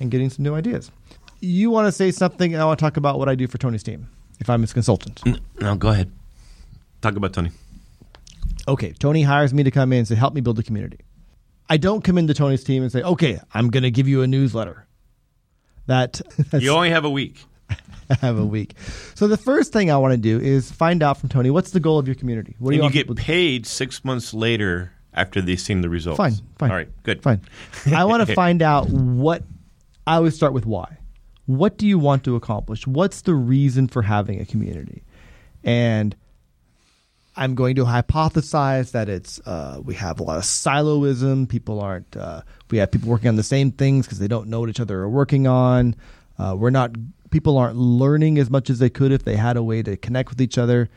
and 0.00 0.10
getting 0.10 0.30
some 0.30 0.44
new 0.44 0.54
ideas. 0.54 0.90
You 1.40 1.70
want 1.70 1.86
to 1.86 1.92
say 1.92 2.10
something, 2.10 2.54
and 2.54 2.62
I 2.62 2.64
want 2.64 2.78
to 2.78 2.82
talk 2.84 2.96
about 2.96 3.18
what 3.18 3.28
I 3.28 3.34
do 3.34 3.46
for 3.46 3.58
Tony's 3.58 3.82
team. 3.82 4.08
if 4.40 4.48
I'm 4.48 4.60
his 4.62 4.72
consultant. 4.72 5.22
No, 5.60 5.74
go 5.76 5.88
ahead. 5.88 6.10
Talk 7.02 7.16
about 7.16 7.32
Tony. 7.32 7.50
Okay, 8.68 8.92
Tony 8.98 9.22
hires 9.22 9.54
me 9.54 9.62
to 9.62 9.70
come 9.70 9.92
in 9.92 10.00
and 10.00 10.08
say, 10.08 10.14
help 10.14 10.34
me 10.34 10.40
build 10.40 10.58
a 10.58 10.62
community. 10.62 10.98
I 11.68 11.76
don't 11.76 12.02
come 12.04 12.18
into 12.18 12.34
Tony's 12.34 12.64
team 12.64 12.82
and 12.82 12.92
say, 12.92 13.02
okay, 13.02 13.40
I'm 13.52 13.70
going 13.70 13.82
to 13.82 13.90
give 13.90 14.06
you 14.08 14.22
a 14.22 14.26
newsletter. 14.26 14.86
That 15.86 16.20
You 16.52 16.70
only 16.70 16.90
have 16.90 17.04
a 17.04 17.10
week. 17.10 17.44
I 18.10 18.14
have 18.20 18.38
a 18.38 18.44
week. 18.44 18.74
So 19.14 19.26
the 19.26 19.36
first 19.36 19.72
thing 19.72 19.90
I 19.90 19.96
want 19.96 20.12
to 20.12 20.18
do 20.18 20.38
is 20.40 20.70
find 20.70 21.02
out 21.02 21.18
from 21.18 21.28
Tony 21.28 21.50
what's 21.50 21.70
the 21.72 21.80
goal 21.80 21.98
of 21.98 22.06
your 22.06 22.14
community. 22.14 22.56
What 22.58 22.72
do 22.72 22.76
And 22.76 22.84
you 22.84 23.04
get 23.04 23.14
paid 23.16 23.66
six 23.66 24.04
months 24.04 24.32
later 24.32 24.92
after 25.12 25.40
they've 25.40 25.60
seen 25.60 25.80
the 25.80 25.88
results. 25.88 26.18
Fine, 26.18 26.34
fine. 26.58 26.70
All 26.70 26.76
right, 26.76 26.88
good. 27.02 27.22
Fine. 27.22 27.40
I 27.92 28.04
want 28.04 28.26
to 28.26 28.34
find 28.34 28.62
out 28.62 28.88
what. 28.88 29.42
I 30.06 30.16
always 30.16 30.36
start 30.36 30.52
with 30.52 30.66
why. 30.66 30.98
What 31.46 31.78
do 31.78 31.86
you 31.86 31.98
want 31.98 32.22
to 32.24 32.36
accomplish? 32.36 32.86
What's 32.86 33.22
the 33.22 33.34
reason 33.34 33.88
for 33.88 34.02
having 34.02 34.40
a 34.40 34.44
community? 34.44 35.02
And 35.64 36.14
I'm 37.36 37.54
going 37.54 37.76
to 37.76 37.84
hypothesize 37.84 38.92
that 38.92 39.08
it's 39.08 39.40
uh, 39.46 39.80
we 39.84 39.94
have 39.94 40.20
a 40.20 40.22
lot 40.22 40.38
of 40.38 40.44
siloism. 40.44 41.48
People 41.48 41.80
aren't. 41.80 42.16
Uh, 42.16 42.42
we 42.70 42.78
have 42.78 42.90
people 42.90 43.08
working 43.08 43.28
on 43.28 43.36
the 43.36 43.42
same 43.42 43.70
things 43.70 44.06
because 44.06 44.18
they 44.18 44.28
don't 44.28 44.48
know 44.48 44.60
what 44.60 44.70
each 44.70 44.80
other 44.80 45.00
are 45.00 45.08
working 45.08 45.46
on. 45.46 45.94
Uh, 46.38 46.54
we're 46.58 46.70
not. 46.70 46.92
People 47.30 47.58
aren't 47.58 47.76
learning 47.76 48.38
as 48.38 48.48
much 48.48 48.70
as 48.70 48.78
they 48.78 48.88
could 48.88 49.12
if 49.12 49.24
they 49.24 49.36
had 49.36 49.56
a 49.56 49.62
way 49.62 49.82
to 49.82 49.96
connect 49.96 50.30
with 50.30 50.40
each 50.40 50.56
other. 50.56 50.88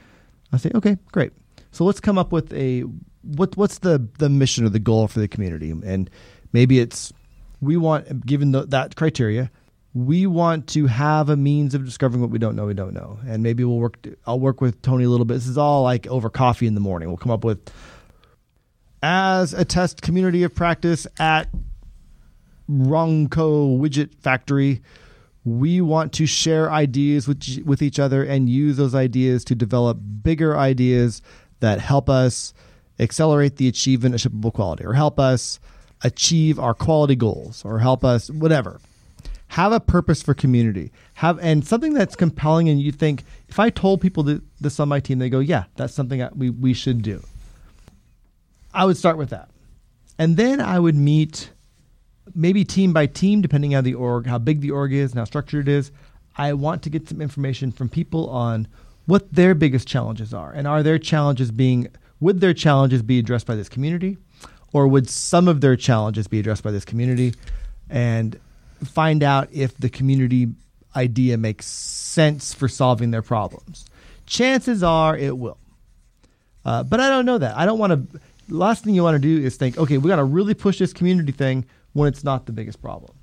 I 0.53 0.57
say, 0.57 0.71
okay, 0.73 0.97
great. 1.11 1.33
So 1.71 1.83
let's 1.83 1.99
come 1.99 2.17
up 2.17 2.31
with 2.31 2.53
a 2.53 2.81
what. 3.21 3.57
What's 3.57 3.79
the 3.79 4.07
the 4.17 4.29
mission 4.29 4.65
or 4.65 4.69
the 4.69 4.79
goal 4.79 5.07
for 5.07 5.19
the 5.19 5.27
community? 5.27 5.71
And 5.71 6.09
maybe 6.53 6.79
it's 6.79 7.11
we 7.61 7.77
want, 7.77 8.25
given 8.25 8.51
the, 8.51 8.65
that 8.67 8.95
criteria, 8.95 9.51
we 9.93 10.27
want 10.27 10.67
to 10.67 10.85
have 10.85 11.29
a 11.29 11.35
means 11.35 11.73
of 11.73 11.83
discovering 11.83 12.21
what 12.21 12.29
we 12.29 12.37
don't 12.37 12.55
know. 12.55 12.65
We 12.65 12.73
don't 12.73 12.93
know, 12.93 13.19
and 13.27 13.41
maybe 13.41 13.63
we'll 13.63 13.79
work. 13.79 13.97
I'll 14.27 14.39
work 14.39 14.61
with 14.61 14.81
Tony 14.81 15.03
a 15.03 15.09
little 15.09 15.25
bit. 15.25 15.35
This 15.35 15.47
is 15.47 15.57
all 15.57 15.83
like 15.83 16.05
over 16.07 16.29
coffee 16.29 16.67
in 16.67 16.75
the 16.75 16.79
morning. 16.79 17.07
We'll 17.07 17.17
come 17.17 17.31
up 17.31 17.43
with 17.43 17.71
as 19.01 19.53
a 19.53 19.65
test 19.65 20.01
community 20.01 20.43
of 20.43 20.53
practice 20.53 21.07
at 21.19 21.49
Ronco 22.69 23.79
Widget 23.79 24.13
Factory. 24.15 24.81
We 25.43 25.81
want 25.81 26.13
to 26.13 26.27
share 26.27 26.71
ideas 26.71 27.27
with 27.27 27.43
with 27.65 27.81
each 27.81 27.97
other 27.97 28.23
and 28.23 28.47
use 28.47 28.77
those 28.77 28.93
ideas 28.93 29.43
to 29.45 29.55
develop 29.55 29.97
bigger 30.21 30.55
ideas 30.55 31.23
that 31.61 31.79
help 31.79 32.09
us 32.09 32.53
accelerate 32.99 33.55
the 33.55 33.67
achievement 33.67 34.13
of 34.13 34.21
shippable 34.21 34.53
quality, 34.53 34.85
or 34.85 34.93
help 34.93 35.19
us 35.19 35.59
achieve 36.03 36.59
our 36.59 36.75
quality 36.75 37.15
goals, 37.15 37.65
or 37.65 37.79
help 37.79 38.03
us 38.05 38.29
whatever. 38.29 38.79
Have 39.49 39.71
a 39.71 39.79
purpose 39.79 40.21
for 40.21 40.33
community. 40.33 40.91
Have 41.15 41.39
and 41.39 41.65
something 41.65 41.93
that's 41.93 42.15
compelling, 42.15 42.69
and 42.69 42.79
you 42.79 42.91
think 42.91 43.23
if 43.47 43.59
I 43.59 43.69
told 43.69 44.01
people 44.01 44.23
th- 44.23 44.41
this 44.61 44.79
on 44.79 44.89
my 44.89 44.99
team, 44.99 45.19
they 45.19 45.29
go, 45.29 45.39
"Yeah, 45.39 45.65
that's 45.75 45.93
something 45.93 46.19
that 46.19 46.37
we 46.37 46.49
we 46.49 46.73
should 46.73 47.01
do." 47.01 47.21
I 48.73 48.85
would 48.85 48.97
start 48.97 49.17
with 49.17 49.29
that. 49.31 49.49
And 50.17 50.37
then 50.37 50.61
I 50.61 50.79
would 50.79 50.95
meet 50.95 51.51
maybe 52.35 52.63
team 52.63 52.93
by 52.93 53.07
team, 53.07 53.41
depending 53.41 53.75
on 53.75 53.83
the 53.83 53.95
org, 53.95 54.27
how 54.27 54.37
big 54.37 54.61
the 54.61 54.71
org 54.71 54.93
is 54.93 55.11
and 55.11 55.19
how 55.19 55.25
structured 55.25 55.67
it 55.67 55.71
is. 55.71 55.91
I 56.37 56.53
want 56.53 56.83
to 56.83 56.89
get 56.89 57.09
some 57.09 57.21
information 57.21 57.71
from 57.71 57.89
people 57.89 58.29
on 58.29 58.67
what 59.05 59.33
their 59.33 59.55
biggest 59.55 59.87
challenges 59.87 60.33
are. 60.33 60.51
And 60.51 60.67
are 60.67 60.83
their 60.83 60.99
challenges 60.99 61.51
being, 61.51 61.87
would 62.19 62.41
their 62.41 62.53
challenges 62.53 63.01
be 63.01 63.17
addressed 63.17 63.47
by 63.47 63.55
this 63.55 63.69
community? 63.69 64.17
Or 64.71 64.87
would 64.87 65.09
some 65.09 65.47
of 65.47 65.61
their 65.61 65.75
challenges 65.75 66.27
be 66.27 66.39
addressed 66.39 66.63
by 66.63 66.71
this 66.71 66.85
community? 66.85 67.33
And 67.89 68.39
find 68.85 69.23
out 69.23 69.49
if 69.51 69.77
the 69.77 69.89
community 69.89 70.47
idea 70.95 71.37
makes 71.37 71.65
sense 71.65 72.53
for 72.53 72.67
solving 72.67 73.11
their 73.11 73.21
problems. 73.21 73.85
Chances 74.25 74.83
are 74.83 75.17
it 75.17 75.37
will. 75.37 75.57
Uh, 76.65 76.83
but 76.83 76.99
I 76.99 77.09
don't 77.09 77.25
know 77.25 77.37
that. 77.37 77.57
I 77.57 77.65
don't 77.65 77.79
want 77.79 78.11
to. 78.11 78.19
Last 78.49 78.83
thing 78.83 78.95
you 78.95 79.03
want 79.03 79.15
to 79.15 79.19
do 79.19 79.45
is 79.45 79.55
think, 79.57 79.77
okay, 79.77 79.97
we 79.97 80.07
got 80.07 80.17
to 80.17 80.23
really 80.23 80.53
push 80.53 80.79
this 80.79 80.93
community 80.93 81.31
thing 81.31 81.65
when 81.93 82.07
it's 82.07 82.23
not 82.23 82.45
the 82.45 82.51
biggest 82.51 82.81
problem. 82.81 83.15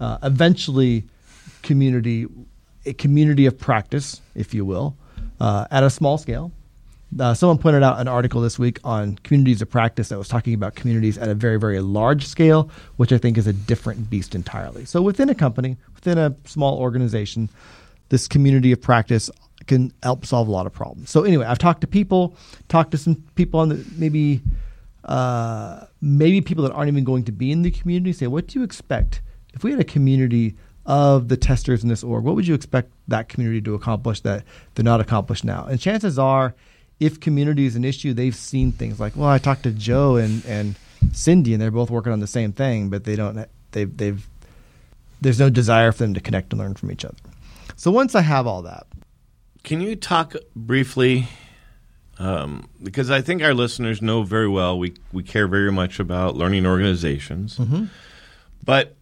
Uh, 0.00 0.18
eventually, 0.22 1.04
community, 1.62 2.26
a 2.86 2.92
community 2.92 3.46
of 3.46 3.58
practice, 3.58 4.20
if 4.34 4.54
you 4.54 4.64
will, 4.64 4.96
uh, 5.40 5.66
at 5.70 5.82
a 5.82 5.90
small 5.90 6.18
scale. 6.18 6.52
Uh, 7.18 7.32
someone 7.32 7.58
pointed 7.58 7.82
out 7.82 7.98
an 8.00 8.08
article 8.08 8.40
this 8.40 8.58
week 8.58 8.78
on 8.84 9.16
communities 9.24 9.62
of 9.62 9.70
practice 9.70 10.10
that 10.10 10.18
was 10.18 10.28
talking 10.28 10.52
about 10.52 10.74
communities 10.74 11.16
at 11.16 11.28
a 11.28 11.34
very, 11.34 11.58
very 11.58 11.80
large 11.80 12.26
scale, 12.26 12.70
which 12.96 13.12
I 13.12 13.18
think 13.18 13.38
is 13.38 13.46
a 13.46 13.52
different 13.52 14.10
beast 14.10 14.34
entirely. 14.34 14.84
So 14.84 15.00
within 15.00 15.30
a 15.30 15.34
company, 15.34 15.78
within 15.94 16.18
a 16.18 16.36
small 16.44 16.78
organization, 16.78 17.48
this 18.10 18.28
community 18.28 18.72
of 18.72 18.80
practice 18.80 19.30
can 19.66 19.92
help 20.02 20.26
solve 20.26 20.48
a 20.48 20.50
lot 20.50 20.66
of 20.66 20.72
problems. 20.72 21.10
So 21.10 21.24
anyway, 21.24 21.46
I've 21.46 21.58
talked 21.58 21.80
to 21.80 21.86
people, 21.86 22.36
talked 22.68 22.90
to 22.90 22.98
some 22.98 23.16
people 23.36 23.60
on 23.60 23.70
the 23.70 23.84
maybe 23.96 24.42
uh, 25.04 25.86
maybe 26.02 26.40
people 26.42 26.64
that 26.64 26.72
aren't 26.72 26.88
even 26.88 27.04
going 27.04 27.24
to 27.24 27.32
be 27.32 27.50
in 27.50 27.62
the 27.62 27.70
community. 27.70 28.12
Say, 28.12 28.26
what 28.26 28.48
do 28.48 28.58
you 28.58 28.64
expect 28.64 29.22
if 29.54 29.64
we 29.64 29.70
had 29.70 29.80
a 29.80 29.84
community 29.84 30.56
of 30.84 31.28
the 31.28 31.36
testers 31.36 31.82
in 31.82 31.88
this 31.88 32.04
org? 32.04 32.24
What 32.24 32.34
would 32.34 32.46
you 32.46 32.54
expect 32.54 32.92
that 33.08 33.28
community 33.28 33.60
to 33.62 33.74
accomplish 33.74 34.20
that 34.20 34.44
they're 34.74 34.84
not 34.84 35.00
accomplished 35.00 35.44
now? 35.44 35.66
And 35.66 35.80
chances 35.80 36.18
are, 36.18 36.54
if 37.00 37.20
community 37.20 37.66
is 37.66 37.76
an 37.76 37.84
issue, 37.84 38.12
they've 38.12 38.34
seen 38.34 38.72
things 38.72 38.98
like, 38.98 39.14
well, 39.16 39.28
I 39.28 39.38
talked 39.38 39.62
to 39.64 39.70
Joe 39.70 40.16
and 40.16 40.44
and 40.46 40.74
Cindy, 41.12 41.52
and 41.52 41.62
they're 41.62 41.70
both 41.70 41.90
working 41.90 42.12
on 42.12 42.20
the 42.20 42.26
same 42.26 42.52
thing, 42.52 42.88
but 42.90 43.04
they 43.04 43.16
don't. 43.16 43.46
They've 43.72 43.96
they've 43.96 44.26
there's 45.20 45.38
no 45.38 45.50
desire 45.50 45.92
for 45.92 46.04
them 46.04 46.14
to 46.14 46.20
connect 46.20 46.52
and 46.52 46.60
learn 46.60 46.74
from 46.74 46.90
each 46.92 47.04
other. 47.04 47.16
So 47.76 47.90
once 47.90 48.14
I 48.14 48.22
have 48.22 48.46
all 48.46 48.62
that, 48.62 48.86
Can 49.64 49.80
you 49.80 49.96
talk 49.96 50.34
briefly? 50.54 51.28
Um, 52.20 52.68
because 52.82 53.12
I 53.12 53.20
think 53.20 53.42
our 53.42 53.54
listeners 53.54 54.02
know 54.02 54.24
very 54.24 54.48
well 54.48 54.76
we, 54.76 54.94
we 55.12 55.22
care 55.22 55.46
very 55.46 55.70
much 55.70 56.00
about 56.00 56.34
learning 56.36 56.66
organizations. 56.66 57.60
But 58.64 58.96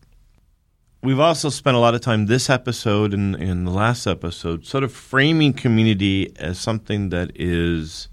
we've 1.06 1.20
also 1.20 1.48
spent 1.48 1.76
a 1.76 1.78
lot 1.78 1.94
of 1.94 2.00
time 2.00 2.26
this 2.26 2.50
episode 2.50 3.14
and 3.14 3.36
in 3.36 3.64
the 3.64 3.70
last 3.70 4.08
episode 4.08 4.66
sort 4.66 4.82
of 4.82 4.92
framing 4.92 5.52
community 5.52 6.32
as 6.36 6.58
something 6.58 7.10
that 7.10 7.30
is 7.36 8.08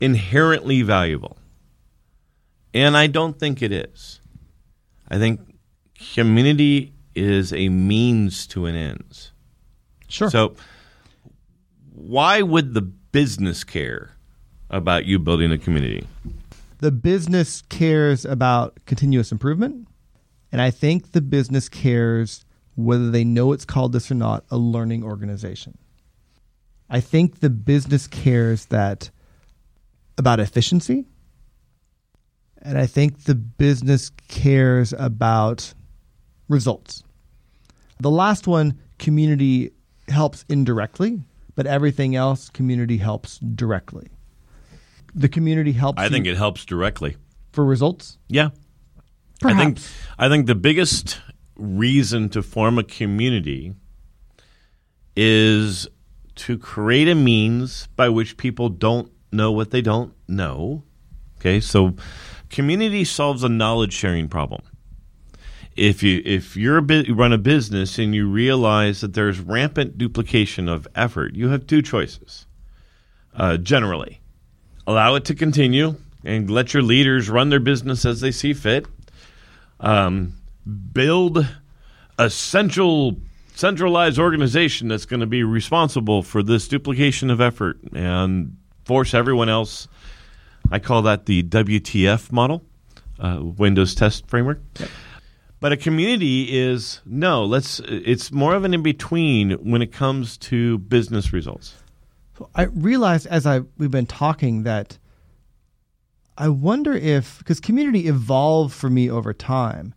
inherently 0.00 0.80
valuable. 0.80 1.36
And 2.72 2.96
I 2.96 3.06
don't 3.06 3.38
think 3.38 3.60
it 3.60 3.70
is. 3.70 4.20
I 5.10 5.18
think 5.18 5.40
community 6.14 6.94
is 7.14 7.52
a 7.52 7.68
means 7.68 8.46
to 8.46 8.64
an 8.64 8.74
ends. 8.74 9.32
sure. 10.08 10.30
So, 10.30 10.56
why 11.92 12.40
would 12.40 12.72
the 12.72 12.80
business 12.80 13.62
care 13.62 14.12
about 14.70 15.04
you 15.04 15.18
building 15.18 15.52
a 15.52 15.58
community? 15.58 16.06
the 16.78 16.92
business 16.92 17.62
cares 17.68 18.24
about 18.24 18.78
continuous 18.86 19.32
improvement. 19.32 19.88
And 20.50 20.60
I 20.60 20.70
think 20.70 21.12
the 21.12 21.20
business 21.20 21.68
cares 21.68 22.44
whether 22.74 23.10
they 23.10 23.24
know 23.24 23.52
it's 23.52 23.64
called 23.64 23.92
this 23.92 24.10
or 24.10 24.14
not 24.14 24.44
a 24.50 24.56
learning 24.56 25.02
organization. 25.02 25.76
I 26.88 27.00
think 27.00 27.40
the 27.40 27.50
business 27.50 28.06
cares 28.06 28.66
that 28.66 29.10
about 30.16 30.40
efficiency. 30.40 31.06
And 32.62 32.78
I 32.78 32.86
think 32.86 33.24
the 33.24 33.34
business 33.34 34.10
cares 34.28 34.92
about 34.92 35.74
results. 36.48 37.04
The 38.00 38.10
last 38.10 38.46
one, 38.46 38.78
community 38.98 39.72
helps 40.08 40.44
indirectly, 40.48 41.20
but 41.54 41.66
everything 41.66 42.16
else, 42.16 42.48
community 42.48 42.96
helps 42.96 43.38
directly. 43.38 44.08
The 45.14 45.28
community 45.28 45.72
helps 45.72 46.00
I 46.00 46.08
think 46.08 46.26
it 46.26 46.36
helps 46.36 46.64
directly. 46.64 47.16
for 47.52 47.64
results. 47.64 48.18
Yeah. 48.28 48.50
Perhaps. 49.40 49.60
I 49.60 49.64
think 49.64 49.78
I 50.18 50.28
think 50.28 50.46
the 50.46 50.54
biggest 50.54 51.20
reason 51.56 52.28
to 52.30 52.42
form 52.42 52.78
a 52.78 52.84
community 52.84 53.74
is 55.16 55.88
to 56.36 56.56
create 56.56 57.08
a 57.08 57.14
means 57.14 57.88
by 57.96 58.08
which 58.08 58.36
people 58.36 58.68
don't 58.68 59.10
know 59.32 59.50
what 59.50 59.70
they 59.70 59.82
don't 59.82 60.14
know. 60.28 60.84
Okay? 61.38 61.60
So 61.60 61.96
community 62.48 63.04
solves 63.04 63.42
a 63.42 63.48
knowledge 63.48 63.92
sharing 63.92 64.28
problem. 64.28 64.62
If 65.76 66.02
you 66.02 66.22
if 66.24 66.56
you're 66.56 66.78
a 66.78 66.82
bit, 66.82 67.06
you 67.06 67.14
run 67.14 67.32
a 67.32 67.38
business 67.38 67.98
and 67.98 68.14
you 68.14 68.28
realize 68.28 69.00
that 69.00 69.14
there's 69.14 69.38
rampant 69.38 69.96
duplication 69.96 70.68
of 70.68 70.88
effort, 70.94 71.36
you 71.36 71.48
have 71.50 71.66
two 71.66 71.82
choices. 71.82 72.46
Uh, 73.34 73.56
generally, 73.56 74.20
allow 74.88 75.14
it 75.14 75.24
to 75.26 75.34
continue 75.34 75.94
and 76.24 76.50
let 76.50 76.74
your 76.74 76.82
leaders 76.82 77.30
run 77.30 77.50
their 77.50 77.60
business 77.60 78.04
as 78.04 78.20
they 78.20 78.32
see 78.32 78.52
fit. 78.52 78.86
Um, 79.80 80.34
build 80.92 81.46
a 82.18 82.30
central 82.30 83.16
centralized 83.54 84.18
organization 84.18 84.88
that's 84.88 85.04
going 85.04 85.20
to 85.20 85.26
be 85.26 85.42
responsible 85.42 86.22
for 86.22 86.42
this 86.44 86.68
duplication 86.68 87.28
of 87.28 87.40
effort 87.40 87.78
and 87.92 88.56
force 88.84 89.14
everyone 89.14 89.48
else. 89.48 89.88
I 90.70 90.78
call 90.78 91.02
that 91.02 91.26
the 91.26 91.42
WTF 91.42 92.30
model, 92.30 92.62
uh, 93.18 93.40
Windows 93.42 93.94
Test 93.94 94.28
Framework. 94.28 94.60
But 95.60 95.72
a 95.72 95.76
community 95.76 96.56
is 96.56 97.00
no. 97.04 97.44
Let's. 97.44 97.80
It's 97.80 98.30
more 98.30 98.54
of 98.54 98.64
an 98.64 98.74
in 98.74 98.82
between 98.82 99.52
when 99.52 99.82
it 99.82 99.92
comes 99.92 100.36
to 100.38 100.78
business 100.78 101.32
results. 101.32 101.74
So 102.38 102.48
I 102.54 102.64
realized 102.64 103.26
as 103.26 103.44
I 103.44 103.62
we've 103.76 103.90
been 103.90 104.06
talking 104.06 104.62
that 104.62 104.98
I 106.40 106.48
wonder 106.48 106.92
if 106.92 107.38
because 107.38 107.58
community 107.58 108.06
evolved 108.06 108.72
for 108.72 108.88
me 108.88 109.10
over 109.10 109.34
time, 109.34 109.92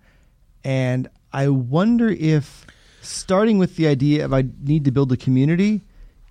and 0.63 1.07
I 1.31 1.49
wonder 1.49 2.09
if 2.09 2.65
starting 3.01 3.59
with 3.59 3.75
the 3.75 3.85
idea 3.85 4.25
of 4.25 4.33
I 4.33 4.45
need 4.59 4.85
to 4.85 4.91
build 4.91 5.11
a 5.11 5.17
community 5.17 5.81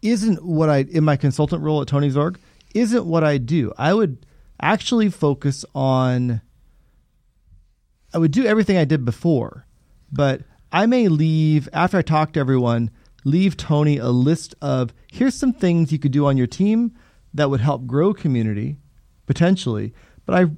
isn't 0.02 0.44
what 0.44 0.68
I 0.68 0.78
in 0.78 1.04
my 1.04 1.16
consultant 1.16 1.62
role 1.62 1.80
at 1.80 1.86
Tony's 1.86 2.16
org 2.16 2.40
isn't 2.74 3.06
what 3.06 3.22
I 3.22 3.38
do. 3.38 3.72
I 3.78 3.94
would 3.94 4.26
actually 4.60 5.10
focus 5.10 5.64
on 5.76 6.40
I 8.12 8.18
would 8.18 8.32
do 8.32 8.44
everything 8.44 8.76
I 8.76 8.84
did 8.84 9.04
before, 9.04 9.64
but 10.10 10.42
I 10.72 10.86
may 10.86 11.06
leave 11.06 11.68
after 11.72 11.98
I 11.98 12.02
talk 12.02 12.32
to 12.32 12.40
everyone, 12.40 12.90
leave 13.24 13.56
Tony 13.56 13.98
a 13.98 14.08
list 14.08 14.56
of 14.60 14.92
here's 15.06 15.36
some 15.36 15.52
things 15.52 15.92
you 15.92 16.00
could 16.00 16.10
do 16.10 16.26
on 16.26 16.36
your 16.36 16.48
team 16.48 16.96
that 17.32 17.48
would 17.48 17.60
help 17.60 17.86
grow 17.86 18.12
community 18.12 18.76
potentially, 19.30 19.94
but 20.26 20.34
I 20.34 20.50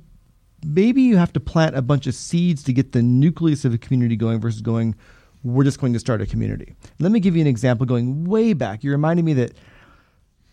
maybe 0.65 1.03
you 1.03 1.19
have 1.19 1.31
to 1.35 1.41
plant 1.41 1.77
a 1.77 1.83
bunch 1.83 2.07
of 2.07 2.15
seeds 2.15 2.63
to 2.63 2.73
get 2.73 2.93
the 2.93 3.03
nucleus 3.03 3.67
of 3.67 3.75
a 3.75 3.79
community 3.79 4.17
going 4.17 4.41
versus 4.41 4.63
going 4.63 4.95
we're 5.45 5.65
just 5.65 5.79
going 5.79 5.93
to 5.93 5.99
start 5.99 6.23
a 6.23 6.27
community. 6.27 6.75
Let 6.99 7.13
me 7.13 7.21
give 7.21 7.37
you 7.37 7.43
an 7.43 7.47
example 7.47 7.85
going 7.85 8.25
way 8.25 8.55
back. 8.55 8.83
You 8.83 8.91
reminded 8.91 9.27
me 9.27 9.35
that 9.35 9.53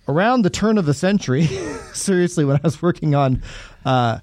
around 0.09 0.41
the 0.41 0.49
turn 0.49 0.77
of 0.77 0.85
the 0.85 0.93
century, 0.93 1.45
seriously, 1.93 2.43
when 2.43 2.57
I 2.57 2.61
was 2.61 2.81
working 2.81 3.15
on 3.15 3.41
uh, 3.85 4.19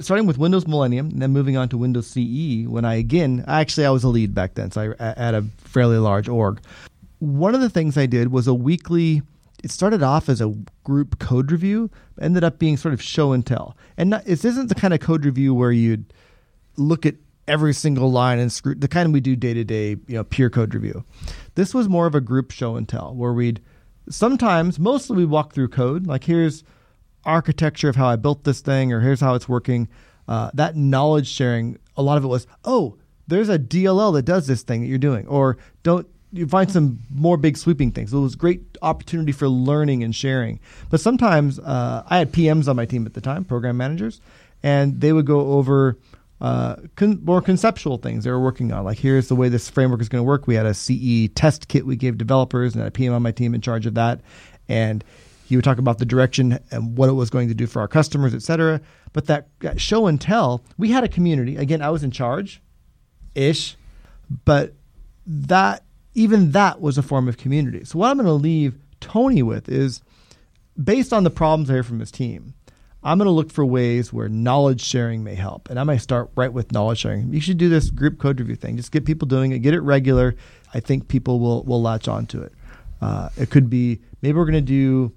starting 0.00 0.26
with 0.26 0.38
Windows 0.38 0.66
Millennium 0.66 1.10
and 1.10 1.20
then 1.20 1.32
moving 1.32 1.58
on 1.58 1.68
to 1.68 1.76
Windows 1.76 2.06
CE, 2.06 2.66
when 2.66 2.86
I 2.86 2.94
again, 2.94 3.44
actually, 3.46 3.84
I 3.84 3.90
was 3.90 4.02
a 4.02 4.08
lead 4.08 4.34
back 4.34 4.54
then, 4.54 4.70
so 4.70 4.94
I 4.98 5.04
at 5.04 5.34
a 5.34 5.42
fairly 5.58 5.98
large 5.98 6.26
org. 6.26 6.62
One 7.18 7.54
of 7.54 7.60
the 7.60 7.68
things 7.68 7.98
I 7.98 8.06
did 8.06 8.32
was 8.32 8.46
a 8.46 8.54
weekly. 8.54 9.20
It 9.62 9.70
started 9.70 10.02
off 10.02 10.28
as 10.28 10.40
a 10.40 10.54
group 10.84 11.18
code 11.18 11.50
review, 11.50 11.90
ended 12.20 12.44
up 12.44 12.58
being 12.58 12.76
sort 12.76 12.94
of 12.94 13.02
show 13.02 13.32
and 13.32 13.44
tell. 13.44 13.76
And 13.96 14.10
not, 14.10 14.24
this 14.24 14.44
isn't 14.44 14.68
the 14.68 14.74
kind 14.74 14.92
of 14.92 15.00
code 15.00 15.24
review 15.24 15.54
where 15.54 15.72
you'd 15.72 16.12
look 16.76 17.06
at 17.06 17.14
every 17.48 17.72
single 17.72 18.10
line 18.10 18.38
and 18.38 18.52
screw 18.52 18.74
the 18.74 18.88
kind 18.88 19.12
we 19.12 19.20
do 19.20 19.36
day 19.36 19.54
to 19.54 19.64
day, 19.64 19.90
you 19.90 20.16
know, 20.16 20.24
peer 20.24 20.50
code 20.50 20.74
review. 20.74 21.04
This 21.54 21.72
was 21.72 21.88
more 21.88 22.06
of 22.06 22.14
a 22.14 22.20
group 22.20 22.50
show 22.50 22.76
and 22.76 22.88
tell 22.88 23.14
where 23.14 23.32
we'd 23.32 23.60
sometimes, 24.08 24.78
mostly 24.78 25.16
we 25.16 25.24
walk 25.24 25.52
through 25.52 25.68
code. 25.68 26.06
Like 26.06 26.24
here's 26.24 26.64
architecture 27.24 27.88
of 27.88 27.96
how 27.96 28.06
I 28.06 28.16
built 28.16 28.44
this 28.44 28.60
thing, 28.60 28.92
or 28.92 29.00
here's 29.00 29.20
how 29.20 29.34
it's 29.34 29.48
working. 29.48 29.88
Uh, 30.28 30.50
that 30.54 30.76
knowledge 30.76 31.28
sharing, 31.28 31.78
a 31.96 32.02
lot 32.02 32.18
of 32.18 32.24
it 32.24 32.28
was, 32.28 32.46
oh, 32.64 32.96
there's 33.26 33.48
a 33.48 33.58
DLL 33.58 34.12
that 34.14 34.22
does 34.22 34.46
this 34.46 34.62
thing 34.62 34.82
that 34.82 34.86
you're 34.86 34.98
doing, 34.98 35.26
or 35.26 35.56
don't 35.82 36.06
you 36.36 36.46
find 36.46 36.70
some 36.70 36.98
more 37.10 37.36
big 37.36 37.56
sweeping 37.56 37.92
things. 37.92 38.12
It 38.12 38.18
was 38.18 38.34
great 38.34 38.62
opportunity 38.82 39.32
for 39.32 39.48
learning 39.48 40.02
and 40.02 40.14
sharing. 40.14 40.60
But 40.90 41.00
sometimes 41.00 41.58
uh, 41.58 42.04
I 42.06 42.18
had 42.18 42.32
PMs 42.32 42.68
on 42.68 42.76
my 42.76 42.86
team 42.86 43.06
at 43.06 43.14
the 43.14 43.20
time, 43.20 43.44
program 43.44 43.76
managers, 43.76 44.20
and 44.62 45.00
they 45.00 45.12
would 45.12 45.26
go 45.26 45.52
over 45.52 45.96
uh, 46.40 46.76
con- 46.96 47.20
more 47.24 47.40
conceptual 47.40 47.98
things 47.98 48.24
they 48.24 48.30
were 48.30 48.40
working 48.40 48.72
on. 48.72 48.84
Like, 48.84 48.98
here's 48.98 49.28
the 49.28 49.36
way 49.36 49.48
this 49.48 49.70
framework 49.70 50.00
is 50.00 50.08
going 50.08 50.20
to 50.20 50.26
work. 50.26 50.46
We 50.46 50.54
had 50.54 50.66
a 50.66 50.74
CE 50.74 51.28
test 51.34 51.68
kit 51.68 51.86
we 51.86 51.96
gave 51.96 52.18
developers, 52.18 52.74
and 52.74 52.84
a 52.84 52.90
PM 52.90 53.14
on 53.14 53.22
my 53.22 53.32
team 53.32 53.54
in 53.54 53.60
charge 53.60 53.86
of 53.86 53.94
that. 53.94 54.20
And 54.68 55.02
he 55.46 55.56
would 55.56 55.64
talk 55.64 55.78
about 55.78 55.98
the 55.98 56.04
direction 56.04 56.58
and 56.70 56.98
what 56.98 57.08
it 57.08 57.12
was 57.12 57.30
going 57.30 57.48
to 57.48 57.54
do 57.54 57.66
for 57.66 57.80
our 57.80 57.88
customers, 57.88 58.34
et 58.34 58.42
cetera. 58.42 58.80
But 59.12 59.26
that, 59.26 59.48
that 59.60 59.80
show 59.80 60.06
and 60.06 60.20
tell, 60.20 60.62
we 60.76 60.90
had 60.90 61.04
a 61.04 61.08
community. 61.08 61.56
Again, 61.56 61.80
I 61.80 61.90
was 61.90 62.02
in 62.02 62.10
charge, 62.10 62.60
ish, 63.34 63.76
but 64.44 64.74
that 65.26 65.84
even 66.16 66.52
that 66.52 66.80
was 66.80 66.98
a 66.98 67.02
form 67.02 67.28
of 67.28 67.36
community. 67.36 67.84
So 67.84 67.98
what 67.98 68.10
I'm 68.10 68.16
going 68.16 68.26
to 68.26 68.32
leave 68.32 68.78
Tony 69.00 69.42
with 69.42 69.68
is 69.68 70.02
based 70.82 71.12
on 71.12 71.24
the 71.24 71.30
problems 71.30 71.70
I 71.70 71.74
hear 71.74 71.82
from 71.82 72.00
his 72.00 72.10
team 72.10 72.54
I'm 73.06 73.18
going 73.18 73.26
to 73.26 73.32
look 73.32 73.52
for 73.52 73.64
ways 73.64 74.12
where 74.12 74.28
knowledge 74.28 74.80
sharing 74.82 75.22
may 75.22 75.36
help. 75.36 75.70
And 75.70 75.78
I 75.78 75.84
might 75.84 75.98
start 75.98 76.28
right 76.34 76.52
with 76.52 76.72
knowledge 76.72 76.98
sharing. 76.98 77.32
You 77.32 77.40
should 77.40 77.56
do 77.56 77.68
this 77.68 77.88
group 77.88 78.18
code 78.18 78.40
review 78.40 78.56
thing. 78.56 78.76
Just 78.76 78.90
get 78.90 79.04
people 79.04 79.28
doing 79.28 79.52
it, 79.52 79.60
get 79.60 79.74
it 79.74 79.80
regular. 79.80 80.34
I 80.74 80.80
think 80.80 81.06
people 81.06 81.38
will, 81.38 81.62
will 81.62 81.80
latch 81.80 82.08
onto 82.08 82.42
it. 82.42 82.52
Uh, 83.00 83.28
it 83.36 83.48
could 83.48 83.70
be 83.70 84.00
maybe 84.22 84.36
we're 84.36 84.44
going 84.44 84.54
to 84.54 84.60
do 84.60 85.12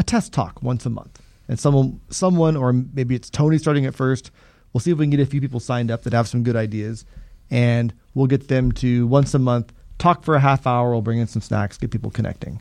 a 0.00 0.02
test 0.02 0.32
talk 0.32 0.60
once 0.64 0.84
a 0.84 0.90
month. 0.90 1.22
And 1.46 1.60
someone, 1.60 2.00
someone, 2.10 2.56
or 2.56 2.72
maybe 2.72 3.14
it's 3.14 3.30
Tony 3.30 3.56
starting 3.56 3.84
it 3.84 3.94
first. 3.94 4.32
We'll 4.72 4.80
see 4.80 4.90
if 4.90 4.98
we 4.98 5.04
can 5.04 5.10
get 5.10 5.20
a 5.20 5.26
few 5.26 5.40
people 5.40 5.60
signed 5.60 5.92
up 5.92 6.02
that 6.02 6.12
have 6.14 6.26
some 6.26 6.42
good 6.42 6.56
ideas. 6.56 7.04
And 7.52 7.94
we'll 8.14 8.26
get 8.26 8.48
them 8.48 8.72
to 8.72 9.06
once 9.06 9.32
a 9.32 9.38
month 9.38 9.72
talk 9.98 10.24
for 10.24 10.34
a 10.34 10.40
half 10.40 10.66
hour. 10.66 10.90
We'll 10.90 11.02
bring 11.02 11.18
in 11.18 11.26
some 11.26 11.42
snacks, 11.42 11.76
get 11.76 11.90
people 11.90 12.10
connecting. 12.10 12.60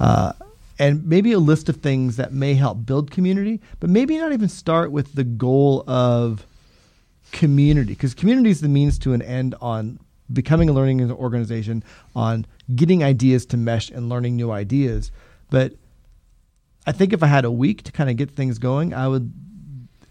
Uh, 0.00 0.32
and 0.78 1.06
maybe 1.06 1.32
a 1.32 1.38
list 1.38 1.68
of 1.68 1.76
things 1.76 2.16
that 2.16 2.32
may 2.32 2.54
help 2.54 2.84
build 2.84 3.10
community, 3.10 3.60
but 3.78 3.88
maybe 3.88 4.18
not 4.18 4.32
even 4.32 4.48
start 4.48 4.90
with 4.90 5.14
the 5.14 5.24
goal 5.24 5.84
of 5.86 6.46
community 7.30 7.92
because 7.92 8.14
community 8.14 8.50
is 8.50 8.60
the 8.60 8.68
means 8.68 8.98
to 8.98 9.12
an 9.12 9.22
end 9.22 9.54
on 9.60 9.98
becoming 10.32 10.68
a 10.68 10.72
learning 10.72 11.10
organization, 11.10 11.84
on 12.16 12.46
getting 12.74 13.04
ideas 13.04 13.46
to 13.46 13.56
mesh 13.56 13.90
and 13.90 14.08
learning 14.08 14.36
new 14.36 14.50
ideas. 14.50 15.10
But 15.50 15.74
I 16.86 16.92
think 16.92 17.12
if 17.12 17.22
I 17.22 17.26
had 17.26 17.44
a 17.44 17.50
week 17.50 17.82
to 17.84 17.92
kind 17.92 18.10
of 18.10 18.16
get 18.16 18.30
things 18.30 18.58
going, 18.58 18.94
I 18.94 19.08
would, 19.08 19.32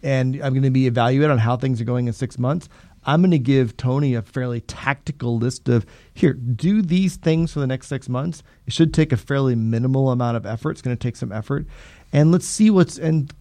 and 0.03 0.35
I'm 0.35 0.53
going 0.53 0.63
to 0.63 0.69
be 0.69 0.87
evaluated 0.87 1.31
on 1.31 1.37
how 1.37 1.57
things 1.57 1.81
are 1.81 1.85
going 1.85 2.07
in 2.07 2.13
six 2.13 2.37
months. 2.37 2.69
I'm 3.05 3.21
going 3.21 3.31
to 3.31 3.39
give 3.39 3.77
Tony 3.77 4.13
a 4.13 4.21
fairly 4.21 4.61
tactical 4.61 5.37
list 5.37 5.67
of 5.67 5.85
here, 6.13 6.33
do 6.33 6.81
these 6.81 7.15
things 7.15 7.51
for 7.51 7.59
the 7.59 7.67
next 7.67 7.87
six 7.87 8.07
months. 8.07 8.43
It 8.67 8.73
should 8.73 8.93
take 8.93 9.11
a 9.11 9.17
fairly 9.17 9.55
minimal 9.55 10.11
amount 10.11 10.37
of 10.37 10.45
effort. 10.45 10.71
It's 10.71 10.81
going 10.81 10.95
to 10.95 11.01
take 11.01 11.15
some 11.15 11.31
effort, 11.31 11.65
and 12.13 12.31
let's 12.31 12.45
see 12.45 12.69
what's 12.69 12.97
and 12.97 13.33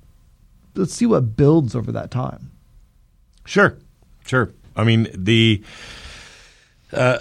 let's 0.75 0.95
see 0.95 1.07
what 1.07 1.37
builds 1.37 1.75
over 1.75 1.93
that 1.93 2.11
time. 2.11 2.51
Sure, 3.45 3.77
sure. 4.25 4.53
I 4.77 4.85
mean 4.85 5.09
the 5.13 5.63
uh, 6.93 7.19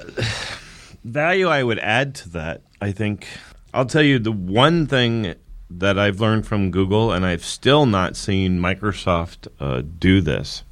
value 1.03 1.47
I 1.47 1.63
would 1.63 1.79
add 1.79 2.15
to 2.15 2.29
that. 2.29 2.61
I 2.81 2.91
think 2.91 3.27
I'll 3.73 3.85
tell 3.85 4.01
you 4.03 4.19
the 4.19 4.31
one 4.31 4.87
thing 4.87 5.35
that 5.69 5.99
I've 5.99 6.19
learned 6.19 6.47
from 6.47 6.71
Google, 6.71 7.11
and 7.11 7.25
I've 7.25 7.45
still 7.45 7.85
not 7.85 8.15
seen 8.15 8.59
Microsoft 8.59 9.47
uh, 9.59 9.83
do 9.99 10.21
this. 10.21 10.63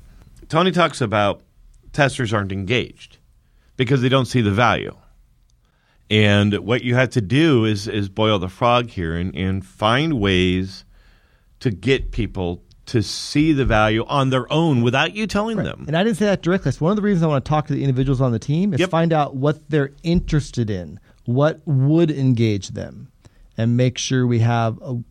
Tony 0.49 0.71
talks 0.71 1.01
about 1.01 1.41
testers 1.97 2.31
aren't 2.31 2.51
engaged 2.51 3.17
because 3.75 4.03
they 4.03 4.09
don't 4.09 4.27
see 4.27 4.41
the 4.41 4.51
value. 4.51 4.95
And 6.11 6.53
what 6.59 6.83
you 6.83 6.93
have 6.93 7.09
to 7.11 7.21
do 7.21 7.65
is 7.65 7.87
is 7.87 8.07
boil 8.07 8.37
the 8.39 8.47
frog 8.47 8.91
here 8.91 9.15
and, 9.17 9.35
and 9.35 9.65
find 9.65 10.19
ways 10.19 10.85
to 11.59 11.71
get 11.71 12.11
people 12.11 12.61
to 12.85 13.01
see 13.01 13.51
the 13.51 13.65
value 13.65 14.05
on 14.07 14.29
their 14.29 14.51
own 14.53 14.83
without 14.83 15.13
you 15.13 15.25
telling 15.27 15.57
right. 15.57 15.65
them. 15.65 15.85
And 15.87 15.97
I 15.97 16.03
didn't 16.03 16.17
say 16.17 16.25
that 16.25 16.43
directly. 16.43 16.69
It's 16.69 16.79
one 16.79 16.91
of 16.91 16.95
the 16.95 17.01
reasons 17.01 17.23
I 17.23 17.27
want 17.27 17.43
to 17.43 17.49
talk 17.49 17.67
to 17.67 17.73
the 17.73 17.83
individuals 17.83 18.21
on 18.21 18.31
the 18.31 18.39
team 18.39 18.73
is 18.73 18.79
yep. 18.79 18.89
find 18.89 19.11
out 19.11 19.35
what 19.35 19.67
they're 19.69 19.91
interested 20.03 20.69
in, 20.69 20.99
what 21.25 21.59
would 21.65 22.11
engage 22.11 22.69
them, 22.69 23.11
and 23.57 23.75
make 23.75 23.97
sure 23.97 24.27
we 24.27 24.39
have 24.39 24.79
a. 24.83 25.01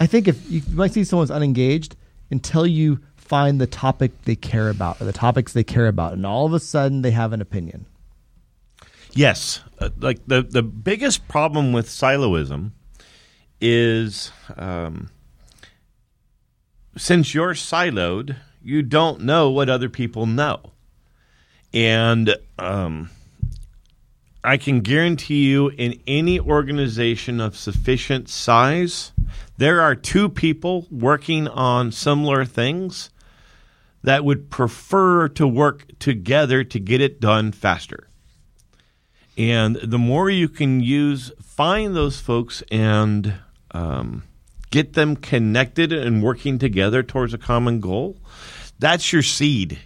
I 0.00 0.06
think 0.06 0.26
if 0.26 0.50
you 0.50 0.62
might 0.72 0.92
see 0.92 1.04
someone's 1.04 1.30
unengaged 1.30 1.96
until 2.30 2.66
you 2.66 3.00
find 3.26 3.60
the 3.60 3.66
topic 3.66 4.22
they 4.22 4.36
care 4.36 4.68
about 4.68 5.00
or 5.00 5.04
the 5.04 5.12
topics 5.12 5.52
they 5.52 5.64
care 5.64 5.88
about, 5.88 6.12
and 6.12 6.24
all 6.24 6.46
of 6.46 6.52
a 6.52 6.60
sudden 6.60 7.02
they 7.02 7.10
have 7.10 7.32
an 7.32 7.40
opinion. 7.40 7.86
Yes, 9.12 9.60
uh, 9.78 9.90
like 9.98 10.26
the 10.26 10.42
the 10.42 10.62
biggest 10.62 11.26
problem 11.26 11.72
with 11.72 11.88
siloism 11.88 12.72
is 13.60 14.30
um, 14.56 15.10
since 16.96 17.34
you're 17.34 17.54
siloed, 17.54 18.36
you 18.62 18.82
don't 18.82 19.22
know 19.22 19.50
what 19.50 19.68
other 19.68 19.88
people 19.88 20.26
know, 20.26 20.72
and 21.72 22.36
um, 22.58 23.10
I 24.46 24.58
can 24.58 24.80
guarantee 24.80 25.46
you, 25.46 25.70
in 25.70 26.00
any 26.06 26.38
organization 26.38 27.40
of 27.40 27.56
sufficient 27.56 28.28
size, 28.28 29.12
there 29.58 29.80
are 29.80 29.96
two 29.96 30.28
people 30.28 30.86
working 30.90 31.48
on 31.48 31.90
similar 31.90 32.44
things 32.44 33.10
that 34.02 34.24
would 34.24 34.50
prefer 34.50 35.28
to 35.28 35.46
work 35.46 35.86
together 35.98 36.62
to 36.64 36.78
get 36.78 37.00
it 37.00 37.20
done 37.20 37.52
faster. 37.52 38.08
And 39.36 39.76
the 39.76 39.98
more 39.98 40.30
you 40.30 40.48
can 40.48 40.80
use, 40.80 41.30
find 41.42 41.94
those 41.94 42.20
folks 42.20 42.62
and 42.70 43.34
um, 43.72 44.22
get 44.70 44.94
them 44.94 45.16
connected 45.16 45.92
and 45.92 46.22
working 46.22 46.58
together 46.58 47.02
towards 47.02 47.34
a 47.34 47.38
common 47.38 47.80
goal, 47.80 48.16
that's 48.78 49.12
your 49.12 49.22
seed. 49.22 49.78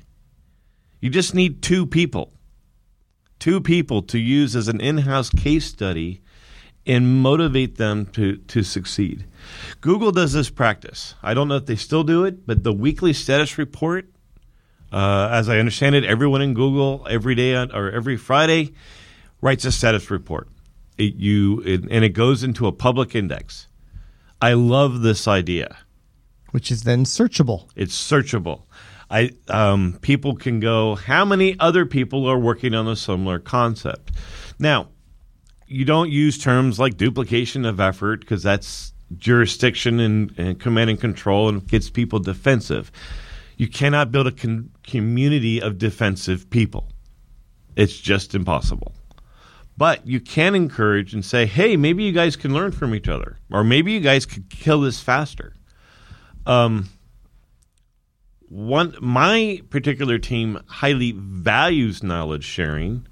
You 1.01 1.11
just 1.11 1.35
need 1.35 1.63
two 1.63 1.87
people, 1.87 2.33
two 3.39 3.61
people 3.61 4.03
to 4.03 4.19
use 4.19 4.55
as 4.55 4.69
an 4.69 4.81
in 4.81 4.99
house 4.99 5.31
case 5.31 5.67
study 5.67 6.21
and 6.87 7.23
motivate 7.23 7.77
them 7.77 8.07
to, 8.07 8.37
to 8.37 8.63
succeed. 8.63 9.25
Google 9.80 10.12
does 10.12 10.32
this 10.32 10.51
practice. 10.51 11.14
I 11.22 11.34
don't 11.34 11.49
know 11.49 11.57
if 11.57 11.66
they 11.66 11.76
still 11.76 12.05
do 12.05 12.24
it, 12.24 12.47
but 12.47 12.62
the 12.64 12.72
weekly 12.72 13.12
status 13.12 13.59
report, 13.59 14.09
uh, 14.93 15.28
as 15.32 15.49
I 15.49 15.59
understand 15.59 15.95
it, 15.95 16.05
everyone 16.05 16.43
in 16.43 16.55
Google 16.55 17.07
every 17.09 17.34
day 17.34 17.55
on, 17.55 17.72
or 17.72 17.91
every 17.91 18.16
Friday 18.16 18.74
writes 19.41 19.64
a 19.64 19.72
status 19.72 20.11
report. 20.11 20.49
It, 20.99 21.14
you 21.14 21.61
it, 21.64 21.82
and 21.91 22.05
it 22.05 22.11
goes 22.11 22.43
into 22.43 22.66
a 22.66 22.72
public 22.72 23.14
index. 23.14 23.68
I 24.43 24.53
love 24.55 25.03
this 25.03 25.26
idea. 25.28 25.76
which 26.53 26.70
is 26.70 26.82
then 26.82 27.05
searchable. 27.05 27.68
It's 27.76 27.97
searchable. 27.97 28.62
I 29.11 29.30
um, 29.49 29.99
people 30.03 30.36
can 30.36 30.61
go. 30.61 30.95
How 30.95 31.24
many 31.24 31.59
other 31.59 31.86
people 31.86 32.26
are 32.26 32.38
working 32.38 32.74
on 32.74 32.86
a 32.88 32.97
similar 32.97 33.38
concept? 33.38 34.12
Now, 34.59 34.88
you 35.66 35.84
don't 35.84 36.11
use 36.11 36.38
terms 36.38 36.78
like 36.78 36.97
duplication 36.97 37.64
of 37.64 37.80
effort 37.80 38.20
because 38.20 38.43
that's 38.43 38.93
jurisdiction 39.17 40.01
and, 40.01 40.35
and 40.39 40.61
command 40.61 40.91
and 40.91 41.01
control 41.01 41.49
and 41.49 41.67
gets 41.67 41.91
people 41.91 42.19
defensive. 42.19 42.93
You 43.57 43.69
cannot 43.69 44.11
build 44.11 44.27
a 44.27 44.33
con- 44.33 44.71
community 44.85 45.61
of 45.61 45.79
defensive 45.79 46.49
people. 46.51 46.89
It's 47.77 47.99
just 47.99 48.35
impossible. 48.35 48.93
But 49.77 50.07
you 50.07 50.21
can 50.21 50.55
encourage 50.55 51.15
and 51.15 51.25
say, 51.25 51.47
hey, 51.47 51.77
maybe 51.77 52.05
you 52.05 52.13
guys 52.13 52.37
can 52.37 52.53
learn 52.53 52.73
from 52.73 52.95
each 52.95 53.09
other, 53.09 53.39
or 53.51 53.65
maybe 53.65 53.93
you 53.93 54.01
guys 54.01 54.27
could 54.27 54.51
kill 54.51 54.83
this 54.83 55.01
faster. 55.01 55.55
Um, 56.47 56.89
one, 58.49 58.95
my 59.01 59.63
particular 59.71 60.19
team 60.19 60.61
highly 60.67 61.13
values 61.17 62.03
knowledge 62.03 62.45
sharing 62.45 63.07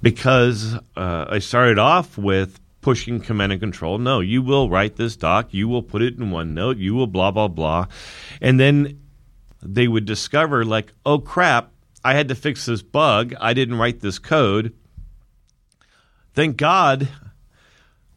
because 0.00 0.76
uh, 0.96 1.26
I 1.28 1.40
started 1.40 1.78
off 1.78 2.16
with 2.16 2.60
pushing 2.82 3.20
command 3.20 3.52
and 3.52 3.60
control. 3.60 3.96
No, 3.96 4.20
you 4.20 4.42
will 4.42 4.68
write 4.68 4.96
this 4.96 5.16
doc, 5.16 5.54
you 5.54 5.68
will 5.68 5.82
put 5.82 6.02
it 6.02 6.18
in 6.18 6.30
OneNote, 6.30 6.78
you 6.78 6.94
will 6.94 7.06
blah 7.06 7.30
blah 7.30 7.48
blah, 7.48 7.86
and 8.42 8.60
then 8.60 9.00
they 9.62 9.88
would 9.88 10.04
discover 10.04 10.64
like, 10.64 10.92
oh 11.06 11.18
crap, 11.18 11.72
I 12.04 12.14
had 12.14 12.28
to 12.28 12.34
fix 12.34 12.66
this 12.66 12.82
bug. 12.82 13.34
I 13.40 13.54
didn't 13.54 13.78
write 13.78 14.00
this 14.00 14.18
code. 14.18 14.74
Thank 16.34 16.56
God, 16.56 17.08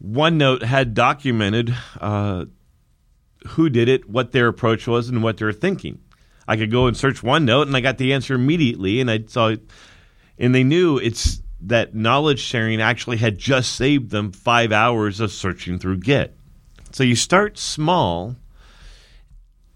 OneNote 0.03 0.63
had 0.63 0.93
documented 0.93 1.75
uh, 2.01 2.45
who 3.49 3.69
did 3.69 3.87
it, 3.89 4.09
what 4.09 4.31
their 4.31 4.47
approach 4.47 4.87
was, 4.87 5.09
and 5.09 5.21
what 5.21 5.37
they're 5.37 5.53
thinking. 5.53 5.99
I 6.47 6.57
could 6.57 6.71
go 6.71 6.87
and 6.87 6.97
search 6.97 7.21
OneNote, 7.21 7.67
and 7.67 7.75
I 7.75 7.81
got 7.81 7.97
the 7.97 8.13
answer 8.13 8.33
immediately, 8.33 9.01
and 9.01 9.11
I 9.11 9.23
saw, 9.27 9.49
it, 9.49 9.61
and 10.37 10.53
they 10.53 10.63
knew 10.63 10.97
it's 10.97 11.41
that 11.61 11.95
knowledge 11.95 12.39
sharing 12.39 12.81
actually 12.81 13.17
had 13.17 13.37
just 13.37 13.73
saved 13.73 14.11
them 14.11 14.31
five 14.31 14.71
hours 14.71 15.19
of 15.19 15.31
searching 15.31 15.79
through 15.79 15.97
Git. 15.97 16.35
So 16.91 17.03
you 17.03 17.15
start 17.15 17.57
small, 17.57 18.35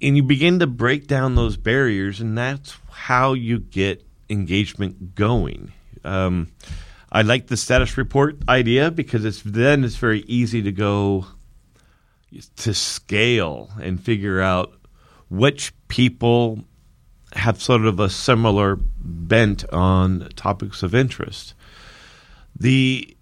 and 0.01 0.15
you 0.15 0.23
begin 0.23 0.59
to 0.59 0.67
break 0.67 1.07
down 1.07 1.35
those 1.35 1.57
barriers, 1.57 2.19
and 2.21 2.37
that's 2.37 2.77
how 2.91 3.33
you 3.33 3.59
get 3.59 4.05
engagement 4.29 5.15
going. 5.15 5.73
Um, 6.03 6.51
I 7.11 7.23
like 7.23 7.47
the 7.47 7.57
status 7.57 7.97
report 7.97 8.37
idea 8.47 8.91
because 8.91 9.25
it's 9.25 9.41
then 9.41 9.83
it's 9.83 9.95
very 9.95 10.21
easy 10.21 10.61
to 10.61 10.71
go 10.71 11.25
to 12.57 12.73
scale 12.73 13.71
and 13.81 14.01
figure 14.01 14.39
out 14.39 14.73
which 15.29 15.73
people 15.87 16.63
have 17.33 17.61
sort 17.61 17.85
of 17.85 17.99
a 17.99 18.09
similar 18.09 18.77
bent 18.99 19.67
on 19.73 20.29
topics 20.35 20.83
of 20.83 20.93
interest. 20.93 21.53
The 22.55 23.15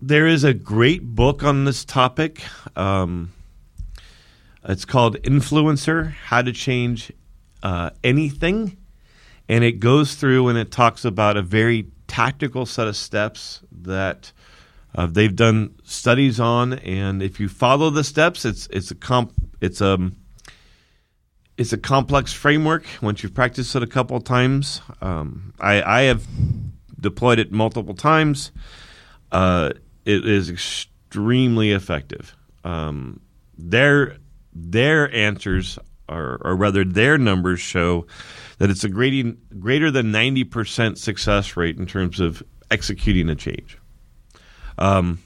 there 0.00 0.26
is 0.26 0.44
a 0.44 0.54
great 0.54 1.04
book 1.04 1.42
on 1.42 1.64
this 1.64 1.84
topic. 1.84 2.42
Um, 2.76 3.32
it's 4.64 4.84
called 4.84 5.16
Influencer: 5.22 6.12
How 6.12 6.42
to 6.42 6.52
Change 6.52 7.12
uh, 7.62 7.90
Anything, 8.04 8.76
and 9.48 9.64
it 9.64 9.80
goes 9.80 10.14
through 10.14 10.48
and 10.48 10.58
it 10.58 10.70
talks 10.70 11.04
about 11.04 11.36
a 11.36 11.42
very 11.42 11.90
tactical 12.06 12.66
set 12.66 12.86
of 12.86 12.96
steps 12.96 13.60
that 13.70 14.32
uh, 14.94 15.06
they've 15.06 15.36
done 15.36 15.74
studies 15.84 16.40
on, 16.40 16.74
and 16.74 17.22
if 17.22 17.38
you 17.40 17.48
follow 17.48 17.90
the 17.90 18.04
steps, 18.04 18.44
it's 18.44 18.66
it's 18.68 18.90
a 18.90 18.94
comp 18.94 19.32
it's 19.60 19.80
a 19.80 20.10
it's 21.56 21.72
a 21.72 21.78
complex 21.78 22.32
framework. 22.32 22.84
Once 23.02 23.22
you've 23.22 23.34
practiced 23.34 23.74
it 23.74 23.82
a 23.82 23.86
couple 23.86 24.16
of 24.16 24.24
times, 24.24 24.80
um, 25.00 25.52
I, 25.60 25.82
I 25.82 26.00
have 26.02 26.24
deployed 27.00 27.38
it 27.38 27.52
multiple 27.52 27.94
times. 27.94 28.52
Uh, 29.30 29.70
it 30.04 30.26
is 30.26 30.50
extremely 30.50 31.72
effective. 31.72 32.34
Um, 32.64 33.20
their 33.56 34.16
their 34.52 35.14
answers, 35.14 35.78
are, 36.08 36.38
or 36.42 36.56
rather 36.56 36.84
their 36.84 37.18
numbers, 37.18 37.60
show 37.60 38.06
that 38.58 38.70
it's 38.70 38.84
a 38.84 38.88
greater, 38.88 39.32
greater 39.58 39.90
than 39.90 40.10
ninety 40.10 40.44
percent 40.44 40.98
success 40.98 41.56
rate 41.56 41.76
in 41.78 41.86
terms 41.86 42.20
of 42.20 42.42
executing 42.70 43.28
a 43.28 43.34
change. 43.34 43.78
Um, 44.78 45.20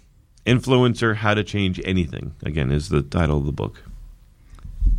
Influencer: 0.47 1.15
How 1.17 1.35
to 1.35 1.45
Change 1.45 1.81
Anything. 1.85 2.35
Again, 2.45 2.73
is 2.73 2.89
the 2.89 3.03
title 3.03 3.39
of 3.39 3.47
the 3.47 3.53
book. 3.53 3.83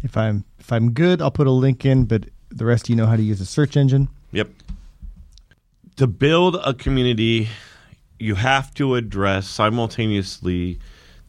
If 0.04 0.16
I'm 0.16 0.46
if 0.60 0.72
I'm 0.72 0.92
good, 0.92 1.22
I'll 1.22 1.32
put 1.32 1.48
a 1.48 1.52
link 1.52 1.86
in, 1.86 2.06
but 2.06 2.26
the 2.50 2.66
rest 2.66 2.86
of 2.86 2.90
you 2.90 2.96
know 2.96 3.06
how 3.06 3.16
to 3.16 3.24
use 3.24 3.42
a 3.42 3.46
search 3.46 3.76
engine. 3.76 4.08
Yep. 4.32 4.50
To 5.98 6.08
build 6.08 6.56
a 6.64 6.74
community, 6.74 7.50
you 8.20 8.36
have 8.36 8.74
to 8.76 8.96
address 8.96 9.48
simultaneously 9.48 10.80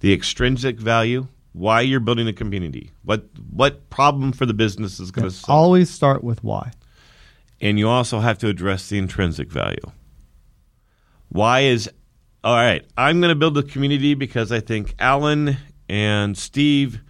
the 0.01 0.12
extrinsic 0.12 0.79
value, 0.81 1.27
why 1.53 1.83
you're 1.83 2.01
building 2.01 2.27
a 2.29 2.33
community, 2.33 2.91
what 3.05 3.29
what 3.51 3.89
problem 3.91 4.33
for 4.33 4.47
the 4.47 4.55
business 4.55 4.99
is 5.01 5.11
going 5.11 5.29
to 5.29 5.31
solve, 5.31 5.57
Always 5.59 5.91
start 5.91 6.25
with 6.25 6.43
why. 6.43 6.73
and 7.61 7.79
you 7.79 7.89
also 7.89 8.21
have 8.21 8.39
to 8.39 8.49
address 8.49 8.89
the 8.89 8.99
intrinsic 8.99 9.51
value. 9.51 9.85
Why 11.29 11.61
is 11.61 11.91
all 12.43 12.55
right? 12.57 12.85
I'm 12.97 13.21
going 13.21 13.31
to 13.31 13.35
build 13.39 13.57
a 13.59 13.62
community 13.62 14.15
because 14.15 14.51
I 14.53 14.61
think 14.61 14.95
Alan 14.99 15.57
and 15.89 16.37
Steve 16.37 17.01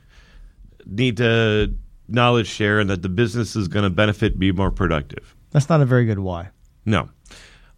need 0.86 1.16
to 1.18 1.72
knowledge 2.08 2.48
share, 2.48 2.80
and 2.80 2.90
that 2.90 3.02
the 3.02 3.08
business 3.08 3.56
is 3.56 3.66
going 3.68 3.84
to 3.84 3.90
benefit, 3.90 4.38
be 4.38 4.52
more 4.52 4.70
productive. 4.70 5.34
That's 5.52 5.68
not 5.68 5.80
a 5.80 5.86
very 5.86 6.04
good 6.04 6.18
why. 6.18 6.50
No. 6.84 7.08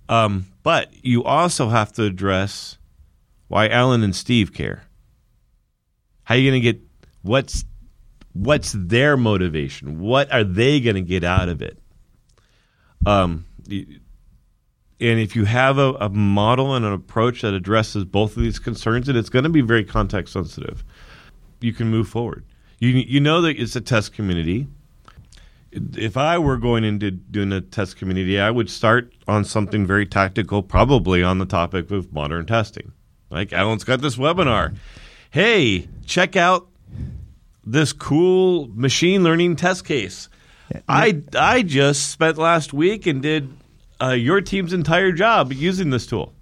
Um, 0.09 0.46
but 0.62 0.92
you 1.02 1.24
also 1.24 1.68
have 1.68 1.92
to 1.94 2.04
address 2.04 2.78
why 3.48 3.68
Alan 3.68 4.02
and 4.02 4.14
Steve 4.14 4.52
care. 4.52 4.84
How 6.24 6.34
are 6.34 6.38
you 6.38 6.50
going 6.50 6.62
to 6.62 6.72
get 6.72 6.80
what's 7.22 7.64
what's 8.32 8.72
their 8.72 9.16
motivation? 9.16 10.00
What 10.00 10.32
are 10.32 10.44
they 10.44 10.80
going 10.80 10.96
to 10.96 11.02
get 11.02 11.24
out 11.24 11.48
of 11.48 11.62
it? 11.62 11.78
Um, 13.04 13.46
and 13.68 14.00
if 14.98 15.36
you 15.36 15.44
have 15.44 15.78
a, 15.78 15.92
a 15.94 16.09
model 16.09 16.74
and 16.74 16.84
an 16.84 16.92
approach 16.92 17.42
that 17.42 17.54
addresses 17.54 18.04
both 18.04 18.36
of 18.36 18.42
these 18.42 18.59
concerns, 18.59 19.09
and 19.09 19.16
it's 19.16 19.28
going 19.28 19.44
to 19.44 19.48
be 19.48 19.61
very 19.61 19.84
context 19.84 20.32
sensitive, 20.32 20.84
you 21.61 21.72
can 21.72 21.88
move 21.88 22.09
forward. 22.09 22.44
You 22.78 22.90
you 22.90 23.20
know 23.20 23.40
that 23.42 23.59
it's 23.59 23.76
a 23.76 23.80
test 23.80 24.12
community 24.12 24.66
if 25.97 26.16
I 26.16 26.39
were 26.39 26.57
going 26.57 26.85
into 26.85 27.11
doing 27.11 27.53
a 27.53 27.61
test 27.61 27.97
community, 27.97 28.41
I 28.41 28.51
would 28.51 28.70
start 28.70 29.12
on 29.29 29.45
something 29.45 29.87
very 29.87 30.07
tactical, 30.07 30.62
probably 30.62 31.22
on 31.22 31.39
the 31.39 31.47
topic 31.47 31.91
of 31.91 32.12
modern 32.12 32.47
testing. 32.47 32.93
Like 33.31 33.53
Alan's 33.53 33.85
got 33.85 34.01
this 34.01 34.16
webinar. 34.16 34.77
Hey, 35.31 35.89
check 36.07 36.37
out 36.37 36.68
this 37.64 37.93
cool 37.93 38.68
machine 38.72 39.22
learning 39.24 39.57
test 39.57 39.85
case. 39.85 40.29
I 40.89 41.22
I 41.35 41.62
just 41.62 42.11
spent 42.11 42.39
last 42.39 42.72
week 42.72 43.07
and 43.07 43.22
did 43.22 43.53
uh, 44.01 44.11
your 44.11 44.41
team's 44.41 44.72
entire 44.72 45.12
job 45.12 45.53
using 45.53 45.91
this 45.91 46.07
tool. 46.07 46.33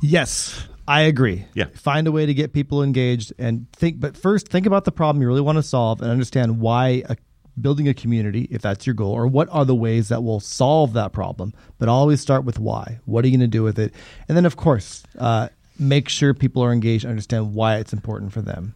Yes, 0.00 0.68
I 0.86 1.02
agree. 1.02 1.44
Yeah. 1.54 1.66
Find 1.74 2.06
a 2.06 2.12
way 2.12 2.26
to 2.26 2.32
get 2.32 2.52
people 2.52 2.82
engaged 2.82 3.32
and 3.38 3.70
think, 3.72 4.00
but 4.00 4.16
first 4.16 4.48
think 4.48 4.66
about 4.66 4.84
the 4.84 4.92
problem 4.92 5.20
you 5.20 5.28
really 5.28 5.40
want 5.40 5.56
to 5.56 5.62
solve 5.62 6.00
and 6.00 6.10
understand 6.10 6.60
why 6.60 7.02
a, 7.08 7.16
building 7.60 7.88
a 7.88 7.94
community, 7.94 8.48
if 8.50 8.62
that's 8.62 8.86
your 8.86 8.94
goal, 8.94 9.12
or 9.12 9.26
what 9.26 9.48
are 9.50 9.64
the 9.64 9.74
ways 9.74 10.08
that 10.08 10.22
will 10.22 10.40
solve 10.40 10.92
that 10.94 11.12
problem. 11.12 11.54
But 11.78 11.88
always 11.88 12.20
start 12.20 12.44
with 12.44 12.58
why. 12.58 13.00
What 13.04 13.24
are 13.24 13.28
you 13.28 13.36
going 13.36 13.48
to 13.48 13.56
do 13.56 13.62
with 13.62 13.78
it? 13.78 13.92
And 14.28 14.36
then, 14.36 14.46
of 14.46 14.56
course, 14.56 15.02
uh, 15.18 15.48
make 15.78 16.08
sure 16.08 16.34
people 16.34 16.62
are 16.62 16.72
engaged, 16.72 17.04
and 17.04 17.10
understand 17.10 17.54
why 17.54 17.76
it's 17.76 17.92
important 17.92 18.32
for 18.32 18.42
them. 18.42 18.74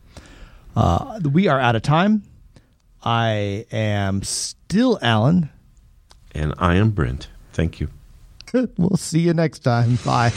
Uh, 0.75 1.21
we 1.31 1.49
are 1.49 1.61
out 1.61 1.77
of 1.77 1.83
time. 1.83 2.23
I 3.03 3.67
am 3.73 4.23
still 4.23 4.99
Alan. 5.03 5.51
And 6.35 6.55
I 6.59 6.77
am 6.77 6.91
Brent. 6.91 7.29
Thank 7.53 7.81
you. 7.81 7.89
we'll 8.77 8.97
see 8.97 9.21
you 9.21 9.35
next 9.35 9.61
time. 9.61 9.99
Bye. 10.05 10.33